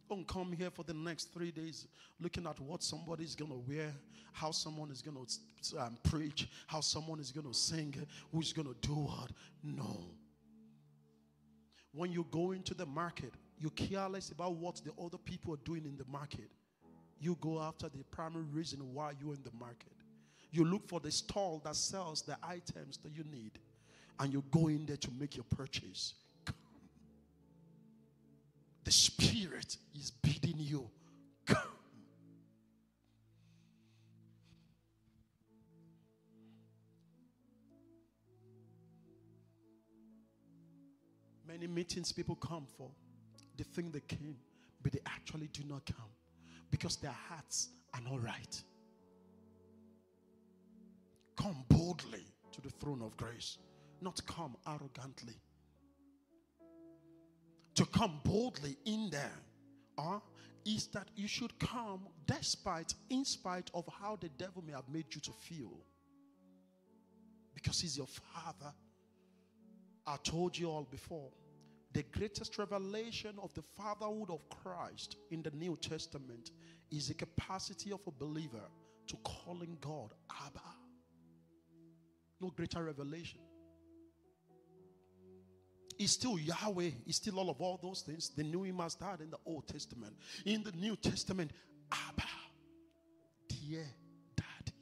Don't 0.08 0.26
come 0.26 0.52
here 0.52 0.70
for 0.70 0.84
the 0.84 0.94
next 0.94 1.34
three 1.34 1.50
days 1.50 1.86
looking 2.18 2.46
at 2.46 2.58
what 2.60 2.82
somebody's 2.82 3.34
going 3.34 3.50
to 3.50 3.58
wear, 3.68 3.92
how 4.32 4.50
someone 4.50 4.90
is 4.90 5.02
going 5.02 5.16
to 5.16 5.78
um, 5.78 5.98
preach, 6.02 6.48
how 6.66 6.80
someone 6.80 7.20
is 7.20 7.30
going 7.30 7.46
to 7.46 7.52
sing, 7.52 7.94
who's 8.32 8.52
going 8.52 8.68
to 8.68 8.76
do 8.80 8.94
what. 8.94 9.30
No. 9.62 10.06
When 11.92 12.10
you 12.10 12.26
go 12.30 12.52
into 12.52 12.74
the 12.74 12.86
market, 12.86 13.32
you're 13.58 13.70
careless 13.72 14.30
about 14.30 14.54
what 14.54 14.80
the 14.84 14.92
other 15.02 15.18
people 15.18 15.52
are 15.52 15.64
doing 15.64 15.84
in 15.84 15.96
the 15.96 16.04
market. 16.10 16.50
You 17.20 17.36
go 17.40 17.60
after 17.60 17.88
the 17.88 18.04
primary 18.10 18.44
reason 18.44 18.94
why 18.94 19.12
you're 19.20 19.34
in 19.34 19.42
the 19.42 19.52
market. 19.58 19.92
You 20.50 20.64
look 20.64 20.88
for 20.88 21.00
the 21.00 21.10
stall 21.10 21.60
that 21.64 21.76
sells 21.76 22.22
the 22.22 22.38
items 22.42 22.98
that 22.98 23.12
you 23.12 23.24
need, 23.24 23.58
and 24.20 24.32
you 24.32 24.42
go 24.50 24.68
in 24.68 24.86
there 24.86 24.96
to 24.96 25.10
make 25.18 25.36
your 25.36 25.44
purchase. 25.44 26.14
Come. 26.44 26.54
The 28.84 28.90
Spirit 28.92 29.76
is 29.94 30.10
bidding 30.10 30.56
you, 30.58 30.88
come. 31.46 31.58
Many 41.46 41.66
meetings 41.66 42.12
people 42.12 42.36
come 42.36 42.66
for, 42.76 42.90
they 43.56 43.64
think 43.64 43.92
they 43.92 44.00
came, 44.00 44.36
but 44.82 44.92
they 44.92 45.00
actually 45.06 45.48
do 45.48 45.62
not 45.68 45.84
come 45.86 46.10
because 46.70 46.96
their 46.96 47.16
hearts 47.28 47.68
are 47.94 48.00
not 48.00 48.22
right. 48.22 48.62
Come 51.36 51.64
boldly 51.68 52.24
to 52.52 52.60
the 52.60 52.70
throne 52.70 53.02
of 53.02 53.16
grace, 53.16 53.58
not 54.02 54.20
come 54.26 54.56
arrogantly 54.66 55.34
to 57.78 57.86
come 57.86 58.18
boldly 58.24 58.76
in 58.86 59.08
there 59.08 59.38
uh, 59.98 60.18
is 60.66 60.88
that 60.88 61.06
you 61.14 61.28
should 61.28 61.56
come 61.60 62.08
despite, 62.26 62.92
in 63.08 63.24
spite 63.24 63.70
of 63.72 63.84
how 64.00 64.16
the 64.16 64.28
devil 64.30 64.64
may 64.66 64.72
have 64.72 64.88
made 64.88 65.06
you 65.14 65.20
to 65.20 65.30
feel. 65.30 65.78
Because 67.54 67.80
he's 67.80 67.96
your 67.96 68.08
father. 68.08 68.72
I 70.08 70.16
told 70.24 70.58
you 70.58 70.68
all 70.68 70.88
before. 70.90 71.30
The 71.92 72.02
greatest 72.02 72.58
revelation 72.58 73.36
of 73.40 73.54
the 73.54 73.62
fatherhood 73.62 74.30
of 74.30 74.40
Christ 74.48 75.14
in 75.30 75.42
the 75.42 75.52
New 75.52 75.78
Testament 75.80 76.50
is 76.90 77.06
the 77.06 77.14
capacity 77.14 77.92
of 77.92 78.00
a 78.08 78.10
believer 78.10 78.68
to 79.06 79.16
calling 79.18 79.78
God 79.80 80.14
Abba. 80.44 80.66
No 82.40 82.50
greater 82.50 82.82
revelation. 82.82 83.38
He's 85.98 86.12
still 86.12 86.38
Yahweh. 86.38 86.90
He's 87.04 87.16
still 87.16 87.40
all 87.40 87.50
of 87.50 87.60
all 87.60 87.78
those 87.82 88.02
things. 88.02 88.30
They 88.30 88.44
knew 88.44 88.62
him 88.62 88.80
as 88.80 88.94
that 88.96 89.20
in 89.20 89.30
the 89.30 89.38
Old 89.44 89.66
Testament. 89.66 90.14
In 90.46 90.62
the 90.62 90.70
New 90.72 90.94
Testament, 90.94 91.50
Abba, 91.90 92.28
dear 93.48 93.84
daddy. 94.36 94.76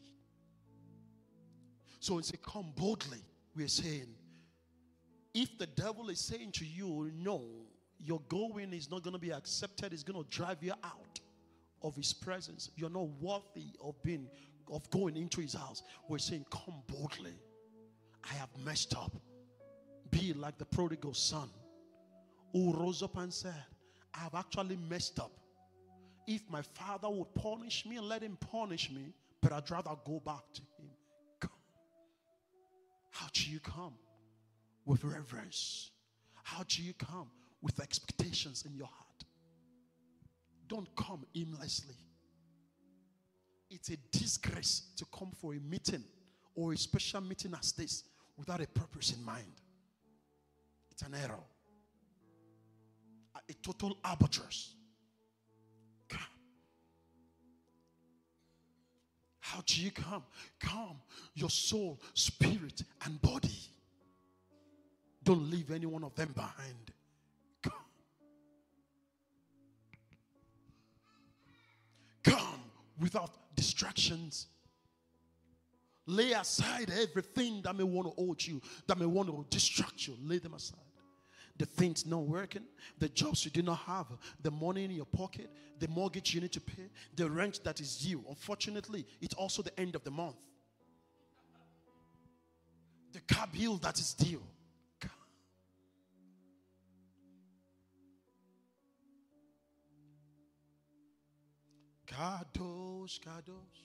So 2.00 2.18
it's 2.18 2.30
a 2.30 2.36
come 2.36 2.70
boldly. 2.76 3.24
We're 3.56 3.66
saying, 3.66 4.08
if 5.32 5.56
the 5.56 5.66
devil 5.66 6.10
is 6.10 6.20
saying 6.20 6.52
to 6.52 6.66
you, 6.66 7.10
no, 7.14 7.42
your 7.98 8.20
going 8.28 8.74
is 8.74 8.90
not 8.90 9.02
going 9.02 9.14
to 9.14 9.18
be 9.18 9.32
accepted, 9.32 9.94
it's 9.94 10.02
going 10.02 10.22
to 10.22 10.28
drive 10.28 10.62
you 10.62 10.72
out 10.84 11.18
of 11.80 11.96
his 11.96 12.12
presence. 12.12 12.70
You're 12.76 12.90
not 12.90 13.08
worthy 13.20 13.70
of 13.82 13.94
being 14.02 14.28
of 14.70 14.88
going 14.90 15.16
into 15.16 15.40
his 15.40 15.54
house. 15.54 15.82
We're 16.08 16.18
saying, 16.18 16.44
come 16.50 16.82
boldly. 16.88 17.38
I 18.28 18.34
have 18.34 18.50
messed 18.64 18.94
up 18.96 19.12
be 20.18 20.32
like 20.32 20.56
the 20.58 20.64
prodigal 20.64 21.14
son 21.14 21.48
who 22.52 22.72
rose 22.72 23.02
up 23.02 23.16
and 23.18 23.32
said, 23.32 23.64
I've 24.14 24.34
actually 24.34 24.78
messed 24.88 25.18
up. 25.18 25.32
If 26.26 26.42
my 26.50 26.62
father 26.62 27.08
would 27.08 27.34
punish 27.34 27.84
me, 27.86 28.00
let 28.00 28.22
him 28.22 28.36
punish 28.50 28.90
me, 28.90 29.12
but 29.42 29.52
I'd 29.52 29.70
rather 29.70 29.90
go 30.04 30.20
back 30.24 30.42
to 30.54 30.60
him. 30.78 30.90
Come. 31.40 31.50
How 33.10 33.26
do 33.32 33.50
you 33.50 33.60
come? 33.60 33.94
With 34.86 35.04
reverence. 35.04 35.90
How 36.42 36.64
do 36.66 36.82
you 36.82 36.94
come? 36.94 37.28
With 37.62 37.80
expectations 37.80 38.64
in 38.66 38.74
your 38.76 38.86
heart. 38.86 39.24
Don't 40.68 40.88
come 40.96 41.24
aimlessly. 41.34 41.94
It's 43.70 43.90
a 43.90 43.96
disgrace 44.10 44.82
to 44.96 45.04
come 45.16 45.30
for 45.40 45.54
a 45.54 45.58
meeting 45.60 46.04
or 46.54 46.72
a 46.72 46.76
special 46.76 47.20
meeting 47.20 47.54
as 47.58 47.72
this 47.72 48.04
without 48.36 48.60
a 48.60 48.66
purpose 48.66 49.12
in 49.12 49.24
mind. 49.24 49.52
It's 50.96 51.06
an 51.06 51.14
error, 51.14 51.38
a, 53.34 53.52
total 53.62 53.98
albatross. 54.02 54.76
Come. 56.08 56.20
How 59.40 59.60
do 59.66 59.82
you 59.82 59.90
come? 59.90 60.24
Come, 60.58 60.96
your 61.34 61.50
soul, 61.50 62.00
spirit, 62.14 62.82
and 63.04 63.20
body. 63.20 63.58
Don't 65.22 65.50
leave 65.50 65.70
any 65.70 65.84
one 65.84 66.02
of 66.02 66.14
them 66.14 66.32
behind. 66.34 66.92
Come. 67.62 67.72
Come 72.22 72.60
without 72.98 73.32
distractions. 73.54 74.46
Lay 76.06 76.32
aside 76.32 76.90
everything 76.90 77.60
that 77.64 77.76
may 77.76 77.84
want 77.84 78.08
to 78.08 78.14
hold 78.14 78.46
you, 78.46 78.62
that 78.86 78.96
may 78.96 79.04
want 79.04 79.28
to 79.28 79.44
distract 79.50 80.06
you. 80.08 80.16
Lay 80.22 80.38
them 80.38 80.54
aside. 80.54 80.78
The 81.58 81.66
things 81.66 82.04
not 82.04 82.22
working, 82.22 82.64
the 82.98 83.08
jobs 83.08 83.44
you 83.44 83.50
do 83.50 83.62
not 83.62 83.78
have, 83.78 84.06
the 84.42 84.50
money 84.50 84.84
in 84.84 84.90
your 84.90 85.06
pocket, 85.06 85.50
the 85.78 85.88
mortgage 85.88 86.34
you 86.34 86.40
need 86.40 86.52
to 86.52 86.60
pay, 86.60 86.90
the 87.14 87.30
rent 87.30 87.60
that 87.64 87.80
is 87.80 87.96
due. 87.96 88.22
Unfortunately, 88.28 89.06
it's 89.22 89.34
also 89.34 89.62
the 89.62 89.78
end 89.80 89.94
of 89.94 90.04
the 90.04 90.10
month. 90.10 90.36
The 93.12 93.20
car 93.20 93.48
bill 93.50 93.76
that 93.78 93.98
is 93.98 94.12
due. 94.12 94.42
Kadosh, 102.16 103.20
Kadosh. 103.20 103.82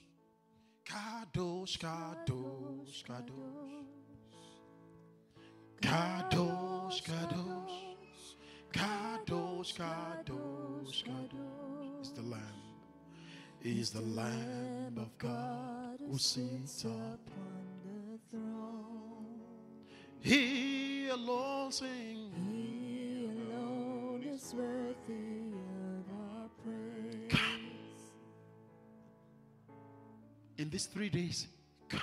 Kadosh, 0.86 1.78
Kadosh, 1.78 3.04
Kadosh. 3.04 3.84
Kadosh, 5.82 7.02
Kadosh. 7.02 7.61
Kadosh, 9.62 9.76
Kadosh, 9.76 11.04
Kadosh. 11.04 12.02
Is 12.02 12.10
the 12.10 12.22
Lamb. 12.22 12.42
Is 13.62 13.90
the 13.90 14.00
Lamb 14.00 14.98
of 14.98 15.16
God 15.18 15.98
who 16.04 16.18
sits 16.18 16.82
upon 16.82 17.20
the 17.84 18.18
throne. 18.28 19.40
He 20.20 21.08
alone 21.08 21.70
sings. 21.70 22.34
He 22.50 23.30
alone 23.30 24.24
is 24.24 24.52
worthy 24.52 25.54
of 25.54 26.04
our 26.10 26.48
praise. 26.64 27.38
in 30.58 30.70
these 30.70 30.86
three 30.86 31.08
days, 31.08 31.46
come. 31.88 32.00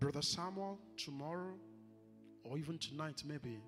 Brother 0.00 0.22
Samuel, 0.22 0.78
tomorrow 0.96 1.52
or 2.44 2.56
even 2.56 2.78
tonight, 2.78 3.22
maybe, 3.26 3.60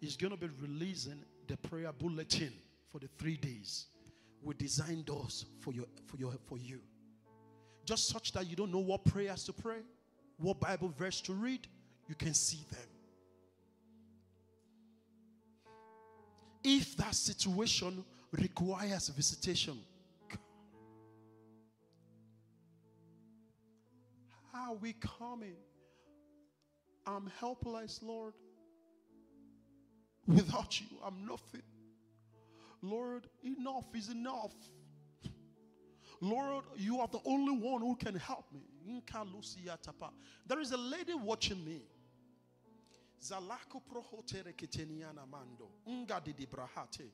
is 0.00 0.16
going 0.16 0.30
to 0.30 0.36
be 0.36 0.48
releasing 0.60 1.22
the 1.46 1.56
prayer 1.56 1.92
bulletin 1.92 2.52
for 2.90 2.98
the 2.98 3.08
three 3.18 3.36
days. 3.36 3.86
We 4.42 4.54
designed 4.54 5.06
those 5.06 5.46
for 5.60 5.72
your 5.72 5.86
for 6.06 6.16
your 6.16 6.32
for 6.46 6.58
you. 6.58 6.80
Just 7.84 8.08
such 8.08 8.32
that 8.32 8.48
you 8.48 8.56
don't 8.56 8.70
know 8.70 8.78
what 8.78 9.04
prayers 9.04 9.44
to 9.44 9.52
pray, 9.52 9.80
what 10.36 10.60
Bible 10.60 10.92
verse 10.96 11.20
to 11.22 11.32
read, 11.32 11.66
you 12.06 12.14
can 12.14 12.34
see 12.34 12.64
them. 12.70 12.88
If 16.62 16.96
that 16.96 17.14
situation 17.14 18.04
requires 18.32 19.08
visitation, 19.08 19.78
How 24.68 24.74
are 24.74 24.76
we 24.76 24.92
coming? 24.94 25.56
I'm 27.06 27.30
helpless, 27.40 28.00
Lord. 28.02 28.34
Without 30.28 30.78
you, 30.80 30.86
I'm 31.04 31.26
nothing. 31.26 31.62
Lord, 32.82 33.26
enough 33.42 33.86
is 33.94 34.10
enough. 34.10 34.52
Lord, 36.20 36.64
you 36.76 37.00
are 37.00 37.08
the 37.08 37.20
only 37.24 37.58
one 37.58 37.80
who 37.80 37.96
can 37.96 38.14
help 38.14 38.44
me. 38.52 38.60
There 40.46 40.60
is 40.60 40.72
a 40.72 40.76
lady 40.76 41.14
watching 41.14 41.64
me. 41.64 41.82
Zalako 43.22 43.80
prohotere 43.90 44.52
keteniana 44.54 45.26
mando. 45.30 45.70
Nga 45.88 46.20
didi 46.24 46.46
brahate. 46.46 47.08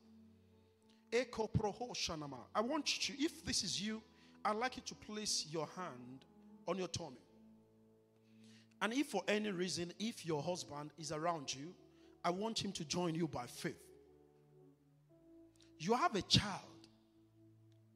Eko 1.11 1.49
proho 1.49 1.95
shanama. 1.95 2.39
I 2.53 2.61
want 2.61 3.09
you 3.09 3.15
if 3.17 3.45
this 3.45 3.63
is 3.63 3.81
you, 3.81 4.01
I'd 4.43 4.57
like 4.57 4.75
you 4.75 4.83
to 4.85 4.95
place 4.95 5.47
your 5.49 5.67
hand 5.75 6.25
on 6.67 6.77
your 6.77 6.89
tummy. 6.89 7.17
And 8.81 8.93
if 8.93 9.07
for 9.07 9.23
any 9.27 9.51
reason, 9.51 9.93
if 9.99 10.25
your 10.25 10.43
husband 10.43 10.91
is 10.97 11.11
around 11.11 11.53
you, 11.53 11.73
I 12.25 12.31
want 12.31 12.59
him 12.59 12.71
to 12.73 12.83
join 12.83 13.13
you 13.13 13.27
by 13.27 13.45
faith. 13.45 13.79
You 15.77 15.93
have 15.93 16.15
a 16.15 16.21
child, 16.23 16.87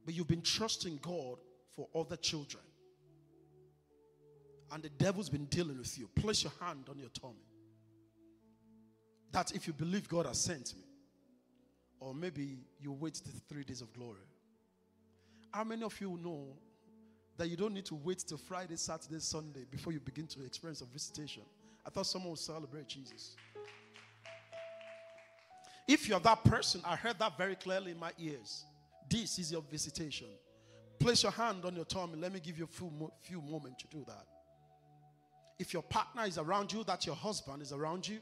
but 0.05 0.13
you've 0.13 0.27
been 0.27 0.43
trusting 0.43 0.99
God 1.01 1.39
for 1.75 1.87
other 1.95 2.15
children. 2.15 2.63
And 4.71 4.83
the 4.83 4.89
devil's 4.89 5.29
been 5.29 5.45
dealing 5.45 5.79
with 5.79 5.97
you. 5.97 6.07
Place 6.15 6.43
your 6.43 6.53
hand 6.61 6.85
on 6.89 6.99
your 6.99 7.09
tummy. 7.09 7.33
That 9.31 9.51
if 9.55 9.65
you 9.65 9.73
believe 9.73 10.07
God 10.07 10.27
has 10.27 10.39
sent 10.39 10.75
me, 10.75 10.83
or 11.99 12.13
maybe 12.13 12.59
you 12.79 12.91
wait 12.91 13.15
the 13.15 13.31
three 13.53 13.63
days 13.63 13.81
of 13.81 13.91
glory. 13.93 14.19
How 15.51 15.63
many 15.63 15.83
of 15.83 15.99
you 15.99 16.19
know 16.23 16.55
that 17.39 17.47
you 17.47 17.55
don't 17.55 17.73
need 17.73 17.85
to 17.85 17.95
wait 17.95 18.19
till 18.27 18.37
Friday, 18.37 18.75
Saturday, 18.75 19.19
Sunday 19.19 19.65
before 19.71 19.93
you 19.93 19.99
begin 20.01 20.27
to 20.27 20.45
experience 20.45 20.81
a 20.81 20.85
visitation. 20.85 21.41
I 21.85 21.89
thought 21.89 22.05
someone 22.05 22.31
would 22.31 22.39
celebrate 22.39 22.87
Jesus. 22.87 23.37
If 25.89 26.07
you're 26.07 26.19
that 26.19 26.43
person, 26.43 26.81
I 26.85 26.95
heard 26.95 27.17
that 27.17 27.35
very 27.35 27.55
clearly 27.55 27.89
in 27.89 27.99
my 27.99 28.11
ears. 28.19 28.63
This 29.09 29.39
is 29.39 29.51
your 29.51 29.63
visitation. 29.63 30.27
Place 30.99 31.23
your 31.23 31.31
hand 31.31 31.65
on 31.65 31.75
your 31.75 31.85
tummy. 31.85 32.15
Let 32.15 32.31
me 32.31 32.39
give 32.39 32.59
you 32.59 32.65
a 32.65 32.67
few, 32.67 33.11
few 33.23 33.41
moments 33.41 33.81
to 33.81 33.97
do 33.97 34.05
that. 34.05 34.27
If 35.57 35.73
your 35.73 35.81
partner 35.81 36.25
is 36.25 36.37
around 36.37 36.71
you, 36.71 36.83
that 36.83 37.07
your 37.07 37.15
husband 37.15 37.63
is 37.63 37.73
around 37.73 38.07
you, 38.07 38.19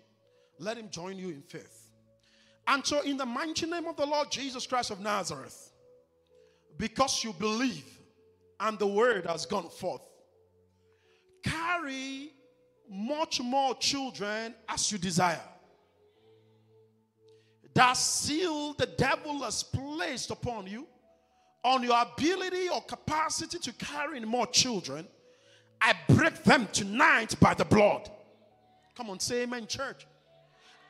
let 0.59 0.78
him 0.78 0.88
join 0.89 1.18
you 1.18 1.28
in 1.28 1.41
faith. 1.41 1.89
And 2.70 2.86
so, 2.86 3.01
in 3.01 3.18
the 3.18 3.26
mighty 3.26 3.65
name 3.65 3.86
of 3.86 3.97
the 3.97 4.05
Lord 4.05 4.32
Jesus 4.32 4.65
Christ 4.65 4.91
of 4.91 5.01
Nazareth, 5.01 5.74
because 6.78 7.22
you 7.22 7.34
believe 7.34 7.99
and 8.61 8.80
the 8.80 8.88
word 8.88 9.26
has 9.26 9.45
gone 9.45 9.70
forth. 9.70 10.07
Carry 11.43 12.32
much 12.89 13.41
more 13.41 13.76
children 13.76 14.55
as 14.70 14.89
you 14.89 14.97
desire. 14.97 15.41
That 17.78 17.95
seal 17.95 18.73
the 18.73 18.88
devil 18.88 19.43
has 19.43 19.61
placed 19.61 20.32
upon 20.32 20.65
you, 20.65 20.88
on 21.63 21.84
your 21.84 22.01
ability 22.01 22.69
or 22.69 22.82
capacity 22.82 23.59
to 23.59 23.71
carry 23.73 24.19
more 24.21 24.47
children, 24.47 25.07
I 25.80 25.93
break 26.09 26.43
them 26.43 26.67
tonight 26.73 27.36
by 27.39 27.53
the 27.53 27.65
blood. 27.65 28.09
Come 28.95 29.11
on, 29.11 29.19
say 29.19 29.43
amen, 29.43 29.67
church. 29.67 30.07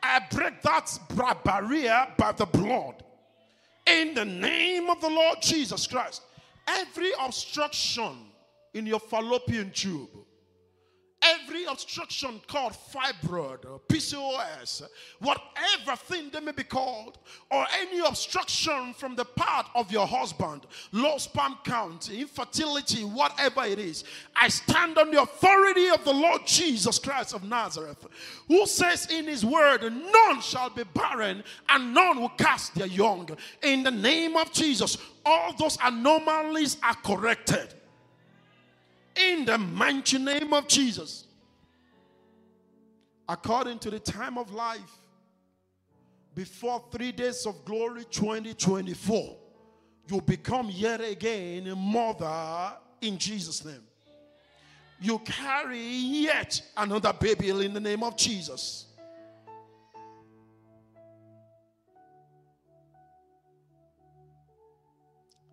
I 0.01 0.21
break 0.31 0.61
that 0.61 0.97
barrier 1.43 2.07
by 2.17 2.31
the 2.31 2.45
blood. 2.45 3.03
In 3.85 4.13
the 4.13 4.23
name 4.23 4.89
of 4.89 5.01
the 5.01 5.09
Lord 5.09 5.41
Jesus 5.41 5.87
Christ. 5.87 6.21
Every 6.69 7.11
obstruction 7.19 8.15
in 8.73 8.85
your 8.85 9.01
fallopian 9.01 9.71
tube, 9.71 10.07
every 11.27 11.65
obstruction 11.65 12.41
called 12.47 12.73
fibroid, 12.73 13.65
uh, 13.65 13.69
or 13.69 13.79
PCOS, 13.87 14.83
uh, 14.83 14.87
whatever 15.19 15.95
thing 15.95 16.29
they 16.31 16.39
may 16.39 16.51
be 16.51 16.63
called, 16.63 17.17
or 17.51 17.65
any 17.79 17.99
obstruction 17.99 18.93
from 18.93 19.15
the 19.15 19.25
part 19.25 19.67
of 19.75 19.91
your 19.91 20.07
husband, 20.07 20.65
low 20.91 21.17
sperm 21.17 21.57
count, 21.63 22.09
infertility, 22.09 23.03
whatever 23.03 23.63
it 23.63 23.79
is, 23.79 24.03
I 24.35 24.47
stand 24.49 24.97
on 24.97 25.11
the 25.11 25.21
authority 25.21 25.89
of 25.89 26.03
the 26.03 26.13
Lord 26.13 26.45
Jesus 26.45 26.99
Christ 26.99 27.33
of 27.33 27.43
Nazareth, 27.43 28.05
who 28.47 28.65
says 28.65 29.07
in 29.07 29.25
his 29.25 29.45
word, 29.45 29.81
None 29.83 30.41
shall 30.41 30.69
be 30.69 30.83
barren 30.93 31.43
and 31.69 31.93
none 31.93 32.19
will 32.19 32.29
cast 32.29 32.75
their 32.75 32.87
young. 32.87 33.29
In 33.63 33.83
the 33.83 33.91
name 33.91 34.35
of 34.35 34.51
Jesus, 34.51 34.97
all 35.25 35.53
those 35.53 35.77
anomalies 35.83 36.77
are 36.83 36.95
corrected 36.95 37.73
in 39.17 39.45
the 39.45 39.57
mighty 39.57 40.17
name 40.17 40.53
of 40.53 40.67
Jesus. 40.67 41.25
According 43.27 43.79
to 43.79 43.89
the 43.89 43.99
time 43.99 44.37
of 44.37 44.53
life, 44.53 44.99
before 46.33 46.83
three 46.91 47.11
days 47.11 47.45
of 47.45 47.65
glory 47.65 48.05
2024, 48.05 49.37
you 50.09 50.21
become 50.21 50.69
yet 50.71 51.01
again 51.01 51.67
a 51.67 51.75
mother 51.75 52.73
in 53.01 53.17
Jesus' 53.17 53.65
name. 53.65 53.83
You 54.99 55.19
carry 55.19 55.79
yet 55.79 56.61
another 56.75 57.13
baby 57.13 57.49
in 57.49 57.73
the 57.73 57.79
name 57.79 58.03
of 58.03 58.15
Jesus. 58.15 58.85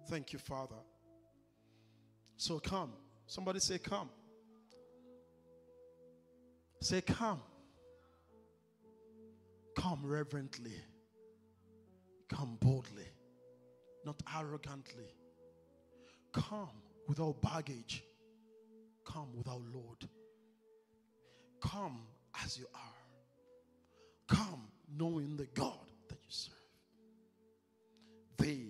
Thank 0.08 0.32
you, 0.32 0.38
Father. 0.38 0.76
So 2.36 2.58
come. 2.58 2.92
Somebody 3.26 3.60
say, 3.60 3.78
Come. 3.78 4.10
Say, 6.80 7.00
Come. 7.00 7.40
Come 9.76 10.00
reverently. 10.04 10.80
Come 12.28 12.56
boldly, 12.60 13.06
not 14.04 14.20
arrogantly. 14.36 15.04
Come 16.32 16.70
without 17.06 17.40
baggage. 17.42 18.02
Come 19.04 19.28
without 19.36 19.60
load. 19.72 20.08
Come 21.60 22.00
as 22.42 22.58
you 22.58 22.66
are. 22.74 24.36
Come 24.36 24.68
knowing 24.96 25.36
the 25.36 25.46
God 25.54 25.86
that 26.08 26.18
you 26.18 26.30
serve. 26.30 26.54
They 28.38 28.64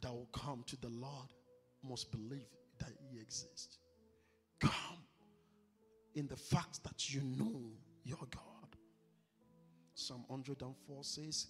that 0.00 0.12
will 0.12 0.28
come 0.32 0.64
to 0.66 0.80
the 0.80 0.88
Lord 0.88 1.28
must 1.88 2.10
believe 2.10 2.48
that 2.78 2.90
He 3.10 3.20
exists. 3.20 3.78
Come 4.64 4.98
in 6.14 6.26
the 6.26 6.36
fact 6.36 6.82
that 6.84 7.12
you 7.12 7.20
know 7.22 7.62
your 8.04 8.18
God. 8.30 8.76
Psalm 9.94 10.24
104 10.28 11.04
says, 11.04 11.46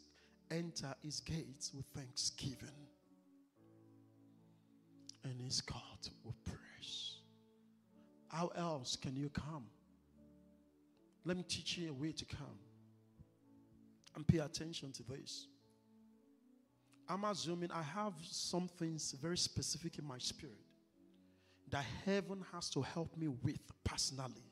Enter 0.51 0.95
His 1.03 1.21
gates 1.21 1.73
with 1.75 1.87
thanksgiving 1.95 2.69
and 5.25 5.41
His 5.41 5.61
court 5.61 6.11
with 6.25 6.43
praise. 6.45 7.17
How 8.29 8.49
else 8.57 8.97
can 8.97 9.17
you 9.17 9.31
come? 9.31 9.67
Let 11.25 11.37
me 11.37 11.45
teach 11.45 11.79
you 11.79 11.91
a 11.91 11.93
way 11.93 12.13
to 12.13 12.25
come. 12.25 12.59
And 14.15 14.27
pay 14.27 14.39
attention 14.39 14.93
to 14.93 15.03
this. 15.03 15.49
I'm 17.09 17.25
assuming 17.25 17.71
I 17.73 17.83
have 17.83 18.15
some 18.23 18.69
things 18.69 19.13
very 19.21 19.37
specific 19.37 19.99
in 19.99 20.07
my 20.07 20.19
spirit 20.19 20.74
that 21.75 21.85
heaven 22.05 22.41
has 22.53 22.71
to 22.71 22.81
help 22.81 23.17
me 23.17 23.27
with 23.27 23.59
personally 23.83 24.45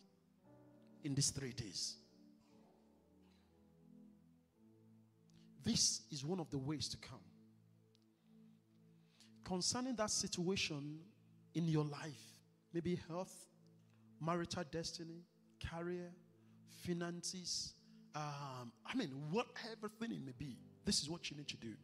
in 1.04 1.14
these 1.14 1.30
three 1.30 1.52
days. 1.52 1.94
This 5.62 6.00
is 6.10 6.24
one 6.24 6.40
of 6.40 6.50
the 6.50 6.58
ways 6.58 6.88
to 6.88 6.96
come. 6.96 7.20
Concerning 9.44 9.94
that 9.94 10.10
situation 10.10 10.98
in 11.54 11.68
your 11.68 11.84
life, 11.84 12.24
maybe 12.74 12.98
health, 13.06 13.46
marital 14.20 14.64
destiny, 14.72 15.22
career, 15.70 16.10
finances, 16.84 17.74
um, 18.16 18.72
I 18.84 18.96
mean, 18.96 19.10
whatever 19.30 19.88
thing 20.00 20.10
it 20.10 20.26
may 20.26 20.34
be, 20.36 20.58
this 20.84 21.00
is 21.00 21.08
what 21.08 21.30
you 21.30 21.36
need 21.36 21.48
to 21.50 21.56
do. 21.56 21.74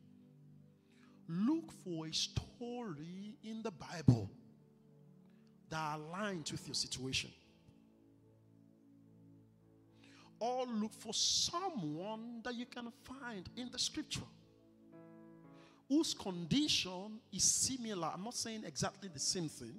Look 1.28 1.70
for 1.84 2.08
a 2.08 2.12
story 2.12 3.36
in 3.44 3.62
the 3.62 3.70
Bible 3.70 4.32
that 5.70 5.76
are 5.76 5.98
aligned 5.98 6.50
with 6.50 6.66
your 6.66 6.74
situation. 6.74 7.30
Or 10.40 10.66
look 10.66 10.92
for 10.94 11.12
someone 11.12 12.40
that 12.44 12.54
you 12.54 12.66
can 12.66 12.92
find 13.02 13.48
in 13.56 13.70
the 13.70 13.78
scripture 13.78 14.20
whose 15.88 16.14
condition 16.14 17.18
is 17.32 17.44
similar. 17.44 18.10
I'm 18.14 18.22
not 18.22 18.34
saying 18.34 18.62
exactly 18.66 19.08
the 19.12 19.18
same 19.18 19.48
thing. 19.48 19.74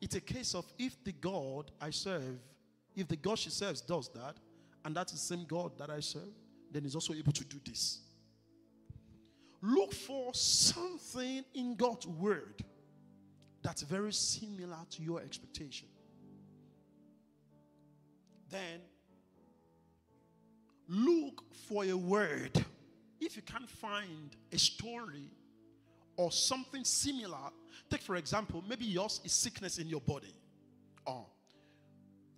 It's 0.00 0.14
a 0.14 0.20
case 0.20 0.54
of 0.54 0.66
if 0.78 1.02
the 1.02 1.12
God 1.12 1.70
I 1.80 1.90
serve, 1.90 2.38
if 2.94 3.08
the 3.08 3.16
God 3.16 3.38
she 3.38 3.50
serves 3.50 3.80
does 3.80 4.08
that, 4.10 4.36
and 4.84 4.94
that's 4.94 5.12
the 5.12 5.18
same 5.18 5.44
God 5.44 5.76
that 5.78 5.90
I 5.90 6.00
serve, 6.00 6.28
then 6.70 6.82
he's 6.82 6.94
also 6.94 7.14
able 7.14 7.32
to 7.32 7.44
do 7.44 7.58
this. 7.64 8.00
Look 9.60 9.92
for 9.92 10.32
something 10.34 11.44
in 11.54 11.74
God's 11.74 12.06
word 12.06 12.62
that's 13.62 13.82
very 13.82 14.12
similar 14.12 14.78
to 14.90 15.02
your 15.02 15.20
expectation. 15.20 15.88
Then 18.50 18.80
look 20.88 21.42
for 21.68 21.84
a 21.84 21.92
word. 21.92 22.64
If 23.20 23.36
you 23.36 23.42
can't 23.42 23.68
find 23.68 24.34
a 24.52 24.58
story 24.58 25.30
or 26.16 26.30
something 26.32 26.84
similar, 26.84 27.50
take 27.90 28.00
for 28.00 28.16
example, 28.16 28.64
maybe 28.68 28.84
yours 28.84 29.20
is 29.24 29.32
sickness 29.32 29.78
in 29.78 29.88
your 29.88 30.00
body. 30.00 30.34
Or 31.04 31.26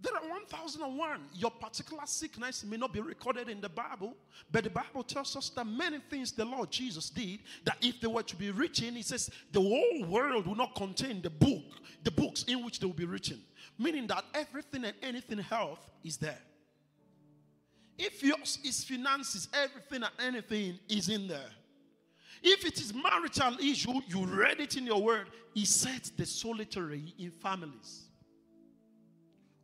there 0.02 0.14
are 0.14 0.28
1001. 0.28 1.20
Your 1.34 1.50
particular 1.50 2.02
sickness 2.06 2.64
may 2.64 2.76
not 2.76 2.92
be 2.92 3.00
recorded 3.00 3.48
in 3.48 3.60
the 3.60 3.68
Bible, 3.68 4.14
but 4.50 4.64
the 4.64 4.70
Bible 4.70 5.02
tells 5.02 5.36
us 5.36 5.50
that 5.50 5.66
many 5.66 5.98
things 6.08 6.32
the 6.32 6.44
Lord 6.44 6.70
Jesus 6.70 7.10
did, 7.10 7.40
that 7.64 7.76
if 7.82 8.00
they 8.00 8.06
were 8.06 8.22
to 8.22 8.36
be 8.36 8.50
written, 8.50 8.94
he 8.94 9.02
says 9.02 9.30
the 9.52 9.60
whole 9.60 10.04
world 10.06 10.46
will 10.46 10.56
not 10.56 10.74
contain 10.74 11.20
the 11.20 11.30
book, 11.30 11.64
the 12.02 12.10
books 12.10 12.44
in 12.44 12.64
which 12.64 12.80
they 12.80 12.86
will 12.86 12.94
be 12.94 13.04
written. 13.04 13.40
Meaning 13.78 14.06
that 14.06 14.24
everything 14.34 14.84
and 14.84 14.94
anything 15.02 15.38
health 15.38 15.90
is 16.02 16.16
there. 16.16 16.38
If 17.98 18.22
yours 18.22 18.58
is 18.64 18.82
finances, 18.82 19.48
everything 19.52 20.02
and 20.02 20.34
anything 20.34 20.78
is 20.88 21.10
in 21.10 21.28
there. 21.28 21.50
If 22.42 22.64
it 22.64 22.80
is 22.80 22.94
marital 22.94 23.58
issue, 23.60 24.00
you 24.08 24.24
read 24.24 24.60
it 24.60 24.76
in 24.78 24.86
your 24.86 25.02
word. 25.02 25.26
He 25.52 25.66
set 25.66 26.10
the 26.16 26.24
solitary 26.24 27.14
in 27.18 27.30
families. 27.30 28.09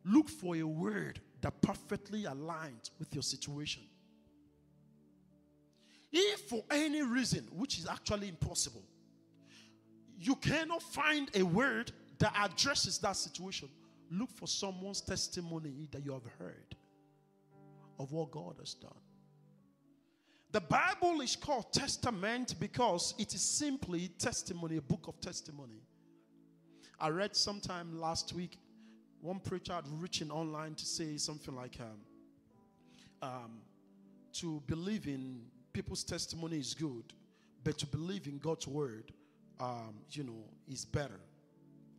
Look 0.07 0.29
for 0.29 0.55
a 0.55 0.63
word 0.63 1.19
that 1.41 1.61
perfectly 1.61 2.23
aligns 2.23 2.91
with 2.97 3.13
your 3.13 3.23
situation. 3.23 3.83
If 6.11 6.41
for 6.49 6.63
any 6.71 7.01
reason, 7.01 7.47
which 7.51 7.77
is 7.77 7.87
actually 7.87 8.29
impossible, 8.29 8.83
you 10.19 10.35
cannot 10.35 10.81
find 10.81 11.29
a 11.35 11.43
word 11.43 11.91
that 12.19 12.33
addresses 12.35 12.97
that 12.99 13.17
situation, 13.17 13.69
look 14.09 14.31
for 14.31 14.47
someone's 14.47 15.01
testimony 15.01 15.87
that 15.91 16.03
you 16.03 16.13
have 16.13 16.25
heard 16.39 16.75
of 17.99 18.11
what 18.11 18.31
God 18.31 18.55
has 18.59 18.73
done. 18.73 18.91
The 20.51 20.61
Bible 20.61 21.21
is 21.21 21.35
called 21.35 21.73
testament 21.73 22.55
because 22.59 23.13
it 23.19 23.35
is 23.35 23.41
simply 23.41 24.07
testimony, 24.17 24.77
a 24.77 24.81
book 24.81 25.07
of 25.07 25.19
testimony. 25.19 25.81
I 26.99 27.09
read 27.09 27.35
sometime 27.35 27.99
last 27.99 28.33
week, 28.33 28.57
one 29.21 29.39
preacher 29.39 29.73
had 29.73 29.85
written 29.99 30.31
online 30.31 30.75
to 30.75 30.85
say 30.85 31.17
something 31.17 31.55
like, 31.55 31.77
um, 31.79 33.29
um, 33.29 33.61
to 34.33 34.61
believe 34.67 35.07
in 35.07 35.41
people's 35.73 36.03
testimony 36.03 36.59
is 36.59 36.73
good, 36.73 37.13
but 37.63 37.77
to 37.79 37.87
believe 37.87 38.27
in 38.27 38.37
God's 38.37 38.67
word, 38.67 39.11
um, 39.59 39.95
you 40.11 40.23
know, 40.23 40.43
is 40.69 40.85
better. 40.85 41.19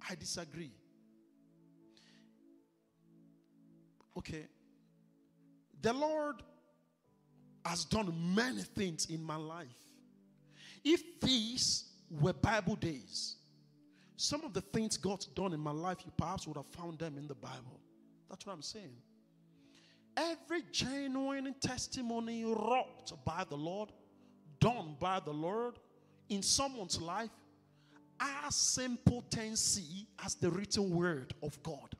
I 0.08 0.14
disagree. 0.14 0.70
Okay, 4.16 4.46
the 5.80 5.92
Lord 5.92 6.42
has 7.64 7.84
done 7.84 8.12
many 8.34 8.62
things 8.62 9.06
in 9.06 9.22
my 9.22 9.36
life. 9.36 9.66
If 10.84 11.20
these 11.20 11.84
were 12.10 12.32
Bible 12.32 12.76
days, 12.76 13.36
some 14.20 14.42
of 14.42 14.52
the 14.52 14.60
things 14.60 14.96
God's 14.96 15.26
done 15.26 15.52
in 15.52 15.60
my 15.60 15.70
life, 15.70 15.98
you 16.04 16.10
perhaps 16.16 16.44
would 16.48 16.56
have 16.56 16.66
found 16.66 16.98
them 16.98 17.16
in 17.18 17.28
the 17.28 17.36
Bible. 17.36 17.78
That's 18.28 18.44
what 18.44 18.52
I'm 18.52 18.62
saying. 18.62 18.96
Every 20.16 20.62
genuine 20.72 21.54
testimony 21.60 22.44
wrought 22.44 23.12
by 23.24 23.44
the 23.48 23.56
Lord, 23.56 23.92
done 24.58 24.96
by 24.98 25.20
the 25.20 25.30
Lord 25.30 25.78
in 26.28 26.42
someone's 26.42 27.00
life, 27.00 27.30
are 28.20 28.50
same 28.50 28.98
potency 29.04 30.08
as 30.24 30.34
the 30.34 30.50
written 30.50 30.90
word 30.90 31.32
of 31.40 31.62
God. 31.62 31.94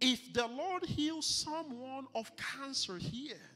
If 0.00 0.32
the 0.32 0.46
Lord 0.46 0.84
heals 0.84 1.26
someone 1.26 2.06
of 2.14 2.30
cancer 2.36 2.98
here, 2.98 3.50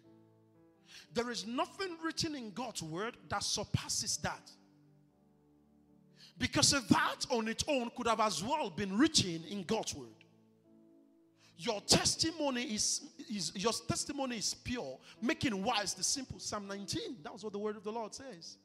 there 1.12 1.30
is 1.30 1.46
nothing 1.46 1.96
written 2.04 2.34
in 2.34 2.50
God's 2.50 2.82
word 2.82 3.16
that 3.28 3.44
surpasses 3.44 4.16
that. 4.16 4.50
Because 6.38 6.70
that 6.70 7.26
on 7.30 7.48
its 7.48 7.64
own 7.68 7.90
could 7.96 8.08
have 8.08 8.20
as 8.20 8.42
well 8.42 8.70
been 8.70 8.96
written 8.98 9.44
in 9.48 9.62
God's 9.62 9.94
word. 9.94 10.08
Your 11.56 11.80
testimony 11.82 12.62
is, 12.62 13.12
is 13.30 13.52
your 13.54 13.72
testimony 13.86 14.38
is 14.38 14.54
pure, 14.54 14.98
making 15.22 15.62
wise 15.62 15.94
the 15.94 16.02
simple. 16.02 16.40
Psalm 16.40 16.66
19. 16.66 17.18
That 17.22 17.32
was 17.32 17.44
what 17.44 17.52
the 17.52 17.58
word 17.58 17.76
of 17.76 17.84
the 17.84 17.92
Lord 17.92 18.12
says. 18.12 18.56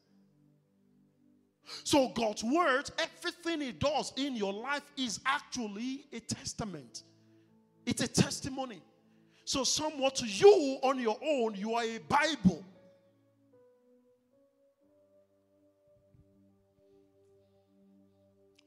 So 1.84 2.10
God's 2.10 2.44
word, 2.44 2.90
everything 2.98 3.62
He 3.62 3.72
does 3.72 4.12
in 4.18 4.36
your 4.36 4.52
life 4.52 4.82
is 4.98 5.20
actually 5.26 6.06
a 6.12 6.20
testament. 6.20 7.04
It's 7.86 8.02
a 8.02 8.08
testimony. 8.08 8.82
So, 9.46 9.64
somewhat 9.64 10.16
to 10.18 10.28
you 10.28 10.78
on 10.84 11.00
your 11.00 11.18
own, 11.26 11.56
you 11.56 11.74
are 11.74 11.84
a 11.84 11.98
Bible. 12.08 12.64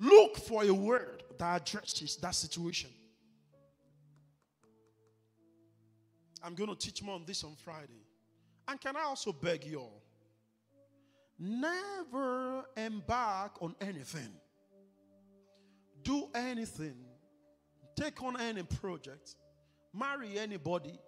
Look 0.02 0.36
for 0.36 0.64
a 0.64 0.70
word 0.70 1.22
that 1.38 1.62
addresses 1.62 2.16
that 2.16 2.34
situation. 2.34 2.90
I'm 6.42 6.54
going 6.54 6.68
to 6.68 6.76
teach 6.76 7.02
more 7.02 7.14
on 7.14 7.24
this 7.24 7.44
on 7.44 7.54
Friday. 7.54 8.04
And 8.66 8.80
can 8.80 8.96
I 8.96 9.02
also 9.02 9.32
beg 9.32 9.64
you 9.64 9.78
all? 9.78 10.02
Never 11.38 12.64
embark 12.76 13.62
on 13.62 13.74
anything 13.80 14.32
do 16.02 16.28
anything, 16.34 16.96
take 17.96 18.22
on 18.22 18.40
any 18.40 18.62
project, 18.62 19.36
marry 19.94 20.38
anybody, 20.38 20.98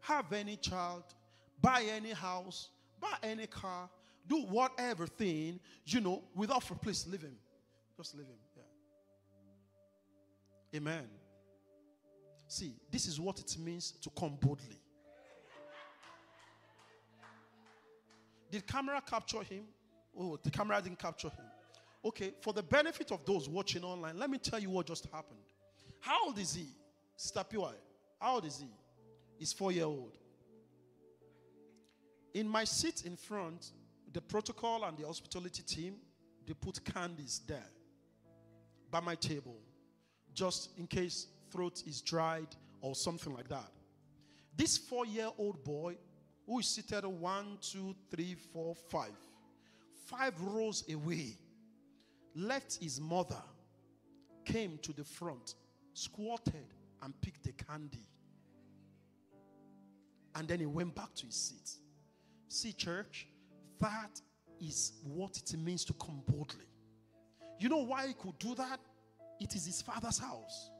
have 0.00 0.32
any 0.32 0.56
child, 0.56 1.04
buy 1.60 1.84
any 1.90 2.12
house, 2.12 2.70
buy 3.00 3.14
any 3.22 3.46
car, 3.46 3.88
do 4.28 4.42
whatever 4.42 5.06
thing, 5.06 5.60
you 5.86 6.00
know, 6.00 6.22
without 6.34 6.62
for 6.62 6.76
leave 6.84 7.22
him. 7.22 7.36
Just 8.00 8.16
leave 8.16 8.28
him. 8.28 8.38
Yeah. 8.56 8.62
Amen. 10.78 11.04
See, 12.48 12.72
this 12.90 13.04
is 13.04 13.20
what 13.20 13.38
it 13.38 13.58
means 13.58 13.90
to 13.90 14.08
come 14.18 14.38
boldly. 14.40 14.80
Did 18.50 18.66
camera 18.66 19.02
capture 19.06 19.42
him? 19.42 19.64
Oh, 20.18 20.38
the 20.42 20.50
camera 20.50 20.80
didn't 20.80 20.98
capture 20.98 21.28
him. 21.28 21.44
Okay, 22.02 22.32
for 22.40 22.54
the 22.54 22.62
benefit 22.62 23.12
of 23.12 23.22
those 23.26 23.50
watching 23.50 23.84
online, 23.84 24.18
let 24.18 24.30
me 24.30 24.38
tell 24.38 24.58
you 24.58 24.70
what 24.70 24.86
just 24.86 25.04
happened. 25.12 25.44
How 26.00 26.24
old 26.24 26.38
is 26.38 26.54
he? 26.54 26.68
P.Y. 27.50 27.72
How 28.18 28.36
old 28.36 28.46
is 28.46 28.60
he? 28.60 28.68
He's 29.38 29.52
four 29.52 29.72
year 29.72 29.84
old. 29.84 30.16
In 32.32 32.48
my 32.48 32.64
seat 32.64 33.04
in 33.04 33.16
front, 33.16 33.72
the 34.10 34.22
protocol 34.22 34.84
and 34.84 34.96
the 34.96 35.06
hospitality 35.06 35.62
team, 35.62 35.96
they 36.46 36.54
put 36.54 36.82
candies 36.82 37.42
there 37.46 37.68
by 38.90 39.00
my 39.00 39.14
table, 39.14 39.56
just 40.34 40.70
in 40.78 40.86
case 40.86 41.26
throat 41.50 41.82
is 41.86 42.00
dried 42.00 42.48
or 42.80 42.94
something 42.94 43.34
like 43.34 43.48
that. 43.48 43.70
This 44.56 44.76
four 44.78 45.06
year 45.06 45.28
old 45.38 45.62
boy, 45.64 45.96
who 46.46 46.58
is 46.58 46.66
seated 46.66 47.04
one, 47.06 47.58
two, 47.60 47.94
three, 48.10 48.36
four, 48.52 48.74
five, 48.74 49.16
five 50.06 50.34
rows 50.40 50.84
away, 50.92 51.36
left 52.34 52.78
his 52.82 53.00
mother, 53.00 53.42
came 54.44 54.78
to 54.82 54.92
the 54.92 55.04
front, 55.04 55.54
squatted, 55.94 56.74
and 57.02 57.18
picked 57.20 57.44
the 57.44 57.52
candy. 57.52 58.06
And 60.34 60.46
then 60.46 60.60
he 60.60 60.66
went 60.66 60.94
back 60.94 61.14
to 61.16 61.26
his 61.26 61.34
seat. 61.34 61.70
See, 62.48 62.72
church, 62.72 63.26
that 63.80 64.20
is 64.60 64.92
what 65.04 65.36
it 65.36 65.56
means 65.58 65.84
to 65.86 65.92
come 65.94 66.22
boldly. 66.26 66.66
You 67.60 67.68
know 67.68 67.84
why 67.84 68.08
he 68.08 68.14
could 68.14 68.38
do 68.38 68.54
that? 68.54 68.80
It 69.38 69.54
is 69.54 69.66
his 69.66 69.82
father's 69.82 70.18
house. 70.18 70.70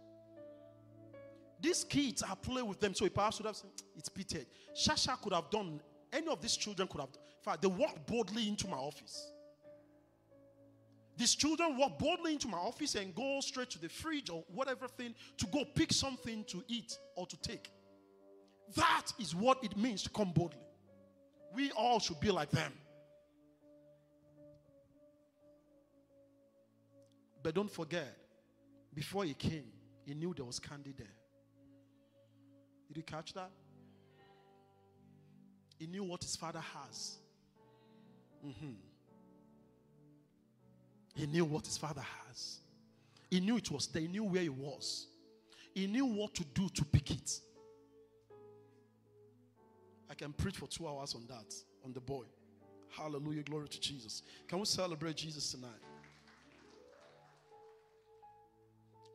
These 1.61 1.85
kids 1.85 2.23
are 2.23 2.35
playing 2.37 2.67
with 2.67 2.81
them, 2.81 2.95
so 2.95 3.05
he 3.05 3.11
perhaps 3.11 3.39
would 3.39 3.47
have 3.47 3.57
said, 3.57 3.71
It's 3.97 4.09
pitted. 4.09 4.47
Shasha 4.75 5.21
could 5.21 5.35
have 5.35 5.51
done, 5.51 5.81
any 6.11 6.27
of 6.29 6.41
these 6.41 6.57
children 6.57 6.89
could 6.89 7.03
have. 7.03 7.11
In 7.11 7.45
fact, 7.45 7.61
they 7.61 7.69
walked 7.69 8.07
boldly 8.07 8.49
into 8.49 8.67
my 8.67 8.79
office. 8.79 9.31
These 11.19 11.35
children 11.35 11.77
walk 11.77 11.99
boldly 11.99 12.33
into 12.33 12.49
my 12.49 12.57
office 12.57 12.95
and 12.95 13.15
go 13.15 13.41
straight 13.41 13.69
to 13.71 13.79
the 13.79 13.91
fridge 13.91 14.31
or 14.31 14.43
whatever 14.55 14.89
thing 14.89 15.15
to 15.37 15.47
go 15.49 15.65
pick 15.75 15.93
something 15.93 16.45
to 16.45 16.65
eat 16.67 16.99
or 17.15 17.27
to 17.27 17.37
take. 17.37 17.71
That 18.75 19.13
is 19.19 19.35
what 19.35 19.63
it 19.63 19.77
means 19.77 20.03
to 20.05 20.11
come 20.11 20.33
boldly. 20.33 20.63
We 21.55 21.73
all 21.73 22.01
should 22.01 22.21
be 22.21 22.31
like 22.31 22.51
them. 22.51 22.73
But 27.43 27.55
don't 27.55 27.71
forget, 27.71 28.17
before 28.95 29.25
he 29.25 29.35
came, 29.35 29.65
he 30.05 30.15
knew 30.15 30.35
there 30.35 30.45
was 30.45 30.59
candy 30.59 30.95
there. 30.97 31.07
Did 32.89 32.97
you 32.97 33.03
catch 33.03 33.33
that? 33.35 33.51
He 35.79 35.87
knew 35.87 36.05
what 36.05 36.23
his 36.23 36.37
father 36.37 36.61
has. 36.61 37.17
Mm-hmm. 38.47 38.73
He 41.15 41.27
knew 41.27 41.45
what 41.45 41.67
his 41.67 41.79
father 41.79 42.05
has. 42.27 42.59
He 43.31 43.41
knew 43.41 43.57
it 43.57 43.71
was 43.71 43.87
there. 43.87 44.03
He 44.03 44.09
knew 44.09 44.25
where 44.25 44.43
he 44.43 44.49
was. 44.49 45.07
He 45.75 45.87
knew 45.87 46.05
what 46.05 46.35
to 46.35 46.45
do 46.45 46.69
to 46.69 46.85
pick 46.85 47.11
it. 47.13 47.41
I 50.11 50.15
can 50.15 50.33
preach 50.33 50.57
for 50.57 50.67
two 50.67 50.89
hours 50.89 51.15
on 51.15 51.27
that, 51.29 51.55
on 51.85 51.93
the 51.93 52.01
boy. 52.01 52.25
Hallelujah. 52.91 53.43
Glory 53.45 53.69
to 53.69 53.81
Jesus. 53.81 54.23
Can 54.49 54.59
we 54.59 54.65
celebrate 54.65 55.17
Jesus 55.17 55.53
tonight? 55.53 55.71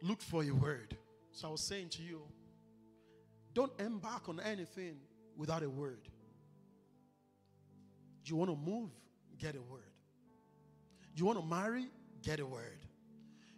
Look 0.05 0.21
for 0.21 0.43
a 0.43 0.51
word. 0.51 0.95
So 1.31 1.47
I 1.47 1.51
was 1.51 1.61
saying 1.61 1.89
to 1.89 2.03
you, 2.03 2.21
don't 3.55 3.71
embark 3.79 4.29
on 4.29 4.39
anything 4.39 4.97
without 5.35 5.63
a 5.63 5.69
word. 5.69 6.07
You 8.23 8.35
want 8.35 8.51
to 8.51 8.55
move? 8.55 8.91
Get 9.39 9.55
a 9.55 9.61
word. 9.61 9.81
You 11.15 11.25
want 11.25 11.39
to 11.39 11.45
marry? 11.45 11.87
Get 12.21 12.39
a 12.39 12.45
word. 12.45 12.77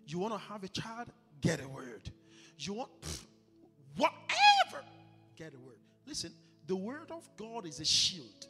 You 0.05 0.19
want 0.19 0.35
to 0.35 0.39
have 0.39 0.63
a 0.63 0.69
child? 0.69 1.07
Get 1.41 1.61
a 1.61 1.67
word. 1.67 2.09
You 2.57 2.75
want 2.75 3.01
pff, 3.01 3.25
whatever? 3.97 4.85
Get 5.35 5.53
a 5.53 5.59
word. 5.59 5.79
Listen, 6.05 6.31
the 6.65 6.77
word 6.77 7.11
of 7.11 7.27
God 7.35 7.65
is 7.65 7.81
a 7.81 7.85
shield. 7.85 8.47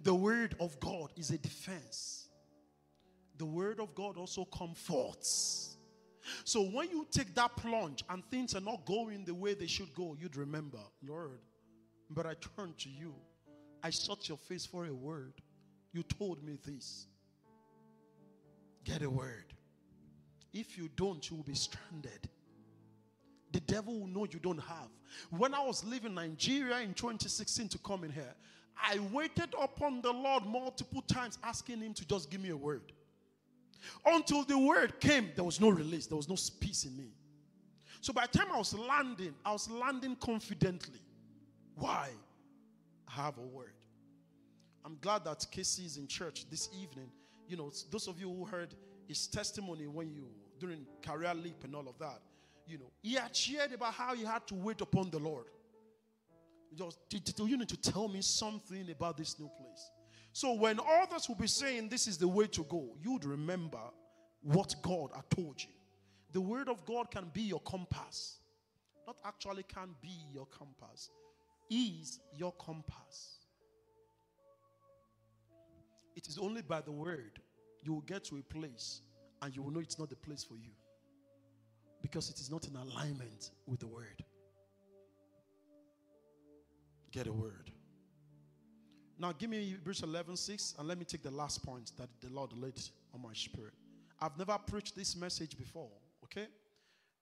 The 0.00 0.14
word 0.14 0.56
of 0.60 0.80
God 0.80 1.12
is 1.16 1.30
a 1.30 1.36
defense. 1.36 2.27
The 3.38 3.46
word 3.46 3.80
of 3.80 3.94
God 3.94 4.16
also 4.16 4.44
comforts. 4.44 5.76
So 6.44 6.62
when 6.62 6.90
you 6.90 7.06
take 7.10 7.34
that 7.36 7.56
plunge 7.56 8.04
and 8.10 8.22
things 8.30 8.54
are 8.54 8.60
not 8.60 8.84
going 8.84 9.24
the 9.24 9.34
way 9.34 9.54
they 9.54 9.66
should 9.66 9.94
go, 9.94 10.16
you'd 10.20 10.36
remember, 10.36 10.78
Lord, 11.06 11.40
but 12.10 12.26
I 12.26 12.34
turned 12.56 12.78
to 12.78 12.90
you. 12.90 13.14
I 13.82 13.90
sought 13.90 14.28
your 14.28 14.38
face 14.38 14.66
for 14.66 14.86
a 14.86 14.92
word. 14.92 15.34
You 15.92 16.02
told 16.02 16.42
me 16.42 16.58
this. 16.64 17.06
Get 18.84 19.02
a 19.02 19.10
word. 19.10 19.54
If 20.52 20.76
you 20.76 20.88
don't, 20.96 21.28
you 21.30 21.36
will 21.36 21.44
be 21.44 21.54
stranded. 21.54 22.28
The 23.52 23.60
devil 23.60 24.00
will 24.00 24.06
know 24.06 24.26
you 24.30 24.38
don't 24.38 24.58
have. 24.58 24.88
When 25.30 25.54
I 25.54 25.64
was 25.64 25.84
leaving 25.84 26.14
Nigeria 26.14 26.80
in 26.80 26.92
2016 26.92 27.68
to 27.68 27.78
come 27.78 28.04
in 28.04 28.10
here, 28.10 28.34
I 28.76 28.98
waited 29.12 29.54
upon 29.60 30.02
the 30.02 30.12
Lord 30.12 30.44
multiple 30.46 31.02
times 31.02 31.38
asking 31.42 31.80
him 31.80 31.94
to 31.94 32.06
just 32.06 32.30
give 32.30 32.40
me 32.40 32.50
a 32.50 32.56
word. 32.56 32.92
Until 34.04 34.44
the 34.44 34.58
word 34.58 35.00
came, 35.00 35.30
there 35.34 35.44
was 35.44 35.60
no 35.60 35.68
release, 35.68 36.06
there 36.06 36.16
was 36.16 36.28
no 36.28 36.36
peace 36.60 36.84
in 36.84 36.96
me. 36.96 37.12
So 38.00 38.12
by 38.12 38.26
the 38.30 38.38
time 38.38 38.48
I 38.52 38.58
was 38.58 38.74
landing, 38.74 39.34
I 39.44 39.52
was 39.52 39.70
landing 39.70 40.16
confidently. 40.16 41.00
Why? 41.74 42.08
I 43.08 43.22
have 43.22 43.38
a 43.38 43.42
word. 43.42 43.72
I'm 44.84 44.96
glad 45.00 45.24
that 45.24 45.46
Casey 45.50 45.84
is 45.84 45.96
in 45.96 46.06
church 46.06 46.48
this 46.50 46.68
evening. 46.80 47.10
You 47.48 47.56
know, 47.56 47.70
those 47.90 48.06
of 48.08 48.20
you 48.20 48.32
who 48.32 48.44
heard 48.44 48.74
his 49.06 49.26
testimony 49.26 49.86
when 49.86 50.12
you 50.12 50.28
during 50.58 50.86
career 51.02 51.34
leap 51.34 51.64
and 51.64 51.74
all 51.74 51.88
of 51.88 51.98
that, 51.98 52.20
you 52.66 52.78
know, 52.78 52.90
he 53.02 53.14
had 53.14 53.34
shared 53.34 53.72
about 53.72 53.94
how 53.94 54.14
he 54.14 54.24
had 54.24 54.46
to 54.48 54.54
wait 54.54 54.80
upon 54.80 55.10
the 55.10 55.18
Lord. 55.18 55.46
Just, 56.74 56.98
you 57.10 57.56
need 57.56 57.68
to 57.68 57.80
tell 57.80 58.08
me 58.08 58.20
something 58.20 58.90
about 58.90 59.16
this 59.16 59.38
new 59.38 59.48
place. 59.48 59.90
So 60.38 60.52
when 60.52 60.78
others 61.02 61.28
will 61.28 61.34
be 61.34 61.48
saying 61.48 61.88
this 61.88 62.06
is 62.06 62.16
the 62.16 62.28
way 62.28 62.46
to 62.46 62.62
go, 62.62 62.90
you'd 63.02 63.24
remember 63.24 63.80
what 64.40 64.72
God 64.82 65.10
had 65.12 65.28
told 65.30 65.60
you. 65.60 65.70
The 66.30 66.40
word 66.40 66.68
of 66.68 66.86
God 66.86 67.10
can 67.10 67.28
be 67.32 67.42
your 67.42 67.58
compass. 67.62 68.38
Not 69.04 69.16
actually 69.24 69.64
can 69.64 69.96
be 70.00 70.14
your 70.32 70.46
compass, 70.46 71.10
is 71.68 72.20
your 72.32 72.52
compass. 72.52 73.38
It 76.14 76.28
is 76.28 76.38
only 76.38 76.62
by 76.62 76.82
the 76.82 76.92
word 76.92 77.40
you 77.82 77.94
will 77.94 78.02
get 78.02 78.22
to 78.26 78.36
a 78.36 78.42
place 78.42 79.00
and 79.42 79.56
you 79.56 79.64
will 79.64 79.72
know 79.72 79.80
it's 79.80 79.98
not 79.98 80.08
the 80.08 80.14
place 80.14 80.44
for 80.44 80.54
you 80.54 80.70
because 82.00 82.30
it 82.30 82.38
is 82.38 82.48
not 82.48 82.64
in 82.68 82.76
alignment 82.76 83.50
with 83.66 83.80
the 83.80 83.88
word. 83.88 84.22
Get 87.10 87.26
a 87.26 87.32
word. 87.32 87.72
Now, 89.18 89.32
give 89.32 89.50
me 89.50 89.64
Hebrews 89.64 90.02
11 90.02 90.36
6, 90.36 90.76
and 90.78 90.86
let 90.86 90.96
me 90.96 91.04
take 91.04 91.22
the 91.22 91.30
last 91.30 91.64
point 91.64 91.90
that 91.98 92.08
the 92.20 92.28
Lord 92.32 92.52
laid 92.52 92.80
on 93.12 93.22
my 93.22 93.32
spirit. 93.32 93.74
I've 94.20 94.38
never 94.38 94.56
preached 94.58 94.94
this 94.94 95.16
message 95.16 95.56
before, 95.56 95.90
okay? 96.24 96.46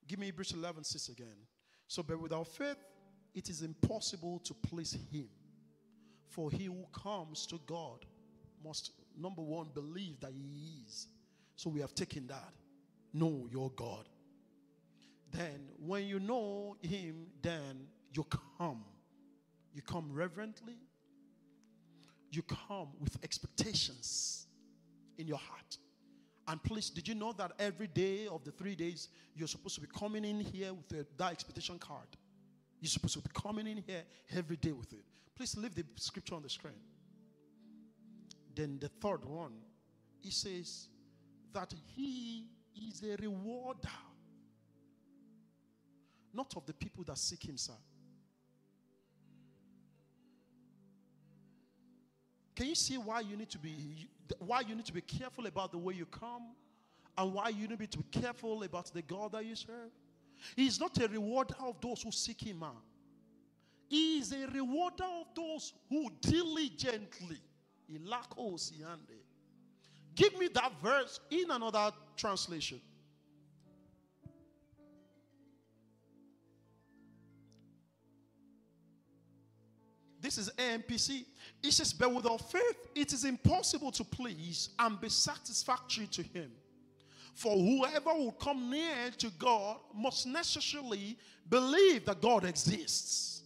Give 0.07 0.19
me 0.19 0.27
Hebrews 0.27 0.53
11 0.53 0.83
6 0.83 1.09
again. 1.09 1.35
So, 1.87 2.03
but 2.03 2.21
without 2.21 2.47
faith, 2.47 2.77
it 3.33 3.49
is 3.49 3.63
impossible 3.63 4.39
to 4.39 4.53
please 4.53 4.97
Him. 5.11 5.27
For 6.27 6.51
he 6.51 6.65
who 6.65 6.85
comes 6.93 7.47
to 7.47 7.59
God 7.65 8.05
must, 8.63 8.91
number 9.19 9.41
one, 9.41 9.69
believe 9.73 10.19
that 10.19 10.31
He 10.31 10.83
is. 10.85 11.07
So, 11.55 11.71
we 11.71 11.79
have 11.81 11.95
taken 11.95 12.27
that. 12.27 12.53
Know 13.11 13.47
your 13.51 13.71
God. 13.71 14.07
Then, 15.31 15.69
when 15.79 16.05
you 16.05 16.19
know 16.19 16.77
Him, 16.81 17.27
then 17.41 17.87
you 18.13 18.23
come. 18.59 18.83
You 19.73 19.81
come 19.81 20.09
reverently, 20.11 20.75
you 22.31 22.41
come 22.43 22.89
with 22.99 23.17
expectations 23.23 24.47
in 25.17 25.27
your 25.27 25.37
heart. 25.37 25.77
And 26.47 26.63
please, 26.63 26.89
did 26.89 27.07
you 27.07 27.15
know 27.15 27.33
that 27.33 27.51
every 27.59 27.87
day 27.87 28.27
of 28.27 28.43
the 28.43 28.51
three 28.51 28.75
days, 28.75 29.09
you're 29.35 29.47
supposed 29.47 29.75
to 29.75 29.81
be 29.81 29.87
coming 29.87 30.23
in 30.23 30.39
here 30.39 30.73
with 30.73 30.91
a, 30.99 31.05
that 31.17 31.31
expectation 31.33 31.77
card? 31.77 32.07
You're 32.79 32.89
supposed 32.89 33.15
to 33.15 33.21
be 33.21 33.29
coming 33.33 33.67
in 33.67 33.83
here 33.85 34.03
every 34.35 34.55
day 34.55 34.71
with 34.71 34.93
it. 34.93 35.03
Please 35.35 35.57
leave 35.57 35.75
the 35.75 35.83
scripture 35.95 36.35
on 36.35 36.43
the 36.43 36.49
screen. 36.49 36.79
Then 38.55 38.79
the 38.79 38.89
third 38.89 39.25
one, 39.25 39.53
he 40.19 40.31
says 40.31 40.87
that 41.53 41.73
he 41.95 42.45
is 42.75 43.03
a 43.03 43.15
rewarder. 43.21 43.89
Not 46.33 46.53
of 46.55 46.65
the 46.65 46.73
people 46.73 47.03
that 47.05 47.17
seek 47.17 47.47
him, 47.47 47.57
sir. 47.57 47.73
Can 52.57 52.65
you 52.65 52.73
see 52.73 52.97
why 52.97 53.19
you 53.19 53.37
need 53.37 53.51
to 53.51 53.59
be 53.59 54.09
why 54.39 54.61
you 54.61 54.73
need 54.73 54.87
to 54.87 54.93
be 54.93 55.01
careful 55.01 55.45
about 55.45 55.71
the 55.71 55.77
way 55.77 55.93
you 55.93 56.07
come 56.07 56.55
and 57.15 57.31
why 57.31 57.49
you 57.49 57.67
need 57.67 57.91
to 57.91 57.99
be 57.99 58.19
careful 58.19 58.63
about 58.63 58.91
the 58.91 59.03
God 59.03 59.33
that 59.33 59.45
you 59.45 59.55
serve? 59.55 59.91
He 60.55 60.65
is 60.65 60.79
not 60.79 60.97
a 60.99 61.07
rewarder 61.07 61.53
of 61.59 61.79
those 61.79 62.01
who 62.01 62.11
seek 62.11 62.41
him 62.41 62.63
out. 62.63 62.81
He 63.87 64.17
is 64.17 64.31
a 64.31 64.47
rewarder 64.47 65.03
of 65.03 65.27
those 65.35 65.71
who 65.87 66.09
diligently. 66.19 67.37
Give 70.15 70.39
me 70.39 70.47
that 70.55 70.71
verse 70.81 71.19
in 71.29 71.51
another 71.51 71.91
translation. 72.15 72.81
This 80.21 80.37
is 80.37 80.49
AMPC. 80.57 81.25
It 81.63 81.71
says, 81.71 81.93
But 81.93 82.13
without 82.13 82.51
faith, 82.51 82.77
it 82.95 83.13
is 83.13 83.25
impossible 83.25 83.91
to 83.91 84.03
please 84.03 84.69
and 84.79 84.99
be 84.99 85.09
satisfactory 85.09 86.07
to 86.07 86.23
Him. 86.23 86.51
For 87.33 87.55
whoever 87.55 88.13
will 88.13 88.31
come 88.31 88.71
near 88.71 89.11
to 89.19 89.29
God 89.37 89.77
must 89.93 90.25
necessarily 90.25 91.17
believe 91.49 92.05
that 92.05 92.19
God 92.21 92.45
exists 92.45 93.43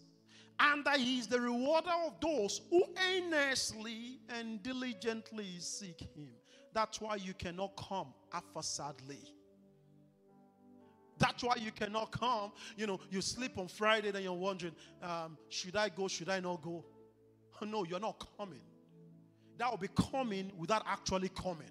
and 0.60 0.86
that 0.86 0.98
He 0.98 1.20
is 1.20 1.28
the 1.28 1.42
rewarder 1.42 1.92
of 2.06 2.14
those 2.22 2.62
who 2.70 2.86
earnestly 3.16 4.20
and 4.30 4.64
diligently 4.64 5.60
seek 5.60 6.00
Him. 6.16 6.30
That's 6.74 7.02
why 7.02 7.16
you 7.16 7.34
cannot 7.34 7.76
come 7.76 8.14
sadly. 8.62 9.20
That's 11.22 11.44
why 11.44 11.56
you 11.58 11.72
cannot 11.72 12.12
come. 12.12 12.52
You 12.76 12.88
know, 12.88 13.00
you 13.12 13.22
sleep 13.22 13.60
on 13.60 13.68
Friday, 13.68 14.10
then 14.10 14.24
you're 14.24 14.34
wondering, 14.34 14.74
um, 15.04 15.38
should 15.50 15.76
I 15.76 15.90
go? 15.90 16.08
Should 16.08 16.30
I 16.30 16.40
not 16.40 16.62
go? 16.62 16.84
No, 17.64 17.84
you're 17.84 18.00
not 18.00 18.28
coming. 18.40 18.62
That 19.60 19.70
will 19.70 19.78
be 19.78 19.90
coming 19.90 20.52
without 20.58 20.82
actually 20.88 21.30
coming. 21.30 21.70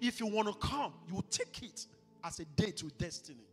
If 0.00 0.20
you 0.20 0.26
want 0.26 0.46
to 0.46 0.54
come, 0.54 0.92
you 1.08 1.20
take 1.28 1.64
it 1.64 1.86
as 2.22 2.38
a 2.38 2.44
date 2.44 2.84
with 2.84 2.96
destiny. 2.96 3.48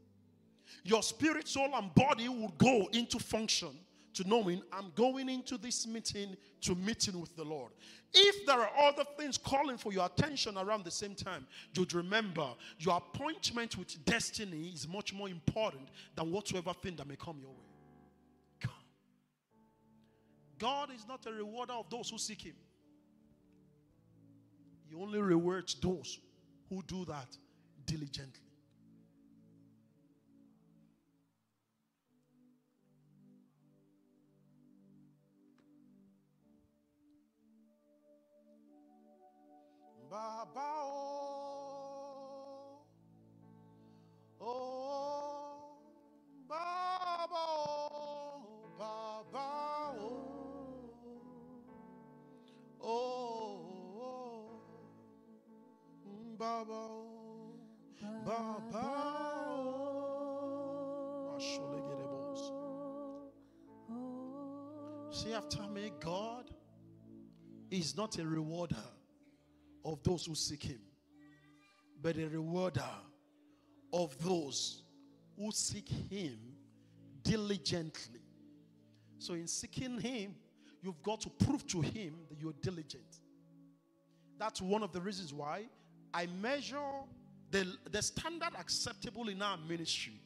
Your 0.83 1.01
spirit, 1.01 1.47
soul, 1.47 1.71
and 1.73 1.91
body 1.95 2.29
will 2.29 2.53
go 2.59 2.87
into 2.93 3.17
function 3.17 3.71
to 4.13 4.27
knowing 4.27 4.61
I'm 4.71 4.91
going 4.95 5.29
into 5.29 5.57
this 5.57 5.87
meeting 5.87 6.35
to 6.61 6.75
meeting 6.75 7.19
with 7.19 7.35
the 7.35 7.43
Lord. 7.43 7.71
If 8.13 8.45
there 8.45 8.59
are 8.59 8.69
other 8.87 9.03
things 9.17 9.37
calling 9.37 9.77
for 9.77 9.91
your 9.91 10.05
attention 10.05 10.57
around 10.57 10.85
the 10.85 10.91
same 10.91 11.15
time, 11.15 11.47
you'd 11.73 11.93
remember 11.93 12.47
your 12.77 12.97
appointment 12.97 13.77
with 13.77 14.03
destiny 14.05 14.71
is 14.73 14.87
much 14.87 15.13
more 15.13 15.29
important 15.29 15.89
than 16.15 16.31
whatsoever 16.31 16.73
thing 16.73 16.95
that 16.97 17.07
may 17.07 17.15
come 17.15 17.39
your 17.39 17.51
way. 17.51 17.67
Come. 18.59 18.71
God 20.59 20.89
is 20.93 21.07
not 21.07 21.25
a 21.25 21.31
rewarder 21.31 21.73
of 21.73 21.89
those 21.89 22.09
who 22.09 22.17
seek 22.17 22.41
Him. 22.43 22.55
He 24.87 24.95
only 24.95 25.19
rewards 25.19 25.73
those 25.75 26.19
who 26.69 26.83
do 26.83 27.05
that 27.05 27.35
diligently. 27.85 28.52
bàbá 40.13 40.69
oh 40.85 42.05
oh, 44.39 45.73
bàbá 46.49 47.45
oh 47.65 48.41
bàbá 48.79 49.47
oh 49.99 50.37
oh, 52.81 54.45
bàbá 56.39 56.81
o 56.81 57.03
bàbá 58.25 58.87
o. 59.49 59.73
See 65.11 65.33
after 65.33 65.63
me, 65.69 65.91
God 65.99 66.45
is 67.71 67.95
not 67.95 68.17
a 68.19 68.23
rewarder 68.25 68.92
of 69.85 70.03
those 70.03 70.25
who 70.25 70.35
seek 70.35 70.63
him, 70.63 70.79
but 72.01 72.17
a 72.17 72.27
rewarder 72.27 72.83
of 73.91 74.15
those 74.23 74.83
who 75.37 75.51
seek 75.51 75.89
him 75.89 76.37
diligently. 77.23 78.21
So, 79.19 79.33
in 79.33 79.47
seeking 79.47 79.99
him, 79.99 80.35
you've 80.81 81.01
got 81.01 81.21
to 81.21 81.29
prove 81.29 81.65
to 81.67 81.81
him 81.81 82.15
that 82.29 82.39
you're 82.39 82.53
diligent. 82.61 83.19
That's 84.37 84.61
one 84.61 84.83
of 84.83 84.91
the 84.91 84.99
reasons 84.99 85.33
why 85.33 85.65
I 86.13 86.27
measure 86.27 86.81
the, 87.51 87.75
the 87.89 88.01
standard 88.01 88.51
acceptable 88.59 89.29
in 89.29 89.41
our 89.41 89.57
ministry, 89.57 90.19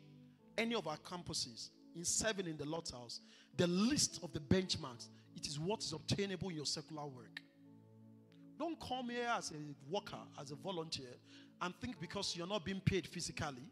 any 0.57 0.75
of 0.75 0.87
our 0.87 0.97
campuses, 0.97 1.69
in 1.95 2.05
serving 2.05 2.47
in 2.47 2.57
the 2.57 2.65
Lord's 2.65 2.91
house, 2.91 3.19
the 3.55 3.67
list 3.67 4.19
of 4.23 4.31
the 4.33 4.39
benchmarks, 4.39 5.07
it 5.35 5.47
is 5.47 5.59
what 5.59 5.81
is 5.81 5.93
obtainable 5.93 6.49
in 6.49 6.55
your 6.55 6.65
secular 6.65 7.05
work. 7.05 7.41
Don't 8.57 8.79
come 8.79 9.09
here 9.09 9.29
as 9.37 9.51
a 9.51 9.91
worker, 9.91 10.17
as 10.39 10.51
a 10.51 10.55
volunteer, 10.55 11.15
and 11.61 11.75
think 11.75 11.99
because 11.99 12.35
you're 12.35 12.47
not 12.47 12.65
being 12.65 12.81
paid 12.81 13.07
physically, 13.07 13.63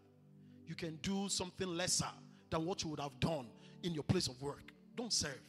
you 0.68 0.76
can 0.76 0.98
do 1.02 1.28
something 1.30 1.68
lesser 1.68 2.06
than 2.50 2.66
what 2.66 2.84
you 2.84 2.90
would 2.90 3.00
have 3.00 3.20
done 3.20 3.48
in 3.84 3.94
your 3.94 4.04
place 4.04 4.28
of 4.28 4.40
work. 4.42 4.72
Don't 4.96 5.14
serve. 5.14 5.40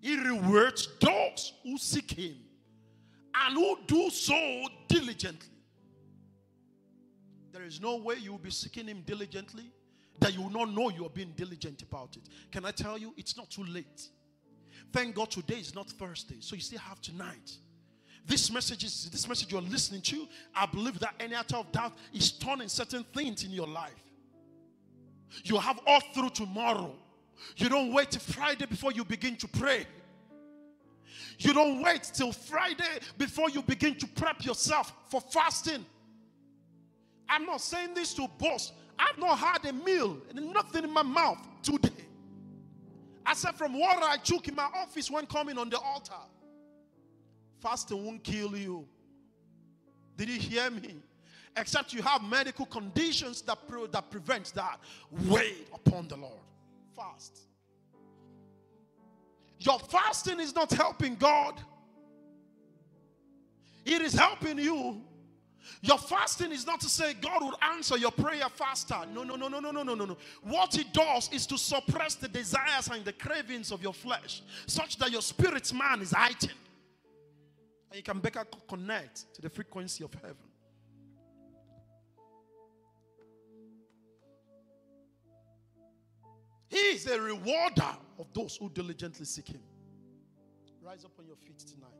He 0.00 0.16
rewards 0.18 0.88
those 1.00 1.52
who 1.62 1.76
seek 1.76 2.10
Him 2.12 2.36
and 3.34 3.54
who 3.54 3.78
do 3.86 4.10
so 4.10 4.66
diligently. 4.88 5.48
There 7.52 7.64
is 7.64 7.80
no 7.80 7.96
way 7.96 8.16
you 8.16 8.32
will 8.32 8.38
be 8.38 8.50
seeking 8.50 8.86
Him 8.86 9.02
diligently 9.04 9.64
that 10.20 10.34
you 10.34 10.42
will 10.42 10.50
not 10.50 10.72
know 10.72 10.90
you 10.90 11.04
are 11.04 11.10
being 11.10 11.32
diligent 11.36 11.82
about 11.82 12.16
it. 12.16 12.22
Can 12.50 12.64
I 12.64 12.70
tell 12.70 12.96
you, 12.96 13.12
it's 13.16 13.36
not 13.36 13.50
too 13.50 13.64
late. 13.64 14.08
Thank 14.92 15.14
God 15.14 15.30
today 15.30 15.56
is 15.56 15.74
not 15.74 15.88
Thursday, 15.90 16.36
so 16.40 16.56
you 16.56 16.62
still 16.62 16.78
have 16.80 17.00
tonight. 17.00 17.56
This 18.26 18.52
message 18.52 18.84
is 18.84 19.08
this 19.10 19.28
message 19.28 19.50
you're 19.50 19.62
listening 19.62 20.02
to. 20.02 20.26
I 20.54 20.66
believe 20.66 20.98
that 21.00 21.14
any 21.18 21.34
atom 21.34 21.60
of 21.60 21.72
doubt 21.72 21.92
is 22.12 22.32
turning 22.32 22.68
certain 22.68 23.04
things 23.14 23.44
in 23.44 23.50
your 23.50 23.66
life. 23.66 23.92
You 25.44 25.58
have 25.58 25.80
all 25.86 26.00
through 26.12 26.30
tomorrow. 26.30 26.94
You 27.56 27.68
don't 27.68 27.92
wait 27.92 28.10
till 28.10 28.20
Friday 28.20 28.66
before 28.66 28.92
you 28.92 29.04
begin 29.04 29.36
to 29.36 29.48
pray. 29.48 29.86
You 31.38 31.54
don't 31.54 31.82
wait 31.82 32.02
till 32.12 32.32
Friday 32.32 32.98
before 33.16 33.48
you 33.48 33.62
begin 33.62 33.94
to 33.96 34.06
prep 34.06 34.44
yourself 34.44 34.92
for 35.08 35.20
fasting. 35.20 35.86
I'm 37.28 37.46
not 37.46 37.60
saying 37.60 37.94
this 37.94 38.12
to 38.14 38.28
boast. 38.38 38.74
I've 38.98 39.16
not 39.16 39.38
had 39.38 39.64
a 39.64 39.72
meal 39.72 40.18
and 40.28 40.52
nothing 40.52 40.84
in 40.84 40.92
my 40.92 41.02
mouth 41.02 41.38
today. 41.62 41.99
Said, 43.34 43.54
from 43.54 43.78
water 43.78 44.02
I 44.02 44.16
took 44.16 44.48
in 44.48 44.54
my 44.54 44.68
office 44.74 45.10
when 45.10 45.26
coming 45.26 45.56
on 45.56 45.70
the 45.70 45.78
altar, 45.78 46.12
fasting 47.60 48.04
won't 48.04 48.24
kill 48.24 48.56
you. 48.56 48.86
Did 50.16 50.28
you 50.28 50.38
hear 50.38 50.70
me? 50.70 50.96
Except 51.56 51.92
you 51.92 52.02
have 52.02 52.22
medical 52.22 52.66
conditions 52.66 53.42
that, 53.42 53.66
pre- 53.66 53.86
that 53.88 54.10
prevent 54.10 54.52
that. 54.54 54.80
Wait 55.26 55.68
upon 55.72 56.08
the 56.08 56.16
Lord. 56.16 56.38
Fast. 56.94 57.40
Your 59.58 59.78
fasting 59.78 60.40
is 60.40 60.54
not 60.54 60.72
helping 60.72 61.14
God, 61.14 61.60
it 63.84 64.02
is 64.02 64.14
helping 64.14 64.58
you 64.58 65.02
your 65.82 65.98
fasting 65.98 66.52
is 66.52 66.66
not 66.66 66.80
to 66.80 66.88
say 66.88 67.14
God 67.14 67.42
will 67.42 67.58
answer 67.74 67.96
your 67.96 68.10
prayer 68.10 68.48
faster. 68.54 68.96
No, 69.14 69.22
no, 69.22 69.36
no, 69.36 69.48
no, 69.48 69.60
no, 69.60 69.70
no, 69.70 69.82
no, 69.82 69.94
no. 69.94 70.16
What 70.42 70.76
it 70.78 70.92
does 70.92 71.30
is 71.32 71.46
to 71.46 71.58
suppress 71.58 72.14
the 72.14 72.28
desires 72.28 72.88
and 72.88 73.04
the 73.04 73.12
cravings 73.12 73.72
of 73.72 73.82
your 73.82 73.94
flesh 73.94 74.42
such 74.66 74.96
that 74.98 75.10
your 75.10 75.22
spirit's 75.22 75.72
man 75.72 76.00
is 76.02 76.12
heightened. 76.12 76.52
And 77.90 77.96
you 77.96 78.02
can 78.02 78.20
better 78.20 78.44
connect 78.68 79.32
to 79.34 79.42
the 79.42 79.50
frequency 79.50 80.04
of 80.04 80.12
heaven. 80.14 80.36
He 86.68 86.76
is 86.76 87.06
a 87.06 87.20
rewarder 87.20 87.96
of 88.18 88.32
those 88.32 88.56
who 88.56 88.70
diligently 88.70 89.24
seek 89.24 89.48
him. 89.48 89.60
Rise 90.82 91.04
up 91.04 91.12
on 91.18 91.26
your 91.26 91.36
feet 91.36 91.58
tonight. 91.58 91.99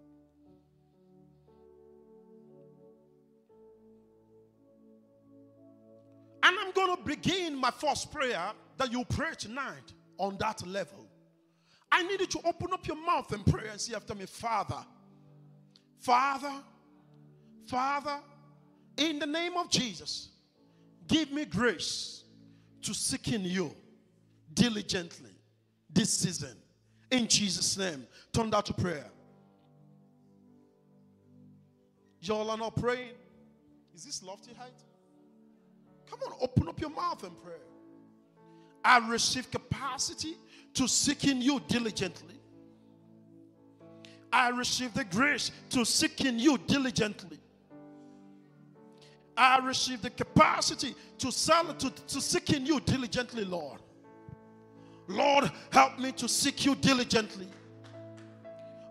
And 6.50 6.58
I'm 6.58 6.72
going 6.72 6.96
to 6.96 7.02
begin 7.04 7.54
my 7.54 7.70
first 7.70 8.10
prayer 8.10 8.50
that 8.76 8.90
you 8.90 9.04
pray 9.04 9.34
tonight 9.38 9.92
on 10.18 10.36
that 10.38 10.66
level. 10.66 11.06
I 11.92 12.02
need 12.02 12.18
you 12.18 12.26
to 12.26 12.40
open 12.44 12.72
up 12.72 12.84
your 12.88 12.96
mouth 12.96 13.32
and 13.32 13.46
pray 13.46 13.68
and 13.70 13.80
say 13.80 13.94
after 13.94 14.16
me, 14.16 14.26
Father, 14.26 14.84
Father, 16.00 16.52
Father, 17.68 18.18
in 18.96 19.20
the 19.20 19.26
name 19.26 19.56
of 19.56 19.70
Jesus, 19.70 20.30
give 21.06 21.30
me 21.30 21.44
grace 21.44 22.24
to 22.82 22.94
seek 22.94 23.28
in 23.28 23.44
you 23.44 23.72
diligently 24.52 25.30
this 25.88 26.18
season. 26.18 26.56
In 27.12 27.28
Jesus' 27.28 27.78
name, 27.78 28.08
turn 28.32 28.50
that 28.50 28.66
to 28.66 28.74
prayer. 28.74 29.06
Y'all 32.22 32.50
are 32.50 32.58
not 32.58 32.74
praying. 32.74 33.14
Is 33.94 34.04
this 34.04 34.20
lofty 34.20 34.52
height? 34.52 34.74
Come 36.10 36.20
on, 36.26 36.38
open 36.40 36.68
up 36.68 36.80
your 36.80 36.90
mouth 36.90 37.22
and 37.22 37.32
pray. 37.42 37.54
I 38.84 38.98
receive 39.08 39.50
capacity 39.50 40.36
to 40.74 40.88
seek 40.88 41.24
in 41.24 41.40
you 41.40 41.60
diligently. 41.68 42.34
I 44.32 44.48
receive 44.50 44.94
the 44.94 45.04
grace 45.04 45.50
to 45.70 45.84
seek 45.84 46.24
in 46.24 46.38
you 46.38 46.58
diligently. 46.58 47.38
I 49.36 49.58
receive 49.58 50.02
the 50.02 50.10
capacity 50.10 50.94
to, 51.18 51.32
sell, 51.32 51.72
to, 51.74 51.90
to 51.90 52.20
seek 52.20 52.50
in 52.50 52.66
you 52.66 52.80
diligently, 52.80 53.44
Lord. 53.44 53.80
Lord, 55.08 55.50
help 55.72 55.98
me 55.98 56.12
to 56.12 56.28
seek 56.28 56.64
you 56.64 56.74
diligently. 56.74 57.48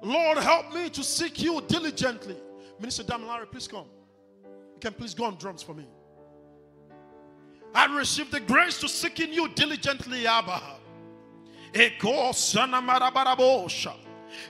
Lord, 0.02 0.38
help 0.38 0.74
me 0.74 0.90
to 0.90 1.04
seek 1.04 1.42
you 1.42 1.62
diligently. 1.68 2.36
Minister 2.80 3.04
Damilare, 3.04 3.50
please 3.50 3.68
come. 3.68 3.86
You 4.44 4.80
can 4.80 4.94
please 4.94 5.14
go 5.14 5.26
on 5.26 5.36
drums 5.36 5.62
for 5.62 5.74
me. 5.74 5.86
I 7.74 7.86
receive 7.96 8.32
the 8.32 8.40
grace 8.40 8.80
to 8.80 8.90
seek 8.90 9.20
in 9.20 9.32
you 9.32 9.48
diligently, 9.50 10.26
Abba. 10.26 10.62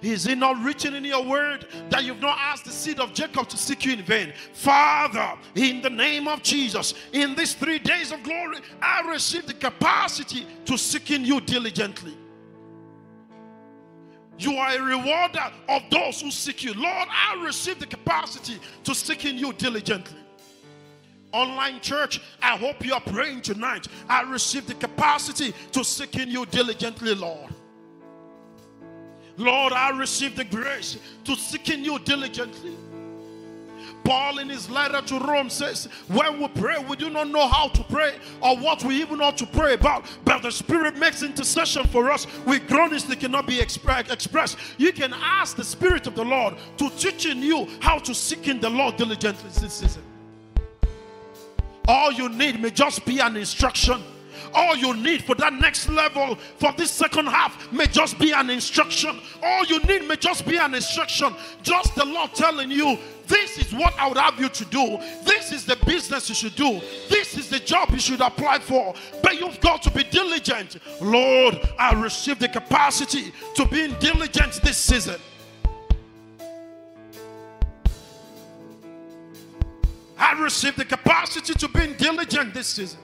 Is 0.01 0.27
it 0.27 0.37
not 0.37 0.63
written 0.63 0.93
in 0.93 1.03
your 1.03 1.23
word 1.23 1.65
that 1.89 2.03
you've 2.03 2.21
not 2.21 2.37
asked 2.39 2.65
the 2.65 2.71
seed 2.71 2.99
of 2.99 3.13
Jacob 3.13 3.47
to 3.49 3.57
seek 3.57 3.85
you 3.85 3.93
in 3.93 4.03
vain? 4.03 4.33
Father, 4.53 5.33
in 5.55 5.81
the 5.81 5.89
name 5.89 6.27
of 6.27 6.43
Jesus, 6.43 6.93
in 7.11 7.35
these 7.35 7.53
three 7.53 7.79
days 7.79 8.11
of 8.11 8.23
glory, 8.23 8.57
I 8.81 9.01
receive 9.09 9.47
the 9.47 9.53
capacity 9.53 10.45
to 10.65 10.77
seek 10.77 11.11
in 11.11 11.25
you 11.25 11.41
diligently. 11.41 12.15
You 14.37 14.55
are 14.55 14.77
a 14.77 14.81
rewarder 14.81 15.51
of 15.67 15.81
those 15.91 16.21
who 16.21 16.31
seek 16.31 16.63
you. 16.63 16.73
Lord, 16.73 17.07
I 17.09 17.41
receive 17.43 17.79
the 17.79 17.85
capacity 17.85 18.57
to 18.85 18.95
seek 18.95 19.25
in 19.25 19.37
you 19.37 19.51
diligently. 19.51 20.17
Online 21.31 21.79
church, 21.79 22.21
I 22.41 22.57
hope 22.57 22.83
you 22.83 22.93
are 22.93 23.01
praying 23.01 23.41
tonight. 23.41 23.87
I 24.07 24.23
receive 24.23 24.65
the 24.65 24.73
capacity 24.73 25.53
to 25.71 25.83
seek 25.83 26.15
in 26.15 26.29
you 26.29 26.45
diligently, 26.47 27.13
Lord. 27.13 27.53
Lord, 29.37 29.71
I 29.71 29.91
receive 29.91 30.35
the 30.35 30.43
grace 30.43 30.97
to 31.23 31.35
seek 31.35 31.69
in 31.69 31.85
you 31.85 31.99
diligently. 31.99 32.75
Paul, 34.03 34.39
in 34.39 34.49
his 34.49 34.69
letter 34.69 35.01
to 35.01 35.19
Rome, 35.19 35.49
says, 35.49 35.85
When 36.07 36.41
we 36.41 36.47
pray, 36.47 36.77
we 36.79 36.95
do 36.95 37.09
not 37.09 37.29
know 37.29 37.47
how 37.47 37.67
to 37.69 37.83
pray 37.83 38.15
or 38.41 38.57
what 38.57 38.83
we 38.83 38.95
even 38.95 39.21
ought 39.21 39.37
to 39.37 39.45
pray 39.45 39.75
about, 39.75 40.05
but 40.25 40.41
the 40.41 40.51
Spirit 40.51 40.97
makes 40.97 41.21
intercession 41.21 41.85
for 41.87 42.09
us 42.11 42.25
with 42.45 42.67
groanings 42.67 43.05
that 43.05 43.19
cannot 43.19 43.45
be 43.45 43.59
expressed. 43.59 44.57
You 44.77 44.91
can 44.93 45.13
ask 45.13 45.55
the 45.55 45.63
Spirit 45.63 46.07
of 46.07 46.15
the 46.15 46.25
Lord 46.25 46.55
to 46.77 46.89
teach 46.91 47.25
in 47.27 47.43
you 47.43 47.67
how 47.81 47.99
to 47.99 48.15
seek 48.15 48.47
in 48.47 48.59
the 48.59 48.69
Lord 48.69 48.97
diligently 48.97 49.49
this 49.49 49.73
season. 49.73 50.03
All 51.89 52.11
you 52.11 52.29
need 52.29 52.61
may 52.61 52.69
just 52.69 53.03
be 53.03 53.19
an 53.19 53.35
instruction. 53.35 53.99
All 54.53 54.75
you 54.75 54.95
need 54.95 55.23
for 55.23 55.33
that 55.35 55.53
next 55.53 55.89
level, 55.89 56.35
for 56.35 56.71
this 56.73 56.91
second 56.91 57.25
half, 57.25 57.71
may 57.71 57.87
just 57.87 58.19
be 58.19 58.31
an 58.31 58.51
instruction. 58.51 59.19
All 59.41 59.65
you 59.65 59.79
need 59.81 60.07
may 60.07 60.15
just 60.15 60.45
be 60.45 60.57
an 60.57 60.75
instruction. 60.75 61.33
Just 61.63 61.95
the 61.95 62.05
Lord 62.05 62.35
telling 62.35 62.69
you, 62.69 62.99
this 63.25 63.57
is 63.57 63.73
what 63.73 63.97
I 63.97 64.07
would 64.07 64.17
have 64.17 64.39
you 64.39 64.49
to 64.49 64.65
do. 64.65 64.99
This 65.23 65.51
is 65.51 65.65
the 65.65 65.77
business 65.83 66.29
you 66.29 66.35
should 66.35 66.55
do. 66.55 66.79
This 67.09 67.35
is 67.35 67.49
the 67.49 67.59
job 67.59 67.89
you 67.89 67.99
should 67.99 68.21
apply 68.21 68.59
for. 68.59 68.93
But 69.23 69.39
you've 69.39 69.59
got 69.59 69.81
to 69.81 69.89
be 69.89 70.03
diligent. 70.03 70.77
Lord, 71.01 71.59
I 71.79 71.93
receive 71.93 72.37
the 72.37 72.49
capacity 72.49 73.33
to 73.55 73.65
be 73.65 73.87
diligent 73.99 74.61
this 74.61 74.77
season. 74.77 75.19
I 80.19 80.33
receive 80.41 80.75
the 80.75 80.85
capacity 80.85 81.53
to 81.53 81.67
be 81.69 81.93
diligent 81.93 82.53
this 82.53 82.67
season. 82.67 82.99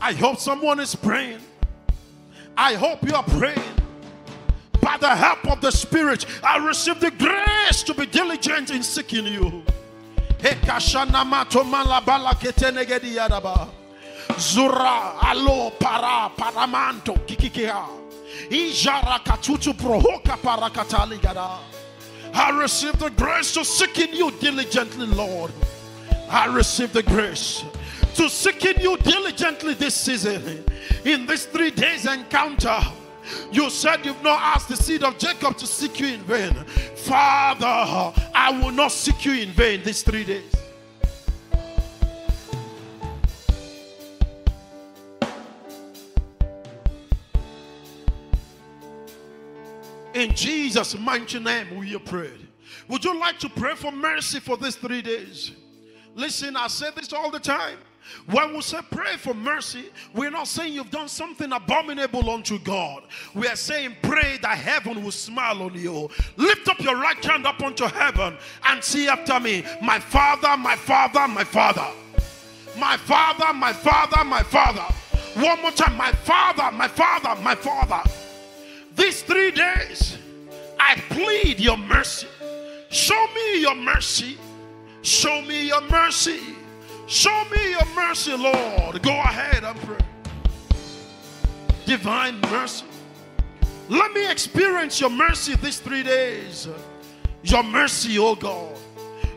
I 0.00 0.12
hope 0.12 0.38
someone 0.38 0.78
is 0.78 0.94
praying. 0.94 1.40
I 2.56 2.74
hope 2.74 3.06
you 3.06 3.14
are 3.14 3.24
praying. 3.24 3.60
By 4.80 4.96
the 4.96 5.08
help 5.08 5.46
of 5.50 5.60
the 5.60 5.72
Spirit, 5.72 6.24
I 6.42 6.58
receive 6.64 7.00
the 7.00 7.10
grace 7.10 7.82
to 7.82 7.94
be 7.94 8.06
diligent 8.06 8.70
in 8.70 8.82
seeking 8.82 9.26
you. 9.26 9.64
Zura 14.38 15.14
alo 15.20 15.70
para 15.70 16.30
paramanto 16.36 17.18
kikikea. 17.26 17.84
Ijara 18.50 19.18
katutu 19.24 19.74
prohoka 19.74 20.36
parakatali 20.36 21.20
gada. 21.20 21.58
I 22.38 22.50
receive 22.50 22.96
the 23.00 23.10
grace 23.10 23.52
to 23.54 23.64
seek 23.64 23.98
in 23.98 24.14
you 24.14 24.30
diligently, 24.30 25.06
Lord. 25.06 25.50
I 26.30 26.46
receive 26.46 26.92
the 26.92 27.02
grace 27.02 27.64
to 28.14 28.28
seek 28.28 28.64
in 28.64 28.80
you 28.80 28.96
diligently 28.98 29.74
this 29.74 29.96
season. 29.96 30.64
In 31.04 31.26
this 31.26 31.46
three 31.46 31.72
days 31.72 32.06
encounter, 32.06 32.78
you 33.50 33.68
said 33.70 34.06
you've 34.06 34.22
not 34.22 34.40
asked 34.40 34.68
the 34.68 34.76
seed 34.76 35.02
of 35.02 35.18
Jacob 35.18 35.56
to 35.56 35.66
seek 35.66 35.98
you 35.98 36.06
in 36.06 36.20
vain. 36.20 36.54
Father, 36.94 37.66
I 38.32 38.56
will 38.62 38.70
not 38.70 38.92
seek 38.92 39.24
you 39.24 39.32
in 39.32 39.50
vain 39.50 39.82
these 39.82 40.02
three 40.02 40.22
days. 40.22 40.54
In 50.18 50.34
Jesus' 50.34 50.98
mighty 50.98 51.38
name, 51.38 51.78
we 51.78 51.90
have 51.90 52.04
prayed. 52.04 52.48
Would 52.88 53.04
you 53.04 53.16
like 53.20 53.38
to 53.38 53.48
pray 53.48 53.76
for 53.76 53.92
mercy 53.92 54.40
for 54.40 54.56
these 54.56 54.74
three 54.74 55.00
days? 55.00 55.52
Listen, 56.16 56.56
I 56.56 56.66
say 56.66 56.88
this 56.96 57.12
all 57.12 57.30
the 57.30 57.38
time. 57.38 57.78
When 58.26 58.52
we 58.52 58.60
say 58.62 58.80
pray 58.90 59.16
for 59.16 59.32
mercy, 59.32 59.90
we're 60.12 60.30
not 60.30 60.48
saying 60.48 60.72
you've 60.72 60.90
done 60.90 61.06
something 61.06 61.52
abominable 61.52 62.30
unto 62.30 62.58
God. 62.58 63.04
We 63.32 63.46
are 63.46 63.54
saying 63.54 63.94
pray 64.02 64.38
that 64.42 64.58
heaven 64.58 65.04
will 65.04 65.12
smile 65.12 65.62
on 65.62 65.74
you. 65.74 66.10
Lift 66.36 66.68
up 66.68 66.80
your 66.80 66.96
right 66.96 67.24
hand 67.24 67.46
up 67.46 67.62
unto 67.62 67.84
heaven 67.84 68.38
and 68.64 68.82
see 68.82 69.06
after 69.06 69.38
me, 69.38 69.64
my 69.80 70.00
Father, 70.00 70.56
my 70.56 70.74
Father, 70.74 71.28
my 71.28 71.44
Father. 71.44 71.86
My 72.76 72.96
Father, 72.96 73.52
my 73.52 73.72
Father, 73.72 74.24
my 74.24 74.42
Father. 74.42 74.82
One 75.36 75.62
more 75.62 75.70
time, 75.70 75.96
my 75.96 76.10
Father, 76.10 76.72
my 76.76 76.88
Father, 76.88 77.40
my 77.40 77.54
Father. 77.54 78.02
These 78.98 79.22
three 79.22 79.52
days, 79.52 80.18
I 80.78 80.96
plead 81.10 81.60
your 81.60 81.76
mercy. 81.76 82.26
Show 82.90 83.26
me 83.32 83.60
your 83.60 83.76
mercy. 83.76 84.36
Show 85.02 85.40
me 85.42 85.68
your 85.68 85.82
mercy. 85.82 86.40
Show 87.06 87.44
me 87.50 87.70
your 87.70 87.86
mercy, 87.94 88.36
Lord. 88.36 89.00
Go 89.00 89.12
ahead 89.12 89.62
and 89.62 89.78
pray. 89.80 89.98
Divine 91.86 92.40
mercy. 92.50 92.84
Let 93.88 94.12
me 94.12 94.28
experience 94.28 95.00
your 95.00 95.10
mercy 95.10 95.54
these 95.54 95.78
three 95.78 96.02
days. 96.02 96.68
Your 97.44 97.62
mercy, 97.62 98.18
oh 98.18 98.34
God. 98.34 98.76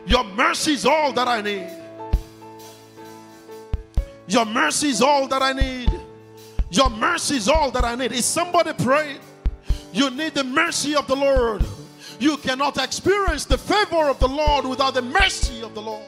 Your 0.06 0.24
mercy 0.24 0.72
is 0.72 0.84
all 0.84 1.12
that 1.12 1.28
I 1.28 1.40
need. 1.40 1.70
Your 4.26 4.44
mercy 4.44 4.88
is 4.88 5.00
all 5.00 5.28
that 5.28 5.40
I 5.40 5.52
need. 5.52 5.90
Your 6.70 6.90
mercy 6.90 7.36
is 7.36 7.48
all 7.48 7.70
that 7.70 7.84
I 7.84 7.94
need. 7.94 8.10
Is 8.10 8.24
somebody 8.24 8.72
praying? 8.72 9.20
You 9.92 10.10
need 10.10 10.34
the 10.34 10.44
mercy 10.44 10.94
of 10.96 11.06
the 11.06 11.16
Lord. 11.16 11.64
You 12.18 12.36
cannot 12.38 12.78
experience 12.82 13.44
the 13.44 13.58
favor 13.58 14.08
of 14.08 14.18
the 14.18 14.28
Lord 14.28 14.64
without 14.66 14.94
the 14.94 15.02
mercy 15.02 15.62
of 15.62 15.74
the 15.74 15.82
Lord. 15.82 16.06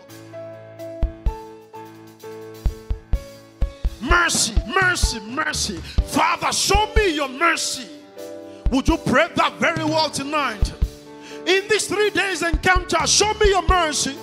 Mercy, 4.00 4.54
mercy, 4.66 5.20
mercy. 5.20 5.76
Father, 5.76 6.52
show 6.52 6.92
me 6.94 7.14
your 7.14 7.28
mercy. 7.28 7.88
Would 8.70 8.88
you 8.88 8.96
pray 8.98 9.28
that 9.34 9.54
very 9.54 9.84
well 9.84 10.10
tonight? 10.10 10.72
In 11.46 11.68
these 11.68 11.86
three 11.86 12.10
days 12.10 12.42
encounter, 12.42 13.06
show 13.06 13.32
me 13.34 13.50
your 13.50 13.66
mercy 13.66 14.16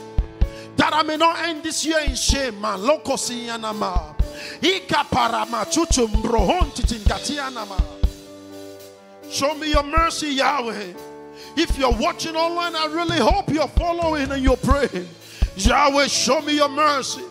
that 0.76 0.94
I 0.94 1.04
may 1.04 1.18
not 1.18 1.38
end 1.40 1.64
this 1.64 1.86
year 1.86 2.00
in 2.00 2.16
shame. 2.16 2.64
Ika. 4.64 5.06
Show 9.32 9.56
me 9.56 9.70
your 9.72 9.84
mercy, 9.84 10.28
Yahweh. 10.28 10.94
If 11.56 11.78
you're 11.78 11.96
watching 11.98 12.36
online, 12.36 12.76
I 12.76 12.86
really 12.88 13.18
hope 13.18 13.50
you're 13.50 13.68
following 13.70 14.30
and 14.30 14.44
you're 14.44 14.58
praying. 14.58 15.08
Yahweh, 15.56 16.08
show 16.08 16.42
me 16.42 16.56
your 16.56 16.68
mercy. 16.68 17.24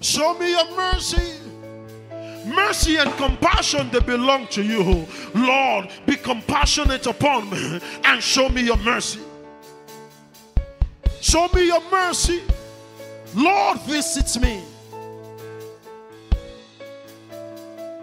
Show 0.00 0.38
me 0.38 0.52
your 0.52 0.70
mercy. 0.76 1.38
Mercy 2.46 2.96
and 2.98 3.12
compassion 3.16 3.90
they 3.90 3.98
belong 3.98 4.46
to 4.48 4.62
you. 4.62 5.04
Lord, 5.34 5.88
be 6.06 6.14
compassionate 6.16 7.06
upon 7.06 7.50
me 7.50 7.80
and 8.04 8.22
show 8.22 8.48
me 8.48 8.62
your 8.62 8.76
mercy. 8.78 9.20
Show 11.20 11.48
me 11.52 11.66
your 11.66 11.82
mercy. 11.90 12.42
Lord, 13.34 13.80
visit 13.82 14.40
me. 14.40 14.62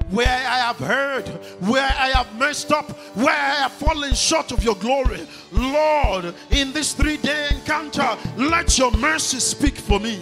Where 0.10 0.28
I 0.28 0.58
have 0.60 0.78
heard, 0.78 1.28
where 1.68 1.84
I 1.84 2.10
have 2.10 2.36
messed 2.40 2.72
up, 2.72 2.90
where 3.16 3.36
I 3.36 3.56
have 3.56 3.72
fallen 3.72 4.14
short 4.14 4.52
of 4.52 4.64
your 4.64 4.76
glory. 4.76 5.28
Lord, 5.52 6.34
in 6.50 6.74
this 6.74 6.94
three 6.94 7.18
day 7.18 7.50
encounter, 7.52 8.18
let 8.36 8.78
your 8.78 8.92
mercy 8.92 9.40
speak 9.40 9.76
for 9.76 10.00
me. 10.00 10.20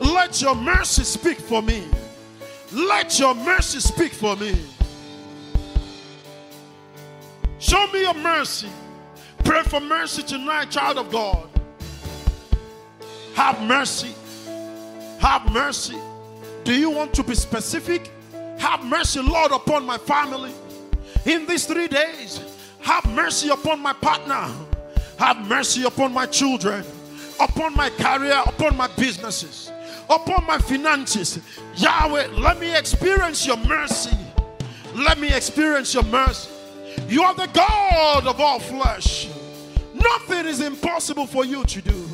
Let 0.00 0.42
your 0.42 0.54
mercy 0.56 1.04
speak 1.04 1.38
for 1.38 1.62
me. 1.62 1.84
Let 2.72 3.18
your 3.20 3.34
mercy 3.34 3.78
speak 3.78 4.12
for 4.12 4.34
me. 4.36 4.56
Show 7.60 7.86
me 7.92 8.00
your 8.00 8.14
mercy. 8.14 8.68
Pray 9.44 9.62
for 9.62 9.80
mercy 9.80 10.22
tonight, 10.22 10.70
child 10.70 10.98
of 10.98 11.10
God. 11.10 11.48
Have 13.34 13.62
mercy. 13.62 14.14
Have 15.18 15.50
mercy. 15.52 15.96
Do 16.64 16.74
you 16.74 16.90
want 16.90 17.14
to 17.14 17.22
be 17.22 17.34
specific? 17.34 18.10
Have 18.58 18.84
mercy, 18.84 19.20
Lord, 19.20 19.52
upon 19.52 19.84
my 19.84 19.98
family. 19.98 20.52
In 21.26 21.46
these 21.46 21.66
three 21.66 21.88
days, 21.88 22.40
have 22.80 23.04
mercy 23.14 23.48
upon 23.48 23.80
my 23.80 23.92
partner. 23.92 24.48
Have 25.18 25.46
mercy 25.48 25.84
upon 25.84 26.12
my 26.12 26.26
children, 26.26 26.84
upon 27.40 27.74
my 27.74 27.88
career, 27.90 28.42
upon 28.46 28.76
my 28.76 28.88
businesses, 28.96 29.70
upon 30.10 30.44
my 30.46 30.58
finances. 30.58 31.38
Yahweh, 31.76 32.26
let 32.32 32.58
me 32.58 32.76
experience 32.76 33.46
your 33.46 33.56
mercy. 33.58 34.16
Let 34.94 35.18
me 35.18 35.32
experience 35.32 35.94
your 35.94 36.04
mercy. 36.04 36.50
You 37.08 37.22
are 37.22 37.34
the 37.34 37.48
God 37.52 38.26
of 38.26 38.40
all 38.40 38.58
flesh. 38.58 39.28
Nothing 39.94 40.46
is 40.46 40.60
impossible 40.60 41.26
for 41.26 41.44
you 41.44 41.64
to 41.64 41.80
do. 41.80 42.08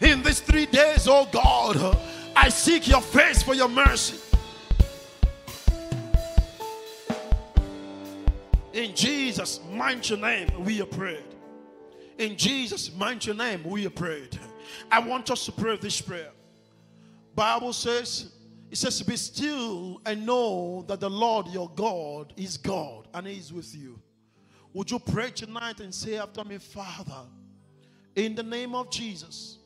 In 0.00 0.22
these 0.22 0.40
three 0.40 0.66
days, 0.66 1.06
oh 1.08 1.28
God, 1.32 1.96
I 2.36 2.48
seek 2.48 2.88
your 2.88 3.00
face 3.00 3.42
for 3.42 3.54
your 3.54 3.68
mercy. 3.68 4.18
In 8.74 8.92
Jesus' 8.92 9.60
mighty 9.70 10.16
name, 10.16 10.48
we 10.64 10.82
are 10.82 10.86
prayed. 10.86 11.22
In 12.18 12.36
Jesus' 12.36 12.92
mighty 12.92 13.32
name, 13.32 13.62
we 13.62 13.86
are 13.86 13.90
prayed. 13.90 14.36
I 14.90 14.98
want 14.98 15.30
us 15.30 15.46
to 15.46 15.52
pray 15.52 15.76
this 15.76 16.00
prayer. 16.00 16.32
Bible 17.36 17.72
says, 17.72 18.32
it 18.72 18.76
says, 18.76 19.00
Be 19.02 19.14
still 19.14 20.00
and 20.04 20.26
know 20.26 20.84
that 20.88 20.98
the 20.98 21.08
Lord 21.08 21.46
your 21.48 21.70
God 21.76 22.32
is 22.36 22.56
God 22.56 23.06
and 23.14 23.28
He 23.28 23.38
is 23.38 23.52
with 23.52 23.72
you. 23.76 24.00
Would 24.72 24.90
you 24.90 24.98
pray 24.98 25.30
tonight 25.30 25.78
and 25.78 25.94
say 25.94 26.16
after 26.16 26.42
me, 26.42 26.58
Father, 26.58 27.28
in 28.16 28.34
the 28.34 28.42
name 28.42 28.74
of 28.74 28.90
Jesus, 28.90 29.58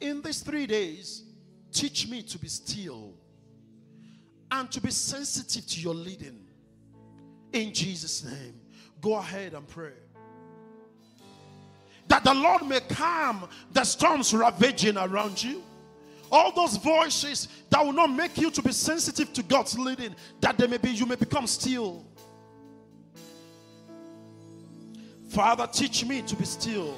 in 0.00 0.22
these 0.22 0.40
three 0.40 0.66
days, 0.66 1.24
teach 1.72 2.08
me 2.08 2.22
to 2.22 2.38
be 2.38 2.48
still 2.48 3.12
and 4.50 4.72
to 4.72 4.80
be 4.80 4.90
sensitive 4.90 5.66
to 5.66 5.80
your 5.80 5.94
leading. 5.94 6.45
In 7.56 7.72
Jesus' 7.72 8.22
name, 8.22 8.60
go 9.00 9.14
ahead 9.14 9.54
and 9.54 9.66
pray. 9.66 9.94
That 12.06 12.22
the 12.22 12.34
Lord 12.34 12.66
may 12.66 12.80
calm 12.80 13.48
the 13.72 13.82
storms 13.82 14.34
ravaging 14.34 14.98
around 14.98 15.42
you. 15.42 15.62
All 16.30 16.52
those 16.52 16.76
voices 16.76 17.48
that 17.70 17.82
will 17.82 17.94
not 17.94 18.08
make 18.08 18.36
you 18.36 18.50
to 18.50 18.60
be 18.60 18.72
sensitive 18.72 19.32
to 19.32 19.42
God's 19.42 19.78
leading, 19.78 20.14
that 20.42 20.58
they 20.58 20.66
may 20.66 20.76
be, 20.76 20.90
you 20.90 21.06
may 21.06 21.14
become 21.14 21.46
still. 21.46 22.04
Father, 25.30 25.66
teach 25.66 26.04
me 26.04 26.20
to 26.22 26.36
be 26.36 26.44
still. 26.44 26.94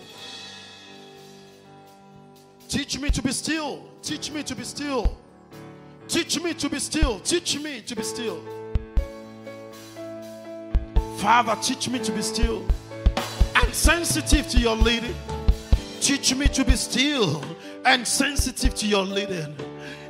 Teach 2.69 2.99
me 2.99 3.11
to 3.11 3.23
be 3.23 3.31
still. 3.31 3.89
Teach 4.03 4.33
me 4.33 4.43
to 4.43 4.57
be 4.57 4.65
still. 4.65 5.17
Teach 6.09 6.43
me 6.43 6.53
to 6.53 6.69
be 6.69 6.81
still. 6.81 7.21
Teach 7.21 7.61
me 7.61 7.81
to 7.83 7.95
be 7.95 8.03
still. 8.03 8.58
Father, 11.19 11.57
teach 11.61 11.89
me 11.89 11.99
to 11.99 12.13
be 12.13 12.23
still 12.23 12.65
and 13.57 13.75
sensitive 13.75 14.47
to 14.49 14.59
your 14.61 14.77
leading. 14.77 15.17
Teach 16.01 16.33
me 16.37 16.47
to 16.47 16.65
be 16.65 16.77
still 16.77 17.45
and 17.85 18.07
sensitive 18.07 18.73
to 18.77 18.87
your 18.87 19.03
leading. 19.03 19.53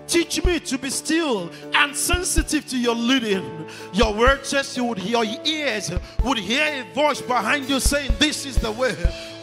Teach 0.06 0.44
me 0.44 0.60
to 0.60 0.76
be 0.76 0.90
still 0.90 1.50
and 1.72 1.96
sensitive 1.96 2.66
to 2.68 2.78
your 2.78 2.94
leading. 2.94 3.66
Your 3.94 4.12
word 4.12 4.44
says 4.44 4.76
you 4.76 4.84
would 4.84 4.98
your 4.98 5.24
ears 5.46 5.90
would 6.22 6.38
hear 6.38 6.84
a 6.84 6.94
voice 6.94 7.22
behind 7.22 7.70
you 7.70 7.80
saying, 7.80 8.12
This 8.18 8.44
is 8.44 8.56
the 8.56 8.70
way. 8.70 8.94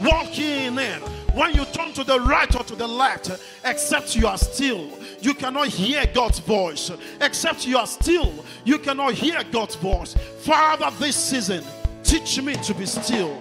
Walk 0.03 0.37
in 0.37 0.77
it. 0.77 1.01
When 1.35 1.53
you 1.53 1.65
turn 1.65 1.91
to 1.95 2.05
the 2.05 2.17
right 2.21 2.55
or 2.55 2.63
to 2.63 2.75
the 2.77 2.87
left, 2.87 3.29
except 3.65 4.15
you 4.15 4.25
are 4.25 4.37
still, 4.37 4.89
you 5.19 5.33
cannot 5.33 5.67
hear 5.67 6.05
God's 6.13 6.39
voice. 6.39 6.89
Except 7.19 7.67
you 7.67 7.77
are 7.77 7.87
still, 7.87 8.45
you 8.63 8.79
cannot 8.79 9.15
hear 9.15 9.43
God's 9.51 9.75
voice. 9.75 10.15
Father, 10.39 10.89
this 10.97 11.17
season, 11.17 11.61
teach 12.03 12.41
me 12.41 12.55
to 12.55 12.73
be 12.73 12.85
still. 12.85 13.37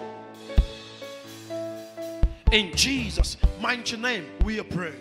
In 2.50 2.74
Jesus' 2.74 3.36
mighty 3.60 3.96
name, 3.96 4.26
we 4.44 4.60
pray. 4.60 4.94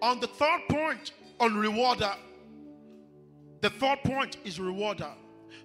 On 0.00 0.18
the 0.20 0.26
third 0.26 0.62
point, 0.70 1.12
on 1.38 1.54
rewarder, 1.54 2.14
the 3.60 3.68
third 3.68 3.98
point 4.04 4.38
is 4.42 4.58
rewarder. 4.58 5.12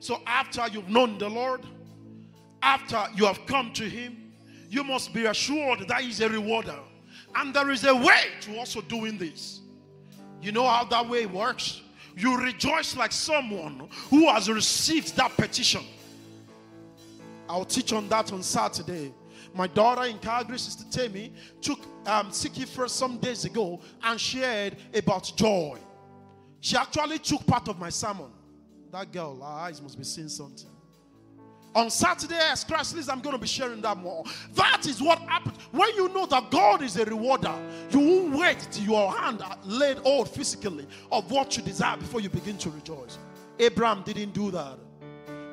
So 0.02 0.20
after 0.28 0.68
you've 0.68 0.90
known 0.90 1.18
the 1.18 1.30
Lord, 1.30 1.62
after 2.62 3.06
you 3.16 3.26
have 3.26 3.46
come 3.46 3.72
to 3.72 3.90
Him, 3.90 4.29
you 4.70 4.84
must 4.84 5.14
be 5.14 5.26
assured 5.26 5.88
that 5.88 6.02
He's 6.02 6.22
a 6.22 6.30
rewarder. 6.30 6.80
And 7.36 7.54
there 7.54 7.70
is 7.70 7.84
a 7.84 7.96
way 7.96 8.24
to 8.42 8.58
also 8.58 8.82
doing 8.82 9.18
this. 9.18 9.62
You 10.42 10.52
know 10.52 10.68
how 10.68 10.86
that 10.86 11.08
way 11.08 11.26
works? 11.26 11.82
You 12.16 12.38
rejoice 12.38 12.96
like 12.96 13.12
someone 13.12 13.88
who 14.10 14.28
has 14.30 14.50
received 14.50 15.16
that 15.18 15.36
petition. 15.36 15.82
I'll 17.48 17.66
teach 17.66 17.94
on 17.94 18.08
that 18.10 18.32
on 18.32 18.44
Saturday. 18.44 19.14
My 19.54 19.68
daughter 19.68 20.06
in 20.06 20.20
Calgary, 20.20 20.60
Sister 20.60 20.86
Tammy, 20.92 21.34
took 21.62 21.80
um, 22.06 22.30
Siki 22.30 22.68
First 22.68 22.98
some 22.98 23.18
days 23.18 23.46
ago 23.46 23.82
and 24.04 24.20
shared 24.20 24.78
about 24.94 25.32
joy. 25.36 25.80
She 26.62 26.78
actually 26.78 27.20
took 27.20 27.46
part 27.48 27.68
of 27.68 27.80
my 27.80 27.90
sermon. 27.90 28.32
That 28.92 29.12
girl, 29.12 29.38
her 29.40 29.46
eyes 29.46 29.82
must 29.82 29.98
be 29.98 30.04
seeing 30.04 30.30
something. 30.30 30.70
On 31.76 31.90
Saturday, 31.90 32.40
as 32.52 32.64
Christ 32.64 32.96
leads, 32.96 33.10
I'm 33.10 33.22
going 33.22 33.36
to 33.36 33.42
be 33.42 33.48
sharing 33.48 33.82
that 33.82 33.98
more. 33.98 34.24
That 34.54 34.88
is 34.88 35.02
what 35.02 35.20
happens. 35.20 35.58
When 35.72 35.94
you 35.96 36.10
know 36.10 36.26
that 36.26 36.50
God 36.50 36.82
is 36.82 36.98
a 36.98 37.06
rewarder, 37.06 37.54
you 37.92 38.00
won't 38.00 38.40
wait 38.40 38.68
till 38.72 38.86
your 38.86 39.12
hand 39.12 39.44
laid 39.66 39.98
hold 40.00 40.30
physically 40.30 40.88
of 41.12 41.30
what 41.30 41.56
you 41.58 41.64
desire 41.64 41.98
before 41.98 42.22
you 42.22 42.30
begin 42.30 42.58
to 42.60 42.72
rejoice. 42.72 43.20
Abraham 43.60 44.02
didn't 44.02 44.34
do 44.34 44.50
that. 44.52 44.80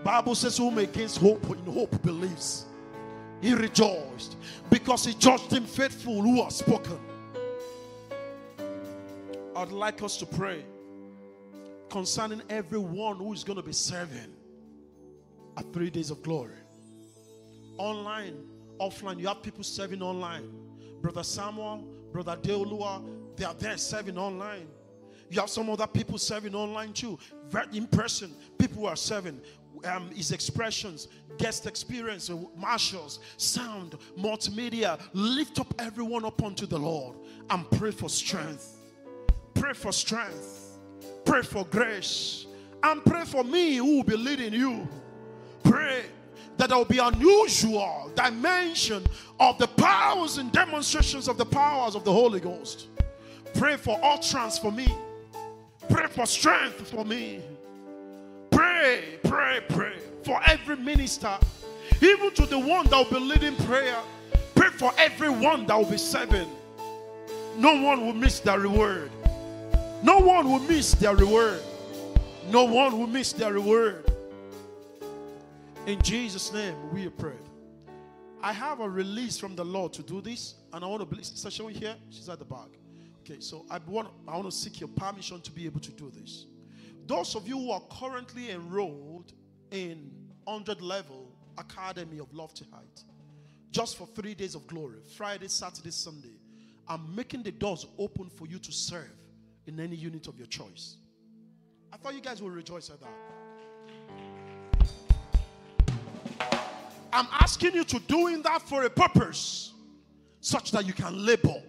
Bible 0.05 0.34
says, 0.34 0.56
whom 0.56 0.78
against 0.78 1.18
hope 1.18 1.44
in 1.51 1.72
hope 1.72 2.01
believes. 2.02 2.66
He 3.43 3.52
rejoiced 3.52 4.36
because 4.70 5.05
he 5.05 5.12
judged 5.14 5.52
him 5.52 5.64
faithful 5.64 6.22
who 6.22 6.43
has 6.43 6.56
spoken. 6.56 6.98
I'd 9.55 9.72
like 9.72 10.02
us 10.02 10.16
to 10.18 10.26
pray 10.26 10.64
concerning 11.90 12.43
everyone 12.48 13.16
who 13.16 13.32
is 13.32 13.44
going 13.44 13.56
to 13.56 13.62
be 13.62 13.72
serving 13.72 14.32
at 15.57 15.73
three 15.73 15.91
days 15.91 16.11
of 16.11 16.23
glory. 16.23 16.57
Online, 17.78 18.45
offline, 18.81 19.19
you 19.19 19.27
have 19.27 19.43
people 19.43 19.62
serving 19.62 20.03
online. 20.03 20.51
Brother 21.01 21.23
Samuel, 21.23 21.85
Brother 22.12 22.37
Deolua, 22.37 23.03
they 23.37 23.45
are 23.45 23.55
there 23.55 23.77
serving 23.77 24.19
online. 24.19 24.66
You 25.28 25.41
have 25.41 25.51
some 25.51 25.69
other 25.70 25.87
people 25.87 26.19
serving 26.19 26.55
online 26.55 26.93
too. 26.93 27.19
Very 27.49 27.66
in 27.77 27.87
person, 27.87 28.33
people 28.59 28.83
who 28.83 28.87
are 28.87 28.97
serving. 28.97 29.41
Um, 29.85 30.11
his 30.11 30.33
expressions, 30.33 31.09
guest 31.37 31.66
experience, 31.66 32.31
marshals, 32.57 33.19
sound, 33.37 33.97
multimedia. 34.19 34.99
Lift 35.12 35.61
up 35.61 35.74
everyone 35.78 36.24
up 36.24 36.43
unto 36.43 36.65
the 36.65 36.78
Lord 36.78 37.19
and 37.51 37.70
pray 37.73 37.91
for 37.91 38.09
strength. 38.09 38.78
Pray 39.55 39.74
for 39.74 39.93
strength. 39.93 40.78
Pray 41.27 41.43
for 41.43 41.66
grace. 41.66 42.47
And 42.83 43.05
pray 43.05 43.24
for 43.24 43.45
me 43.45 43.77
who 43.77 43.97
will 43.97 44.05
be 44.05 44.16
leading 44.16 44.55
you. 44.55 44.89
Pray 45.70 46.05
that 46.56 46.68
there 46.68 46.78
will 46.78 46.84
be 46.84 46.98
unusual 46.98 48.10
dimension 48.14 49.05
of 49.38 49.59
the 49.59 49.66
powers 49.66 50.38
and 50.38 50.51
demonstrations 50.52 51.28
of 51.28 51.36
the 51.36 51.44
powers 51.44 51.94
of 51.94 52.05
the 52.05 52.12
Holy 52.12 52.40
Ghost. 52.40 52.88
Pray 53.55 53.76
for 53.76 53.98
utterance 54.02 54.59
for 54.59 54.72
me. 54.72 54.86
Pray 55.88 56.06
for 56.09 56.26
strength 56.26 56.90
for 56.90 57.05
me. 57.05 57.40
Pray, 58.51 59.18
pray, 59.24 59.60
pray 59.68 59.94
for 60.24 60.40
every 60.47 60.76
minister, 60.76 61.36
even 62.01 62.32
to 62.32 62.47
the 62.47 62.59
one 62.59 62.86
that 62.86 62.97
will 62.97 63.20
be 63.20 63.24
leading 63.24 63.56
prayer. 63.66 63.98
Pray 64.55 64.70
for 64.70 64.93
everyone 64.98 65.66
that 65.66 65.76
will 65.76 65.90
be 65.90 65.98
serving. 65.98 66.48
No 67.56 67.80
one 67.82 68.05
will 68.05 68.12
miss 68.12 68.40
their 68.40 68.59
reward. 68.59 69.10
No 70.02 70.18
one 70.18 70.51
will 70.51 70.60
miss 70.60 70.93
their 70.93 71.14
reward. 71.14 71.60
No 72.51 72.64
one 72.64 72.98
will 72.98 73.06
miss 73.06 73.32
their 73.32 73.52
reward. 73.52 74.05
In 75.86 76.02
Jesus' 76.02 76.52
name, 76.52 76.74
we 76.92 77.08
pray. 77.08 77.38
I 78.42 78.52
have 78.52 78.80
a 78.80 78.90
release 78.90 79.38
from 79.38 79.54
the 79.54 79.64
Lord 79.64 79.92
to 79.92 80.02
do 80.02 80.20
this, 80.20 80.56
and 80.72 80.84
I 80.84 80.88
want 80.88 81.00
to 81.00 81.06
bless 81.06 81.28
Sister 81.28 81.48
Sharon 81.48 81.74
here. 81.74 81.94
She's 82.10 82.28
at 82.28 82.40
the 82.40 82.44
back. 82.44 82.70
Okay, 83.20 83.38
so 83.38 83.64
I 83.70 83.78
want 83.78 84.08
I 84.26 84.32
want 84.32 84.50
to 84.50 84.56
seek 84.56 84.80
your 84.80 84.88
permission 84.88 85.40
to 85.40 85.52
be 85.52 85.64
able 85.64 85.78
to 85.80 85.92
do 85.92 86.10
this. 86.10 86.46
Those 87.06 87.36
of 87.36 87.46
you 87.46 87.56
who 87.56 87.70
are 87.70 87.82
currently 88.00 88.50
enrolled 88.50 89.32
in 89.70 90.10
100 90.42 90.80
level 90.80 91.30
Academy 91.56 92.18
of 92.18 92.34
Lofty 92.34 92.66
Height, 92.72 93.04
just 93.70 93.96
for 93.96 94.08
three 94.08 94.34
days 94.34 94.56
of 94.56 94.66
glory, 94.66 94.98
Friday, 95.16 95.46
Saturday, 95.46 95.92
Sunday, 95.92 96.40
I'm 96.88 97.14
making 97.14 97.44
the 97.44 97.52
doors 97.52 97.86
open 97.96 98.28
for 98.28 98.48
you 98.48 98.58
to 98.58 98.72
serve 98.72 99.16
in 99.68 99.78
any 99.78 99.94
unit 99.94 100.26
of 100.26 100.36
your 100.36 100.48
choice. 100.48 100.96
I 101.92 101.96
thought 101.96 102.14
you 102.14 102.20
guys 102.20 102.42
would 102.42 102.52
rejoice 102.52 102.90
at 102.90 103.00
that. 103.00 103.35
I'm 107.12 107.28
asking 107.33 107.74
you 107.74 107.85
to 107.85 107.99
doing 108.01 108.43
that 108.43 108.62
for 108.62 108.85
a 108.85 108.91
purpose 108.91 109.73
such 110.41 110.70
that 110.73 110.87
you 110.87 110.93
can 110.93 111.24
labor. 111.24 111.62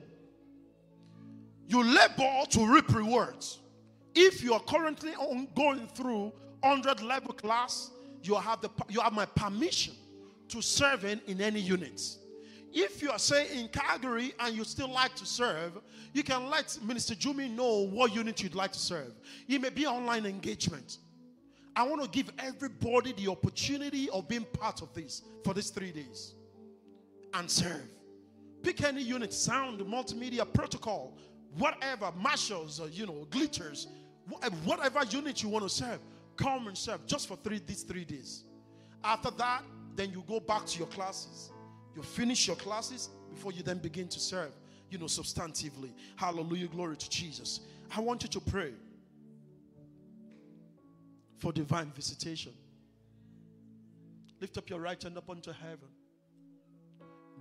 You 1.68 1.84
labor 1.84 2.44
to 2.50 2.66
reap 2.66 2.94
rewards. 2.94 3.60
If 4.16 4.44
you 4.44 4.54
are 4.54 4.60
currently 4.62 5.14
on, 5.14 5.48
going 5.56 5.88
through 5.88 6.32
100 6.62 7.02
level 7.02 7.34
class, 7.34 7.92
you 8.24 8.36
have 8.36 8.62
the 8.62 8.70
you 8.90 9.02
have 9.02 9.14
my 9.14 9.26
permission 9.26 9.94
to 10.50 10.62
serve 10.62 11.06
in, 11.06 11.22
any 11.42 11.60
units. 11.60 12.20
If 12.74 13.02
you 13.02 13.12
are 13.12 13.20
say 13.20 13.48
in 13.58 13.70
Calgary 13.70 14.34
and 14.40 14.56
you 14.56 14.64
still 14.64 14.92
like 14.92 15.16
to 15.16 15.26
serve, 15.26 15.74
you 16.14 16.24
can 16.24 16.50
let 16.50 16.78
Minister 16.84 17.16
Jumi 17.16 17.50
know 17.50 17.88
what 17.88 18.14
unit 18.14 18.42
you'd 18.44 18.56
like 18.56 18.72
to 18.74 18.80
serve. 18.80 19.14
It 19.48 19.62
may 19.62 19.70
be 19.70 19.86
online 19.86 20.26
engagement. 20.26 20.98
I 21.78 21.84
want 21.84 22.02
to 22.02 22.10
give 22.10 22.32
everybody 22.40 23.14
the 23.14 23.30
opportunity 23.30 24.10
of 24.10 24.28
being 24.28 24.45
part 24.45 24.82
of 24.82 24.91
this 24.95 25.22
for 25.44 25.54
these 25.54 25.70
three 25.70 25.91
days 25.91 26.34
and 27.36 27.49
serve. 27.49 27.88
Pick 28.64 28.84
any 28.84 29.04
unit, 29.04 29.32
sound, 29.32 29.80
multimedia, 29.82 30.52
protocol, 30.52 31.16
whatever, 31.56 32.12
marshals, 32.18 32.80
or, 32.80 32.90
you 32.90 33.06
know, 33.06 33.28
glitters, 33.30 33.90
whatever 34.64 35.04
unit 35.12 35.44
you 35.44 35.49
want 35.49 35.66
to 35.66 35.70
serve, 35.70 35.99
come 36.36 36.66
and 36.68 36.76
serve 36.76 37.06
just 37.06 37.28
for 37.28 37.36
three 37.38 37.62
these 37.64 37.84
three 37.84 38.06
days. 38.06 38.45
After 39.04 39.30
that, 39.38 39.62
then 39.95 40.10
you 40.10 40.24
go 40.28 40.40
back 40.40 40.66
to 40.66 40.80
your 40.80 40.88
classes. 40.88 41.52
You 41.95 42.02
finish 42.02 42.48
your 42.48 42.56
classes 42.56 43.10
before 43.30 43.52
you 43.52 43.62
then 43.62 43.78
begin 43.78 44.08
to 44.08 44.20
serve, 44.20 44.52
you 44.90 44.98
know, 44.98 45.06
substantively. 45.06 45.91
Hallelujah, 46.16 46.70
glory 46.70 46.98
to 46.98 47.08
Jesus. 47.08 47.60
I 47.95 47.99
want 47.99 48.24
you 48.24 48.30
to 48.30 48.40
pray 48.40 48.74
for 51.38 51.52
divine 51.52 51.92
visitation. 51.96 52.52
Lift 54.40 54.58
up 54.58 54.70
your 54.70 54.80
right 54.80 55.02
hand 55.02 55.18
up 55.18 55.30
unto 55.30 55.52
heaven. 55.52 55.90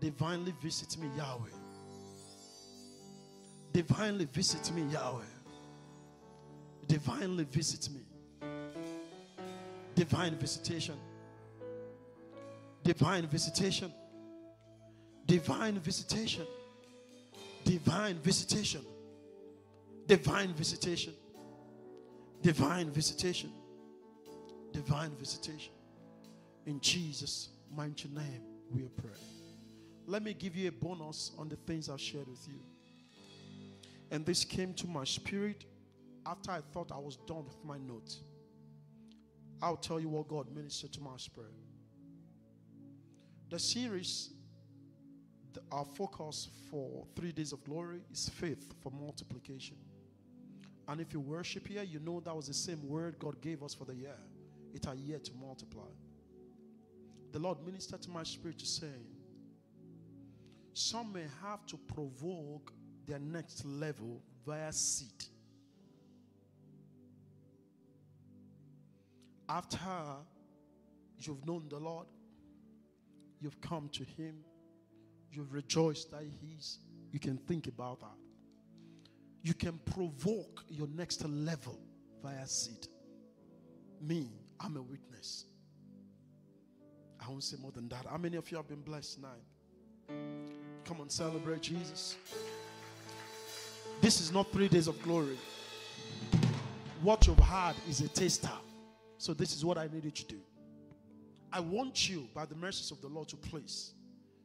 Divinely 0.00 0.52
visit 0.62 0.96
me, 0.98 1.08
Yahweh. 1.16 1.48
Divinely 3.72 4.26
visit 4.26 4.70
me, 4.72 4.82
Yahweh. 4.92 5.22
Divinely 6.86 7.44
visit 7.44 7.88
me. 7.90 8.00
Divine 9.94 10.36
visitation. 10.36 10.96
Divine 12.82 13.26
visitation. 13.26 13.92
Divine 15.26 15.78
visitation. 15.78 16.46
Divine 17.64 18.14
visitation. 18.16 18.82
Divine 20.06 20.52
visitation. 20.52 21.14
Divine 22.42 22.90
visitation 22.90 23.50
divine 24.76 25.10
visitation. 25.12 25.72
In 26.66 26.78
Jesus' 26.80 27.48
mighty 27.74 28.08
name, 28.08 28.42
we 28.70 28.82
pray. 28.82 29.18
Let 30.06 30.22
me 30.22 30.34
give 30.34 30.54
you 30.54 30.68
a 30.68 30.72
bonus 30.72 31.32
on 31.38 31.48
the 31.48 31.56
things 31.56 31.88
I've 31.88 32.00
shared 32.00 32.28
with 32.28 32.46
you. 32.46 32.60
And 34.10 34.26
this 34.26 34.44
came 34.44 34.74
to 34.74 34.86
my 34.86 35.04
spirit 35.04 35.64
after 36.26 36.50
I 36.50 36.60
thought 36.72 36.92
I 36.92 36.98
was 36.98 37.16
done 37.16 37.46
with 37.46 37.56
my 37.64 37.78
note. 37.78 38.16
I'll 39.62 39.78
tell 39.78 39.98
you 39.98 40.10
what 40.10 40.28
God 40.28 40.54
ministered 40.54 40.92
to 40.92 41.00
my 41.00 41.16
spirit. 41.16 41.54
The 43.48 43.58
series, 43.58 44.28
the, 45.54 45.62
our 45.72 45.86
focus 45.86 46.48
for 46.70 47.06
three 47.16 47.32
days 47.32 47.52
of 47.52 47.64
glory 47.64 48.00
is 48.12 48.28
faith 48.28 48.74
for 48.82 48.92
multiplication. 48.92 49.78
And 50.86 51.00
if 51.00 51.14
you 51.14 51.20
worship 51.20 51.66
here, 51.66 51.82
you 51.82 51.98
know 51.98 52.20
that 52.20 52.36
was 52.36 52.48
the 52.48 52.54
same 52.54 52.86
word 52.86 53.18
God 53.18 53.40
gave 53.40 53.62
us 53.62 53.72
for 53.72 53.86
the 53.86 53.94
year 53.94 54.16
it 54.76 54.86
are 54.86 54.94
yet 54.94 55.24
to 55.24 55.32
multiply. 55.34 55.90
The 57.32 57.38
Lord 57.38 57.64
ministered 57.64 58.02
to 58.02 58.10
my 58.10 58.22
spirit 58.22 58.60
saying, 58.60 59.06
Some 60.74 61.12
may 61.12 61.24
have 61.42 61.66
to 61.66 61.76
provoke 61.76 62.72
their 63.06 63.18
next 63.18 63.64
level 63.64 64.22
via 64.46 64.72
seed. 64.72 65.24
After 69.48 69.78
you've 71.18 71.46
known 71.46 71.68
the 71.68 71.78
Lord, 71.78 72.06
you've 73.40 73.60
come 73.60 73.88
to 73.92 74.04
Him, 74.04 74.36
you've 75.30 75.52
rejoiced 75.52 76.10
that 76.10 76.24
He's, 76.40 76.78
you 77.12 77.18
can 77.18 77.38
think 77.38 77.66
about 77.66 78.00
that. 78.00 78.18
You 79.42 79.54
can 79.54 79.78
provoke 79.84 80.64
your 80.68 80.88
next 80.88 81.24
level 81.24 81.78
via 82.22 82.46
seed. 82.46 82.88
Me, 84.00 84.28
I'm 84.60 84.76
a 84.76 84.82
witness. 84.82 85.44
I 87.20 87.28
won't 87.28 87.42
say 87.42 87.56
more 87.60 87.72
than 87.72 87.88
that. 87.88 88.06
How 88.06 88.16
many 88.16 88.36
of 88.36 88.50
you 88.50 88.56
have 88.56 88.68
been 88.68 88.82
blessed 88.82 89.14
tonight? 89.16 89.42
Come 90.84 91.00
on, 91.00 91.08
celebrate 91.08 91.62
Jesus. 91.62 92.16
This 94.00 94.20
is 94.20 94.32
not 94.32 94.50
three 94.52 94.68
days 94.68 94.86
of 94.86 95.00
glory. 95.02 95.38
What 97.02 97.26
you've 97.26 97.38
had 97.38 97.74
is 97.88 98.00
a 98.00 98.08
taster. 98.08 98.50
So, 99.18 99.32
this 99.32 99.56
is 99.56 99.64
what 99.64 99.78
I 99.78 99.88
need 99.92 100.04
you 100.04 100.10
to 100.10 100.24
do. 100.26 100.38
I 101.52 101.60
want 101.60 102.08
you, 102.08 102.28
by 102.34 102.44
the 102.44 102.54
mercies 102.54 102.90
of 102.90 103.00
the 103.00 103.08
Lord, 103.08 103.28
to 103.28 103.36
please 103.36 103.94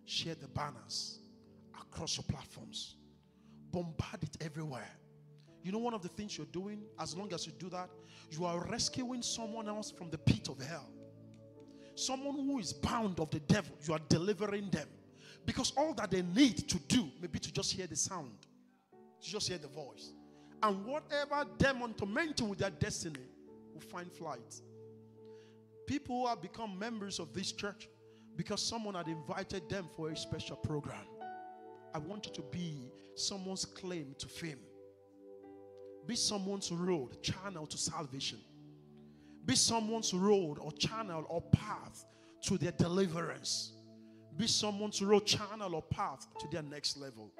share 0.06 0.36
the 0.36 0.48
banners 0.48 1.20
across 1.80 2.18
your 2.18 2.24
platforms, 2.24 2.96
bombard 3.72 4.24
it 4.24 4.38
everywhere. 4.40 4.90
You 5.64 5.72
know, 5.72 5.78
one 5.78 5.94
of 5.94 6.02
the 6.02 6.10
things 6.10 6.38
you're 6.38 6.48
doing, 6.48 6.82
as 7.00 7.16
long 7.16 7.34
as 7.34 7.46
you 7.46 7.52
do 7.60 7.70
that, 7.70 7.90
you 8.32 8.46
are 8.46 8.66
rescuing 8.68 9.22
someone 9.22 9.68
else 9.68 9.92
from 9.92 10.10
the 10.10 10.18
pit 10.18 10.50
of 10.50 10.62
hell. 10.62 10.90
Someone 11.96 12.36
who 12.36 12.60
is 12.60 12.74
bound 12.74 13.20
of 13.20 13.30
the 13.30 13.40
devil, 13.42 13.76
you 13.88 13.94
are 13.94 14.00
delivering 14.10 14.70
them. 14.72 14.88
Because 15.46 15.74
all 15.78 15.94
that 15.96 16.12
they 16.12 16.22
need 16.22 16.68
to 16.70 16.80
do 16.88 17.10
maybe 17.20 17.40
to 17.40 17.52
just 17.52 17.74
hear 17.74 17.88
the 17.88 17.96
sound, 17.96 18.32
to 19.22 19.30
just 19.30 19.48
hear 19.48 19.58
the 19.58 19.68
voice. 19.68 20.14
And 20.64 20.86
whatever 20.86 21.46
demon 21.58 21.94
tormenting 21.94 22.50
with 22.50 22.60
their 22.60 22.70
destiny 22.70 23.26
will 23.74 23.82
find 23.82 24.12
flight. 24.12 24.62
People 25.88 26.22
who 26.22 26.28
have 26.28 26.42
become 26.42 26.78
members 26.78 27.20
of 27.20 27.34
this 27.34 27.52
church 27.52 27.90
because 28.36 28.62
someone 28.62 28.96
had 28.96 29.08
invited 29.08 29.68
them 29.70 29.88
for 29.96 30.10
a 30.10 30.16
special 30.16 30.56
program. 30.56 31.06
I 31.94 31.98
want 31.98 32.28
you 32.28 32.34
to 32.34 32.42
be 32.42 32.92
someone's 33.16 33.66
claim 33.66 34.16
to 34.20 34.28
fame. 34.28 34.60
Be 36.08 36.16
someone's 36.16 36.72
road, 36.72 37.22
channel 37.22 37.66
to 37.68 37.78
salvation. 37.78 38.40
Be 39.46 39.56
someone's 39.56 40.14
road 40.14 40.58
or 40.60 40.72
channel 40.74 41.26
or 41.30 41.42
path 41.42 42.06
to 42.44 42.58
their 42.58 42.72
deliverance. 42.72 43.74
Be 44.38 44.48
someone's 44.48 45.02
road, 45.02 45.26
channel, 45.26 45.76
or 45.76 45.82
path 45.82 46.28
to 46.40 46.48
their 46.52 46.64
next 46.64 46.98
level. 46.98 47.32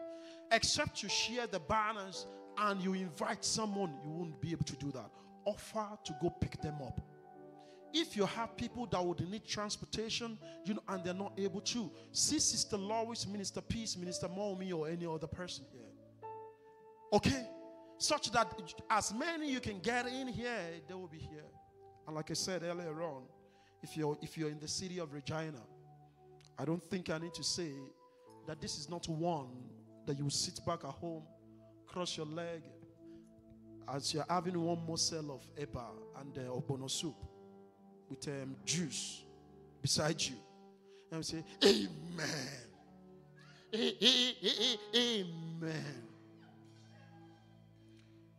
Except 0.52 1.02
you 1.02 1.10
share 1.10 1.48
the 1.48 1.60
banners 1.60 2.28
and 2.58 2.82
you 2.82 2.94
invite 2.94 3.46
someone, 3.46 3.94
you 4.04 4.12
won't 4.12 4.42
be 4.42 4.52
able 4.52 4.66
to 4.66 4.76
do 4.76 4.92
that. 4.92 5.10
Offer 5.46 5.98
to 6.04 6.16
go 6.22 6.30
pick 6.30 6.62
them 6.62 6.76
up. 6.86 7.00
If 7.94 8.16
you 8.16 8.26
have 8.26 8.56
people 8.56 8.86
that 8.88 9.04
would 9.04 9.28
need 9.30 9.46
transportation, 9.46 10.38
you 10.66 10.76
know, 10.76 10.84
and 10.88 11.04
they're 11.04 11.14
not 11.14 11.34
able 11.38 11.62
to, 11.62 11.92
see 12.12 12.40
Sister 12.40 12.78
Lois, 12.78 13.28
Minister 13.28 13.62
Peace, 13.62 13.98
Minister 13.98 14.28
Momi, 14.28 14.74
or 14.74 14.88
any 14.88 15.06
other 15.06 15.28
person 15.28 15.66
here. 15.72 16.30
Okay? 17.14 17.46
Such 18.02 18.32
that 18.32 18.60
as 18.90 19.14
many 19.14 19.52
you 19.52 19.60
can 19.60 19.78
get 19.78 20.08
in 20.08 20.28
here, 20.28 20.58
they 20.88 20.94
will 20.96 21.08
be 21.08 21.20
here. 21.20 21.46
And 22.08 22.16
like 22.16 22.32
I 22.32 22.34
said 22.34 22.64
earlier 22.64 23.00
on, 23.04 23.22
if 23.84 23.96
you're 23.96 24.18
if 24.24 24.40
you're 24.40 24.50
in 24.50 24.60
the 24.60 24.68
city 24.68 24.98
of 24.98 25.14
Regina, 25.14 25.62
I 26.58 26.66
don't 26.66 26.84
think 26.90 27.12
I 27.12 27.20
need 27.20 27.36
to 27.36 27.44
say 27.44 27.70
that 28.48 28.60
this 28.60 28.80
is 28.80 28.90
not 28.90 29.08
one 29.08 29.50
that 30.08 30.18
you 30.18 30.32
sit 30.32 30.60
back 30.66 30.84
at 30.84 30.90
home, 30.90 31.22
cross 31.86 32.18
your 32.18 32.26
leg, 32.26 32.64
as 33.94 34.16
you're 34.16 34.26
having 34.28 34.60
one 34.60 34.84
morsel 34.84 35.36
of 35.36 35.46
eba 35.56 35.86
and 36.22 36.36
uh, 36.40 36.50
ogbono 36.50 36.90
soup 36.90 37.24
with 38.10 38.28
um, 38.30 38.56
juice 38.66 39.26
beside 39.80 40.20
you, 40.20 40.38
and 41.12 41.24
say, 41.24 41.44
Amen. 41.64 41.86
Amen 44.96 46.11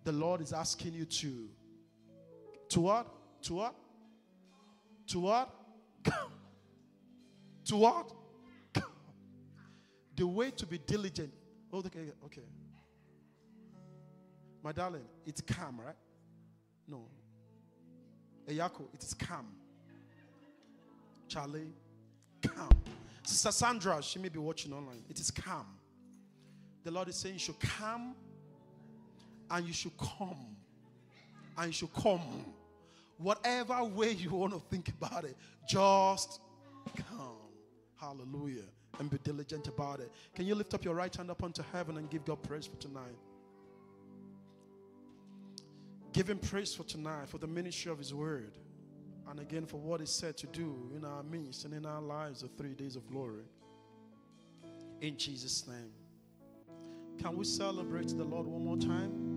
the 0.05 0.13
Lord 0.13 0.41
is 0.41 0.53
asking 0.53 0.95
you 0.95 1.05
to 1.05 1.49
to 2.71 2.81
what? 2.81 3.07
To 3.43 3.55
what? 3.55 3.75
To 5.09 5.21
what? 5.21 5.55
to 7.67 7.77
what? 7.77 8.13
the 10.17 10.27
way 10.27 10.51
to 10.53 10.67
be 10.67 10.79
diligent. 10.79 11.33
Oh, 11.73 11.79
okay, 11.79 12.13
okay. 12.25 12.43
My 14.63 14.73
darling, 14.73 15.05
it's 15.27 15.41
calm, 15.43 15.81
right? 15.85 15.97
No. 16.89 17.05
Eyako, 18.49 18.85
it 18.95 19.03
is 19.03 19.15
calm. 19.15 19.49
Charlie, 21.29 21.73
calm. 22.41 22.71
Sister 23.23 23.53
Sandra, 23.53 24.03
she 24.03 24.19
may 24.19 24.29
be 24.29 24.39
watching 24.39 24.73
online. 24.73 25.03
It 25.11 25.21
is 25.21 25.31
calm. 25.31 25.67
The 26.85 26.91
Lord 26.91 27.09
is 27.09 27.17
saying 27.17 27.35
you 27.35 27.39
should 27.39 27.61
come 27.61 28.15
and 29.53 29.67
you 29.67 29.73
should 29.73 29.97
come. 29.99 30.57
And 31.57 31.67
you 31.67 31.73
should 31.73 31.95
come. 31.95 32.21
Whatever 33.19 33.85
way 33.85 34.13
you 34.13 34.31
want 34.31 34.55
to 34.55 34.61
think 34.71 34.89
about 34.89 35.25
it, 35.25 35.37
just 35.69 36.41
come. 36.97 37.37
Hallelujah. 38.01 38.65
And 38.99 39.09
be 39.09 39.19
diligent 39.19 39.69
about 39.69 40.01
it. 40.01 40.11
Can 40.35 40.47
you 40.47 40.55
lift 40.55 40.75
up 40.75 40.85
your 40.85 40.95
right 40.95 41.15
hand 41.15 41.31
up 41.31 41.43
unto 41.43 41.63
heaven 41.73 41.99
and 41.99 42.11
give 42.11 42.25
God 42.25 42.43
praise 42.43 42.67
for 42.67 42.77
tonight? 42.77 43.17
Give 46.13 46.29
him 46.29 46.39
praise 46.39 46.75
for 46.75 46.85
tonight, 46.85 47.29
for 47.29 47.39
the 47.39 47.47
ministry 47.47 47.91
of 47.91 47.99
his 47.99 48.13
word. 48.13 48.59
And 49.31 49.41
again, 49.41 49.67
for 49.67 49.79
what 49.79 50.01
he 50.01 50.07
said 50.07 50.37
to 50.39 50.47
do 50.49 50.91
in 50.95 51.05
our 51.05 51.23
midst 51.23 51.65
and 51.65 51.73
in 51.73 51.87
our 51.87 52.03
lives, 52.03 52.43
the 52.43 52.49
three 52.49 52.75
days 52.75 52.97
of 52.97 53.07
glory. 53.09 53.45
In 55.01 55.17
Jesus' 55.17 55.67
name. 55.67 55.93
Can 57.23 57.37
we 57.37 57.45
celebrate 57.45 58.09
the 58.09 58.25
Lord 58.25 58.47
one 58.47 58.65
more 58.65 58.77
time? 58.77 59.32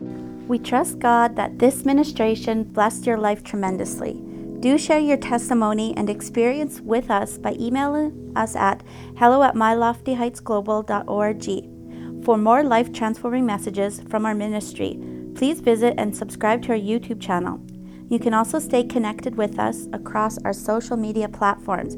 We 0.00 0.58
trust 0.58 1.00
God 1.00 1.36
that 1.36 1.58
this 1.58 1.84
ministration 1.84 2.64
blessed 2.64 3.06
your 3.06 3.18
life 3.18 3.42
tremendously. 3.42 4.22
Do 4.60 4.78
share 4.78 5.00
your 5.00 5.16
testimony 5.16 5.92
and 5.96 6.08
experience 6.08 6.80
with 6.80 7.10
us 7.10 7.36
by 7.36 7.56
emailing 7.60 8.32
us 8.36 8.54
at 8.56 8.82
hello 9.16 9.42
at 9.42 9.54
myloftyheightsglobal.org. 9.54 12.24
For 12.24 12.38
more 12.38 12.62
life 12.62 12.92
transforming 12.92 13.46
messages 13.46 14.00
from 14.08 14.24
our 14.24 14.34
ministry, 14.34 14.98
please 15.34 15.60
visit 15.60 15.94
and 15.98 16.16
subscribe 16.16 16.62
to 16.62 16.72
our 16.72 16.78
YouTube 16.78 17.20
channel. 17.20 17.60
You 18.08 18.18
can 18.18 18.32
also 18.34 18.58
stay 18.58 18.84
connected 18.84 19.36
with 19.36 19.58
us 19.58 19.88
across 19.92 20.38
our 20.38 20.52
social 20.52 20.96
media 20.96 21.28
platforms 21.28 21.96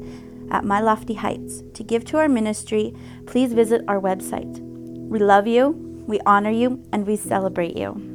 at 0.51 0.65
My 0.65 0.81
Lofty 0.81 1.13
Heights. 1.13 1.63
To 1.75 1.83
give 1.83 2.03
to 2.05 2.17
our 2.17 2.27
ministry, 2.27 2.95
please 3.27 3.53
visit 3.53 3.83
our 3.87 4.01
website. 4.01 4.59
We 5.09 5.19
love 5.19 5.45
you, 5.47 5.88
we 6.09 6.19
honor 6.25 6.49
you, 6.49 6.83
and 6.91 7.05
we 7.05 7.15
celebrate 7.15 7.77
you. 7.77 8.08